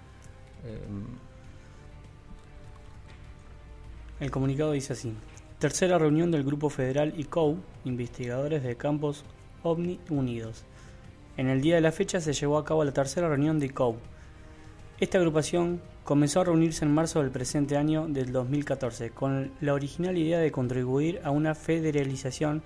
El 4.18 4.30
comunicado 4.30 4.72
dice 4.72 4.92
así. 4.92 5.14
Tercera 5.58 5.98
reunión 5.98 6.30
del 6.32 6.42
Grupo 6.42 6.68
Federal 6.68 7.14
ICO, 7.16 7.56
investigadores 7.84 8.62
de 8.64 8.76
campos 8.76 9.24
OVNI 9.62 10.00
Unidos. 10.10 10.64
En 11.36 11.48
el 11.48 11.60
día 11.60 11.76
de 11.76 11.80
la 11.80 11.92
fecha 11.92 12.20
se 12.20 12.32
llevó 12.32 12.58
a 12.58 12.64
cabo 12.64 12.84
la 12.84 12.92
tercera 12.92 13.28
reunión 13.28 13.58
de 13.58 13.66
ICOW. 13.66 13.96
Esta 15.00 15.18
agrupación 15.18 15.80
comenzó 16.04 16.40
a 16.40 16.44
reunirse 16.44 16.84
en 16.84 16.92
marzo 16.92 17.20
del 17.20 17.30
presente 17.30 17.76
año 17.76 18.06
del 18.08 18.32
2014 18.32 19.10
con 19.10 19.50
la 19.60 19.74
original 19.74 20.18
idea 20.18 20.38
de 20.38 20.52
contribuir 20.52 21.20
a 21.24 21.30
una 21.30 21.54
federalización 21.54 22.62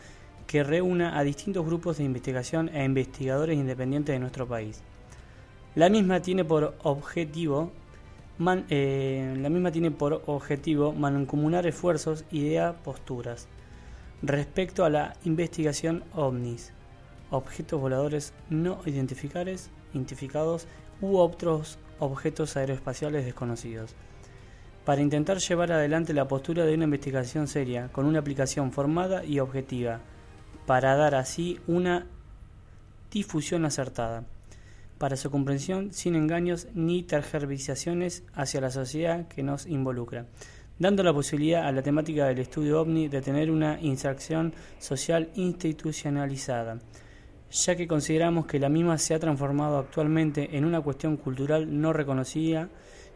que 0.46 0.62
reúna 0.62 1.18
a 1.18 1.24
distintos 1.24 1.64
grupos 1.64 1.98
de 1.98 2.04
investigación 2.04 2.70
e 2.74 2.84
investigadores 2.84 3.56
independientes 3.56 4.14
de 4.14 4.20
nuestro 4.20 4.46
país. 4.46 4.80
La 5.74 5.88
misma 5.88 6.20
tiene 6.20 6.44
por 6.44 6.74
objetivo 6.82 7.70
eh, 8.68 9.34
la 9.38 9.48
misma 9.48 9.72
tiene 9.72 9.90
por 9.90 10.22
objetivo 10.26 10.92
mancomunar 10.92 11.66
esfuerzos, 11.66 12.24
ideas, 12.30 12.74
posturas 12.84 13.48
respecto 14.22 14.84
a 14.84 14.90
la 14.90 15.14
investigación 15.24 16.04
ovnis, 16.14 16.72
objetos 17.30 17.80
voladores 17.80 18.32
no 18.50 18.80
identificados, 18.86 19.70
identificados 19.92 20.66
u 21.00 21.16
otros 21.18 21.78
objetos 21.98 22.56
aeroespaciales 22.56 23.24
desconocidos. 23.24 23.94
Para 24.84 25.00
intentar 25.00 25.38
llevar 25.38 25.72
adelante 25.72 26.12
la 26.12 26.28
postura 26.28 26.64
de 26.64 26.74
una 26.74 26.84
investigación 26.84 27.48
seria, 27.48 27.88
con 27.88 28.06
una 28.06 28.20
aplicación 28.20 28.72
formada 28.72 29.24
y 29.24 29.40
objetiva, 29.40 30.00
para 30.66 30.94
dar 30.96 31.14
así 31.14 31.58
una 31.66 32.06
difusión 33.10 33.64
acertada, 33.64 34.24
para 34.98 35.16
su 35.16 35.30
comprensión 35.30 35.92
sin 35.92 36.14
engaños 36.14 36.68
ni 36.74 37.02
tergiversaciones 37.02 38.22
hacia 38.34 38.60
la 38.60 38.70
sociedad 38.70 39.26
que 39.28 39.42
nos 39.42 39.66
involucra, 39.66 40.26
dando 40.78 41.02
la 41.02 41.12
posibilidad 41.12 41.66
a 41.66 41.72
la 41.72 41.82
temática 41.82 42.26
del 42.26 42.38
estudio 42.38 42.80
OVNI 42.80 43.08
de 43.08 43.22
tener 43.22 43.50
una 43.50 43.80
inserción 43.80 44.54
social 44.78 45.30
institucionalizada 45.34 46.78
ya 47.64 47.74
que 47.74 47.88
consideramos 47.88 48.46
que 48.46 48.58
la 48.58 48.68
misma 48.68 48.98
se 48.98 49.14
ha 49.14 49.18
transformado 49.18 49.78
actualmente 49.78 50.56
en 50.56 50.64
una 50.64 50.80
cuestión 50.80 51.16
cultural 51.16 51.80
no 51.80 51.92
reconocida 51.92 52.68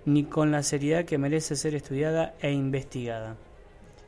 ni 0.07 0.25
con 0.25 0.51
la 0.51 0.63
seriedad 0.63 1.05
que 1.05 1.19
merece 1.19 1.57
ser 1.57 1.75
estudiada 1.75 2.35
e 2.41 2.51
investigada. 2.51 3.37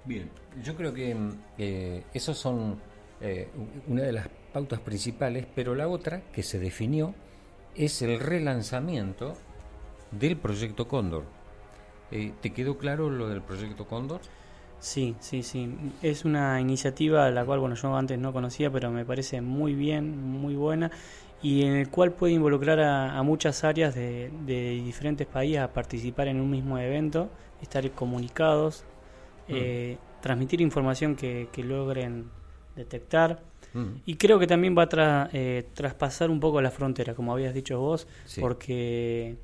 Bien, 0.04 0.30
yo 0.64 0.74
creo 0.74 0.94
que 0.94 1.14
eh, 1.58 2.02
son 2.18 2.80
eh, 3.20 3.48
una 3.86 4.02
de 4.02 4.12
las 4.12 4.28
pautas 4.52 4.80
principales, 4.80 5.46
pero 5.54 5.74
la 5.74 5.88
otra 5.88 6.22
que 6.32 6.42
se 6.42 6.58
definió 6.58 7.14
es 7.74 8.00
el 8.00 8.18
relanzamiento 8.18 9.34
del 10.10 10.36
proyecto 10.38 10.88
Cóndor. 10.88 11.24
Eh, 12.10 12.32
¿Te 12.40 12.52
quedó 12.52 12.78
claro 12.78 13.10
lo 13.10 13.28
del 13.28 13.42
proyecto 13.42 13.86
Cóndor? 13.86 14.20
Sí, 14.82 15.14
sí, 15.20 15.44
sí. 15.44 15.72
Es 16.02 16.24
una 16.24 16.60
iniciativa 16.60 17.30
la 17.30 17.44
cual, 17.44 17.60
bueno, 17.60 17.76
yo 17.76 17.96
antes 17.96 18.18
no 18.18 18.32
conocía, 18.32 18.68
pero 18.68 18.90
me 18.90 19.04
parece 19.04 19.40
muy 19.40 19.74
bien, 19.74 20.20
muy 20.20 20.56
buena 20.56 20.90
y 21.40 21.62
en 21.62 21.74
el 21.74 21.88
cual 21.88 22.10
puede 22.10 22.32
involucrar 22.32 22.80
a, 22.80 23.22
muchas 23.22 23.62
áreas 23.62 23.94
de, 23.94 24.28
diferentes 24.84 25.28
países 25.28 25.60
a 25.60 25.72
participar 25.72 26.26
en 26.26 26.40
un 26.40 26.50
mismo 26.50 26.78
evento, 26.78 27.30
estar 27.60 27.88
comunicados, 27.92 28.82
mm. 29.46 29.52
eh, 29.54 29.98
transmitir 30.20 30.60
información 30.60 31.14
que, 31.14 31.48
logren 31.58 32.26
detectar. 32.74 33.40
Mm. 33.74 33.86
Y 34.04 34.16
creo 34.16 34.40
que 34.40 34.48
también 34.48 34.76
va 34.76 34.88
a 34.90 35.30
eh, 35.32 35.64
traspasar 35.74 36.28
un 36.28 36.40
poco 36.40 36.60
la 36.60 36.72
frontera, 36.72 37.14
como 37.14 37.32
habías 37.32 37.54
dicho 37.54 37.78
vos, 37.78 38.08
porque 38.40 39.36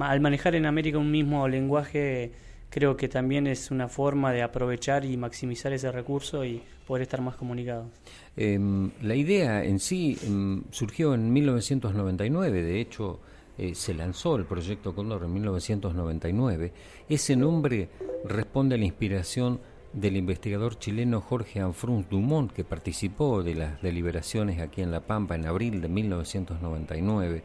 al 0.00 0.20
manejar 0.20 0.56
en 0.56 0.66
América 0.66 0.98
un 0.98 1.12
mismo 1.12 1.46
lenguaje, 1.46 2.32
creo 2.72 2.96
que 2.96 3.06
también 3.06 3.46
es 3.46 3.70
una 3.70 3.86
forma 3.86 4.32
de 4.32 4.42
aprovechar 4.42 5.04
y 5.04 5.16
maximizar 5.18 5.74
ese 5.74 5.92
recurso 5.92 6.42
y 6.42 6.62
poder 6.86 7.02
estar 7.02 7.20
más 7.20 7.36
comunicados. 7.36 7.86
Em, 8.34 8.90
la 9.02 9.14
idea 9.14 9.62
en 9.62 9.78
sí 9.78 10.18
em, 10.24 10.62
surgió 10.70 11.12
en 11.12 11.30
1999, 11.30 12.62
de 12.62 12.80
hecho 12.80 13.20
eh, 13.58 13.74
se 13.74 13.92
lanzó 13.92 14.36
el 14.36 14.46
proyecto 14.46 14.94
Cóndor 14.94 15.24
en 15.24 15.34
1999. 15.34 16.72
Ese 17.10 17.36
nombre 17.36 17.90
responde 18.24 18.76
a 18.76 18.78
la 18.78 18.86
inspiración 18.86 19.60
del 19.92 20.16
investigador 20.16 20.78
chileno 20.78 21.20
Jorge 21.20 21.60
Anfrun 21.60 22.06
Dumont, 22.08 22.50
que 22.52 22.64
participó 22.64 23.42
de 23.42 23.54
las 23.54 23.82
deliberaciones 23.82 24.60
aquí 24.60 24.80
en 24.80 24.90
La 24.90 25.00
Pampa 25.00 25.34
en 25.34 25.44
abril 25.44 25.82
de 25.82 25.88
1999, 25.88 27.42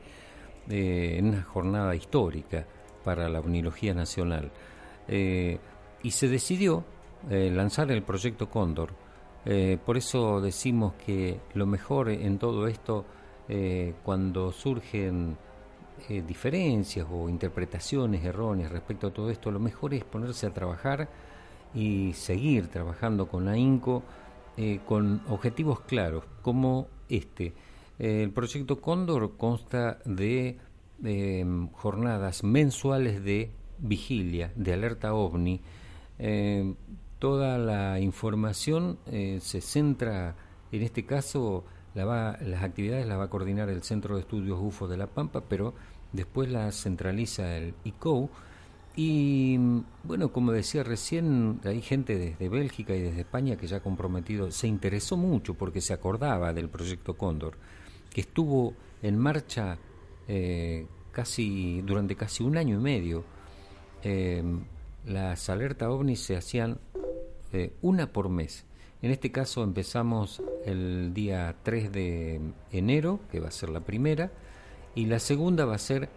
eh, 0.69 1.15
en 1.17 1.27
una 1.27 1.43
jornada 1.43 1.93
histórica 1.95 2.65
para 3.03 3.27
la 3.27 3.41
unilogía 3.41 3.93
nacional. 3.93 4.51
Eh, 5.07 5.57
y 6.03 6.11
se 6.11 6.27
decidió 6.27 6.83
lanzar 7.29 7.91
el 7.91 8.03
proyecto 8.03 8.49
Cóndor 8.49 8.93
eh, 9.49 9.77
por 9.85 9.95
eso 9.95 10.41
decimos 10.41 10.95
que 11.05 11.39
lo 11.53 11.65
mejor 11.65 12.09
en 12.09 12.37
todo 12.37 12.67
esto, 12.67 13.05
eh, 13.47 13.93
cuando 14.03 14.51
surgen 14.51 15.37
eh, 16.09 16.21
diferencias 16.27 17.07
o 17.09 17.29
interpretaciones 17.29 18.25
erróneas 18.25 18.73
respecto 18.73 19.07
a 19.07 19.13
todo 19.13 19.29
esto, 19.29 19.49
lo 19.49 19.61
mejor 19.61 19.93
es 19.93 20.03
ponerse 20.03 20.47
a 20.47 20.53
trabajar 20.53 21.07
y 21.73 22.11
seguir 22.11 22.67
trabajando 22.67 23.27
con 23.27 23.47
AINCO 23.47 24.03
con 24.87 25.21
objetivos 25.29 25.81
claros, 25.81 26.23
como 26.41 26.87
este. 27.09 27.53
el 27.99 28.31
proyecto 28.31 28.81
Cóndor 28.81 29.37
consta 29.37 29.99
de 30.03 30.57
jornadas 31.73 32.43
mensuales 32.43 33.23
de 33.23 33.51
vigilia, 33.79 34.51
de 34.55 34.73
alerta 34.73 35.13
ovni, 35.13 35.61
toda 37.19 37.57
la 37.57 37.99
información 37.99 38.99
eh, 39.07 39.39
se 39.41 39.61
centra, 39.61 40.35
en 40.71 40.83
este 40.83 41.05
caso, 41.05 41.63
las 41.93 42.63
actividades 42.63 43.07
las 43.07 43.17
va 43.17 43.23
a 43.23 43.29
coordinar 43.29 43.69
el 43.69 43.81
Centro 43.81 44.15
de 44.15 44.21
Estudios 44.21 44.59
UFO 44.61 44.87
de 44.87 44.97
La 44.97 45.07
Pampa, 45.07 45.41
pero 45.41 45.73
después 46.13 46.49
las 46.49 46.81
centraliza 46.83 47.57
el 47.57 47.73
ICO. 47.83 48.29
Y 48.95 49.57
bueno, 50.03 50.31
como 50.31 50.51
decía 50.51 50.83
recién, 50.83 51.59
hay 51.63 51.81
gente 51.81 52.17
desde 52.17 52.49
Bélgica 52.49 52.95
y 52.95 53.01
desde 53.01 53.21
España 53.21 53.55
que 53.55 53.67
ya 53.67 53.77
ha 53.77 53.83
comprometido, 53.83 54.51
se 54.51 54.67
interesó 54.67 55.17
mucho 55.17 55.53
porque 55.53 55.81
se 55.81 55.93
acordaba 55.93 56.53
del 56.53 56.69
proyecto 56.69 57.15
Cóndor, 57.15 57.57
que 58.11 58.21
estuvo 58.21 58.73
en 59.01 59.17
marcha 59.17 59.77
eh, 60.27 60.85
casi 61.11 61.81
durante 61.81 62.15
casi 62.15 62.43
un 62.43 62.57
año 62.57 62.79
y 62.79 62.81
medio. 62.81 63.36
Eh, 64.03 64.43
las 65.05 65.49
alertas 65.49 65.89
ovni 65.89 66.15
se 66.15 66.35
hacían 66.35 66.79
eh, 67.53 67.73
una 67.81 68.11
por 68.11 68.29
mes. 68.29 68.65
En 69.01 69.11
este 69.11 69.31
caso 69.31 69.63
empezamos 69.63 70.41
el 70.65 71.13
día 71.13 71.55
3 71.63 71.91
de 71.91 72.41
enero, 72.71 73.19
que 73.31 73.39
va 73.39 73.47
a 73.47 73.51
ser 73.51 73.69
la 73.69 73.81
primera, 73.81 74.31
y 74.95 75.05
la 75.05 75.19
segunda 75.19 75.65
va 75.65 75.75
a 75.75 75.79
ser 75.79 76.09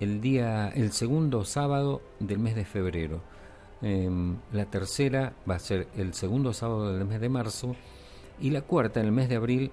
el 0.00 0.20
día 0.20 0.68
el 0.68 0.92
segundo 0.92 1.44
sábado 1.44 2.02
del 2.18 2.38
mes 2.38 2.54
de 2.54 2.64
febrero. 2.64 3.22
Em, 3.82 4.36
la 4.52 4.66
tercera 4.66 5.34
va 5.48 5.54
a 5.54 5.58
ser 5.58 5.88
el 5.96 6.14
segundo 6.14 6.52
sábado 6.52 6.92
del 6.92 7.06
mes 7.06 7.20
de 7.20 7.28
marzo 7.28 7.76
y 8.40 8.50
la 8.50 8.62
cuarta 8.62 9.00
en 9.00 9.06
el 9.06 9.12
mes 9.12 9.28
de 9.28 9.36
abril 9.36 9.70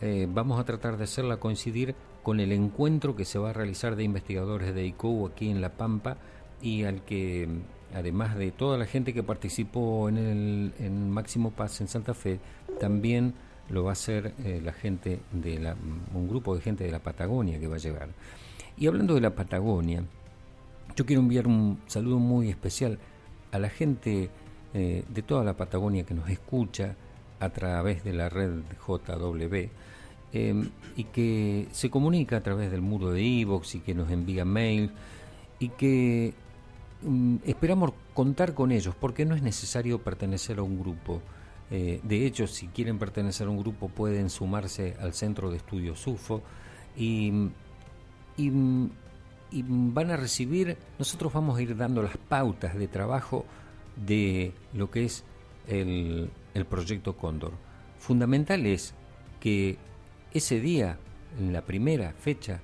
eh, 0.00 0.26
vamos 0.28 0.58
a 0.58 0.64
tratar 0.64 0.96
de 0.96 1.04
hacerla 1.04 1.36
coincidir 1.36 1.94
con 2.22 2.40
el 2.40 2.50
encuentro 2.50 3.14
que 3.14 3.24
se 3.24 3.38
va 3.38 3.50
a 3.50 3.52
realizar 3.52 3.94
de 3.94 4.04
investigadores 4.04 4.74
de 4.74 4.86
ICO 4.86 5.26
aquí 5.26 5.50
en 5.50 5.60
La 5.60 5.70
Pampa 5.70 6.16
y 6.62 6.84
al 6.84 7.02
que 7.02 7.48
además 7.94 8.36
de 8.36 8.52
toda 8.52 8.78
la 8.78 8.86
gente 8.86 9.12
que 9.12 9.22
participó 9.22 10.08
en 10.08 10.16
el 10.16 10.72
en 10.78 11.10
Máximo 11.10 11.50
Paz 11.50 11.80
en 11.80 11.88
Santa 11.88 12.14
Fe, 12.14 12.40
también 12.80 13.34
lo 13.68 13.84
va 13.84 13.90
a 13.90 13.92
hacer 13.92 14.34
eh, 14.44 14.60
la 14.62 14.72
gente 14.72 15.20
de 15.32 15.58
la, 15.58 15.76
un 16.14 16.28
grupo 16.28 16.54
de 16.54 16.60
gente 16.60 16.84
de 16.84 16.90
la 16.90 17.00
Patagonia 17.00 17.58
que 17.58 17.66
va 17.66 17.76
a 17.76 17.78
llegar. 17.78 18.08
Y 18.76 18.86
hablando 18.86 19.14
de 19.14 19.20
la 19.20 19.34
Patagonia, 19.34 20.04
yo 20.96 21.06
quiero 21.06 21.22
enviar 21.22 21.46
un 21.46 21.80
saludo 21.86 22.18
muy 22.18 22.48
especial 22.48 22.98
a 23.50 23.58
la 23.58 23.68
gente 23.68 24.30
eh, 24.74 25.04
de 25.08 25.22
toda 25.22 25.44
la 25.44 25.56
Patagonia 25.56 26.04
que 26.04 26.14
nos 26.14 26.28
escucha 26.28 26.96
a 27.40 27.50
través 27.50 28.04
de 28.04 28.12
la 28.12 28.28
red 28.28 28.62
JW 28.86 29.54
eh, 30.32 30.68
y 30.96 31.04
que 31.04 31.68
se 31.72 31.90
comunica 31.90 32.38
a 32.38 32.42
través 32.42 32.70
del 32.70 32.80
muro 32.80 33.10
de 33.10 33.22
Evox 33.22 33.74
y 33.74 33.80
que 33.80 33.94
nos 33.94 34.10
envía 34.10 34.44
mail 34.44 34.90
y 35.58 35.68
que 35.70 36.34
esperamos 37.44 37.92
contar 38.14 38.54
con 38.54 38.72
ellos 38.72 38.94
porque 38.94 39.24
no 39.24 39.34
es 39.34 39.42
necesario 39.42 40.02
pertenecer 40.02 40.58
a 40.58 40.62
un 40.62 40.78
grupo. 40.78 41.20
Eh, 41.70 42.00
de 42.02 42.26
hecho, 42.26 42.46
si 42.46 42.68
quieren 42.68 42.98
pertenecer 42.98 43.46
a 43.46 43.50
un 43.50 43.58
grupo 43.58 43.88
pueden 43.88 44.30
sumarse 44.30 44.96
al 45.00 45.14
Centro 45.14 45.50
de 45.50 45.56
Estudios 45.56 46.06
UFO 46.06 46.42
y, 46.96 47.32
y, 48.36 48.50
van 49.52 50.10
a 50.10 50.16
recibir, 50.16 50.76
nosotros 50.98 51.32
vamos 51.32 51.58
a 51.58 51.62
ir 51.62 51.76
dando 51.76 52.02
las 52.02 52.16
pautas 52.16 52.74
de 52.74 52.88
trabajo 52.88 53.44
de 53.96 54.52
lo 54.72 54.90
que 54.90 55.04
es 55.04 55.24
el, 55.66 56.30
el 56.54 56.64
proyecto 56.66 57.16
Cóndor. 57.16 57.52
Fundamental 57.98 58.66
es 58.66 58.94
que 59.40 59.78
ese 60.32 60.60
día, 60.60 60.98
en 61.38 61.52
la 61.52 61.62
primera 61.62 62.12
fecha, 62.12 62.60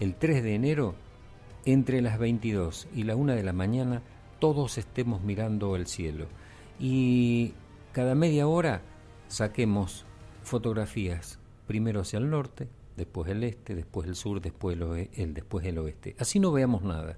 el 0.00 0.14
3 0.14 0.42
de 0.42 0.54
enero, 0.54 0.94
entre 1.66 2.00
las 2.00 2.18
22 2.18 2.88
y 2.94 3.02
la 3.02 3.16
1 3.16 3.34
de 3.34 3.42
la 3.42 3.52
mañana 3.52 4.00
todos 4.38 4.78
estemos 4.78 5.22
mirando 5.22 5.76
el 5.76 5.86
cielo 5.86 6.26
y 6.78 7.52
cada 7.92 8.14
media 8.14 8.46
hora 8.46 8.82
saquemos 9.28 10.04
fotografías, 10.42 11.38
primero 11.66 12.00
hacia 12.00 12.18
el 12.18 12.30
norte, 12.30 12.68
después 12.96 13.28
el 13.30 13.42
este, 13.42 13.74
después 13.74 14.08
el 14.08 14.14
sur, 14.14 14.40
después 14.40 14.78
el, 15.16 15.34
después 15.34 15.66
el 15.66 15.78
oeste. 15.78 16.14
Así 16.18 16.38
no 16.38 16.52
veamos 16.52 16.82
nada. 16.82 17.16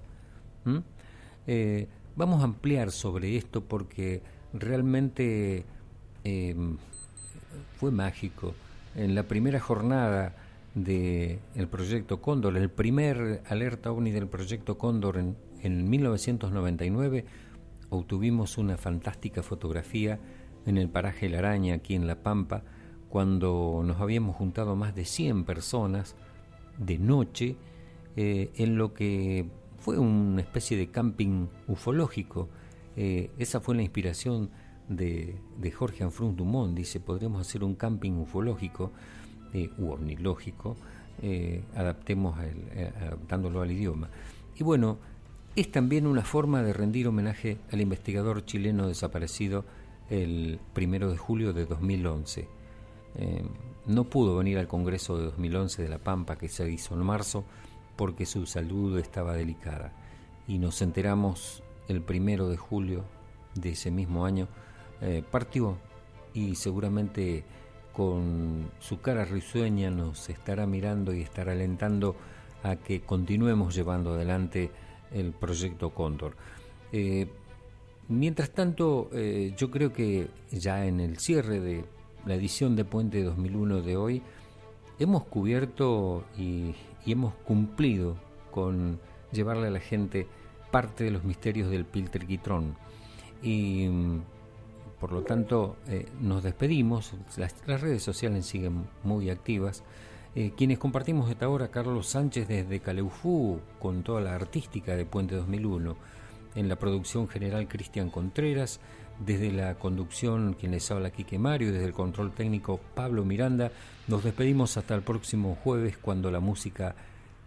Eh, 1.47 1.87
vamos 2.15 2.41
a 2.41 2.45
ampliar 2.45 2.91
sobre 2.91 3.37
esto 3.37 3.63
porque 3.63 4.21
realmente 4.53 5.65
em, 6.23 6.77
fue 7.77 7.91
mágico. 7.91 8.53
En 8.95 9.15
la 9.15 9.23
primera 9.23 9.59
jornada 9.59 10.33
del 10.83 11.39
el 11.55 11.67
proyecto 11.67 12.21
Cóndor, 12.21 12.57
el 12.57 12.69
primer 12.69 13.41
alerta 13.47 13.91
ovni 13.91 14.11
del 14.11 14.27
proyecto 14.27 14.77
Cóndor 14.77 15.17
en, 15.17 15.35
en 15.61 15.89
1999, 15.89 17.25
obtuvimos 17.89 18.57
una 18.57 18.77
fantástica 18.77 19.43
fotografía 19.43 20.19
en 20.65 20.77
el 20.77 20.89
paraje 20.89 21.29
La 21.29 21.39
Araña, 21.39 21.75
aquí 21.75 21.95
en 21.95 22.07
La 22.07 22.21
Pampa, 22.21 22.63
cuando 23.09 23.81
nos 23.83 23.99
habíamos 23.99 24.35
juntado 24.35 24.75
más 24.75 24.93
de 24.95 25.05
100 25.05 25.43
personas 25.43 26.15
de 26.77 26.97
noche 26.99 27.55
eh, 28.15 28.51
en 28.55 28.77
lo 28.77 28.93
que 28.93 29.47
fue 29.79 29.97
una 29.97 30.41
especie 30.41 30.77
de 30.77 30.89
camping 30.89 31.47
ufológico. 31.67 32.49
Eh, 32.95 33.31
esa 33.37 33.59
fue 33.59 33.75
la 33.75 33.81
inspiración 33.81 34.51
de, 34.87 35.35
de 35.57 35.71
Jorge 35.71 36.03
Anfrun 36.03 36.35
Dumont, 36.35 36.75
dice, 36.75 36.99
podremos 36.99 37.41
hacer 37.41 37.63
un 37.63 37.75
camping 37.75 38.13
ufológico 38.13 38.91
eh, 39.53 39.69
u 39.77 39.89
ornilógico, 39.91 40.75
eh, 41.21 41.63
adaptemos 41.75 42.39
eh, 42.41 42.93
adaptándolo 43.01 43.61
al 43.61 43.71
idioma. 43.71 44.09
Y 44.57 44.63
bueno, 44.63 44.97
es 45.53 45.69
también 45.69 46.07
una 46.07 46.21
forma 46.21 46.63
de 46.63 46.71
rendir 46.71 47.09
homenaje 47.09 47.57
al 47.73 47.81
investigador 47.81 48.45
chileno 48.45 48.87
desaparecido 48.87 49.65
el 50.09 50.61
primero 50.73 51.11
de 51.11 51.17
julio 51.17 51.51
de 51.51 51.65
2011. 51.65 52.47
Eh, 53.15 53.43
no 53.85 54.05
pudo 54.05 54.37
venir 54.37 54.59
al 54.59 54.67
Congreso 54.69 55.17
de 55.17 55.25
2011 55.25 55.83
de 55.83 55.89
La 55.89 55.97
Pampa 55.97 56.37
que 56.37 56.47
se 56.47 56.69
hizo 56.71 56.93
en 56.93 57.01
marzo 57.01 57.43
porque 57.97 58.25
su 58.25 58.45
salud 58.45 58.97
estaba 58.97 59.33
delicada 59.33 59.91
y 60.47 60.57
nos 60.57 60.81
enteramos 60.81 61.63
el 61.89 62.01
primero 62.01 62.47
de 62.47 62.55
julio 62.55 63.03
de 63.55 63.71
ese 63.71 63.91
mismo 63.91 64.25
año 64.25 64.47
partió 65.31 65.77
y 66.33 66.55
seguramente 66.55 67.45
con 67.99 68.71
su 68.79 69.01
cara 69.01 69.25
risueña 69.25 69.91
nos 69.91 70.29
estará 70.29 70.65
mirando 70.65 71.13
y 71.13 71.19
estará 71.19 71.51
alentando 71.51 72.15
a 72.63 72.77
que 72.77 73.01
continuemos 73.01 73.75
llevando 73.75 74.13
adelante 74.13 74.71
el 75.11 75.33
proyecto 75.33 75.89
Cóndor. 75.89 76.37
Eh, 76.93 77.27
mientras 78.07 78.51
tanto, 78.51 79.09
eh, 79.11 79.53
yo 79.57 79.69
creo 79.69 79.91
que 79.91 80.29
ya 80.49 80.85
en 80.85 81.01
el 81.01 81.17
cierre 81.17 81.59
de 81.59 81.83
la 82.25 82.35
edición 82.35 82.77
de 82.77 82.85
Puente 82.85 83.21
2001 83.21 83.81
de 83.81 83.97
hoy, 83.97 84.21
hemos 84.97 85.25
cubierto 85.25 86.23
y, 86.37 86.75
hemos 87.05 87.33
cumplido 87.43 88.15
con 88.49 89.01
llevarle 89.33 89.67
a 89.67 89.71
la 89.71 89.81
gente 89.81 90.25
parte 90.71 91.03
de 91.03 91.11
los 91.11 91.25
misterios 91.25 91.69
del 91.69 91.83
Pilterquitrón. 91.83 92.77
Y 93.43 93.89
mm, 93.89 94.21
por 94.99 95.13
lo 95.13 95.21
tanto, 95.21 95.77
eh, 95.87 96.07
nos 96.19 96.43
despedimos. 96.43 97.13
Las, 97.37 97.55
redes 97.65 98.03
sociales 98.03 98.45
siguen 98.45 98.85
muy 99.03 99.29
activas. 99.29 99.83
Eh, 100.35 100.51
quienes 100.55 100.77
compartimos 100.77 101.29
esta 101.29 101.47
hora, 101.47 101.69
Carlos 101.69 102.07
Sánchez 102.07 102.47
desde 102.47 102.81
Caleufú, 102.81 103.59
con 103.79 104.03
toda 104.03 104.21
la 104.21 104.35
artística 104.35 104.95
de 104.95 105.05
Puente 105.05 105.35
2001. 105.35 105.95
En 106.55 106.67
la 106.67 106.77
producción 106.77 107.27
general, 107.27 107.67
Cristian 107.67 108.09
Contreras. 108.09 108.79
Desde 109.25 109.51
la 109.51 109.75
conducción, 109.75 110.53
quien 110.53 110.71
les 110.71 110.89
habla, 110.91 111.11
Quique 111.11 111.39
Mario. 111.39 111.71
Desde 111.71 111.85
el 111.85 111.93
control 111.93 112.31
técnico, 112.31 112.79
Pablo 112.93 113.23
Miranda. 113.23 113.71
Nos 114.07 114.23
despedimos 114.23 114.75
hasta 114.77 114.95
el 114.95 115.01
próximo 115.01 115.57
jueves, 115.63 115.97
cuando 115.97 116.29
la 116.29 116.39
música 116.39 116.95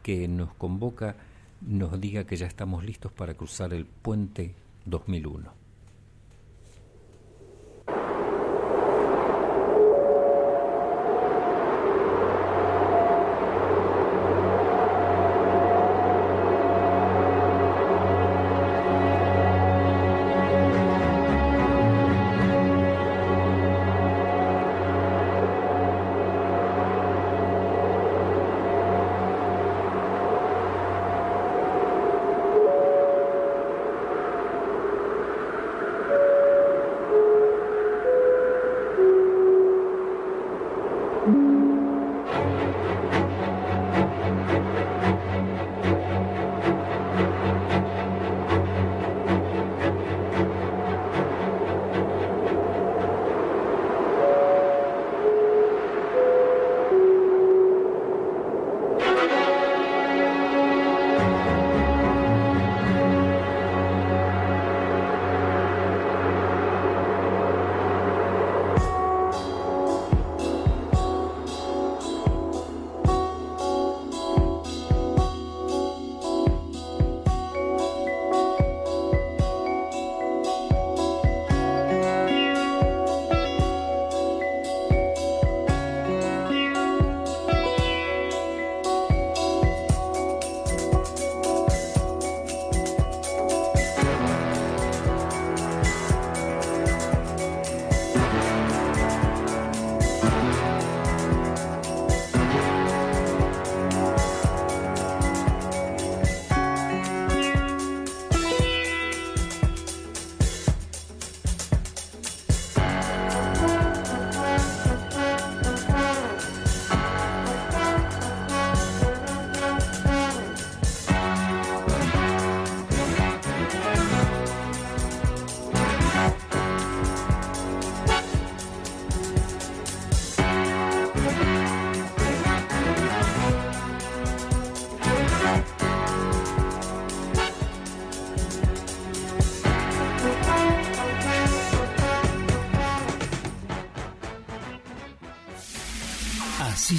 que 0.03 0.27
nos 0.27 0.55
convoca 0.55 1.17
nos 1.61 2.01
diga 2.01 2.25
que 2.25 2.37
ya 2.37 2.47
estamos 2.47 2.85
listos 2.85 3.13
para 3.13 3.35
cruzar 3.35 3.73
el 3.73 3.87
Puente 3.87 4.55
2001. 4.85 5.62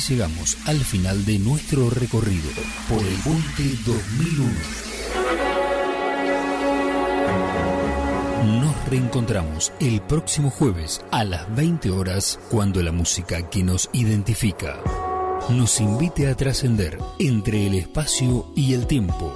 Llegamos 0.10 0.58
al 0.66 0.80
final 0.80 1.26
de 1.26 1.40
nuestro 1.40 1.90
recorrido 1.90 2.50
por 2.90 3.00
el 3.00 3.16
Puente 3.24 3.64
2001. 3.86 4.52
Nos 8.62 8.90
reencontramos 8.90 9.72
el 9.80 10.02
próximo 10.02 10.50
jueves 10.50 11.02
a 11.12 11.24
las 11.24 11.54
20 11.56 11.92
horas 11.92 12.40
cuando 12.50 12.82
la 12.82 12.92
música 12.92 13.50
que 13.50 13.64
nos 13.64 13.90
identifica 13.94 14.82
nos 15.50 15.80
invite 15.82 16.28
a 16.28 16.36
trascender 16.36 16.98
entre 17.20 17.68
el 17.68 17.76
espacio 17.76 18.48
y 18.56 18.74
el 18.74 18.88
tiempo 18.88 19.36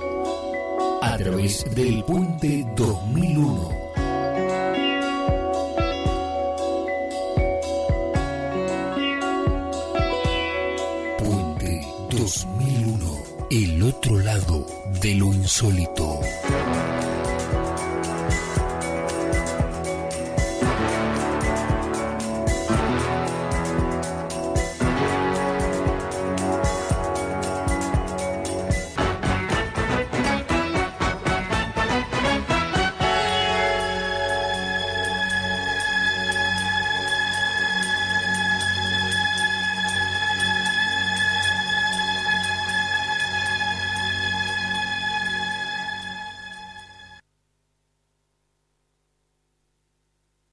a 1.01 1.18
través 1.18 1.65
del 1.76 2.03
Puente 2.03 2.65
2001. 2.76 3.77
Otro 13.88 14.20
lado 14.20 14.66
de 15.02 15.16
lo 15.16 15.34
insólito. 15.34 16.20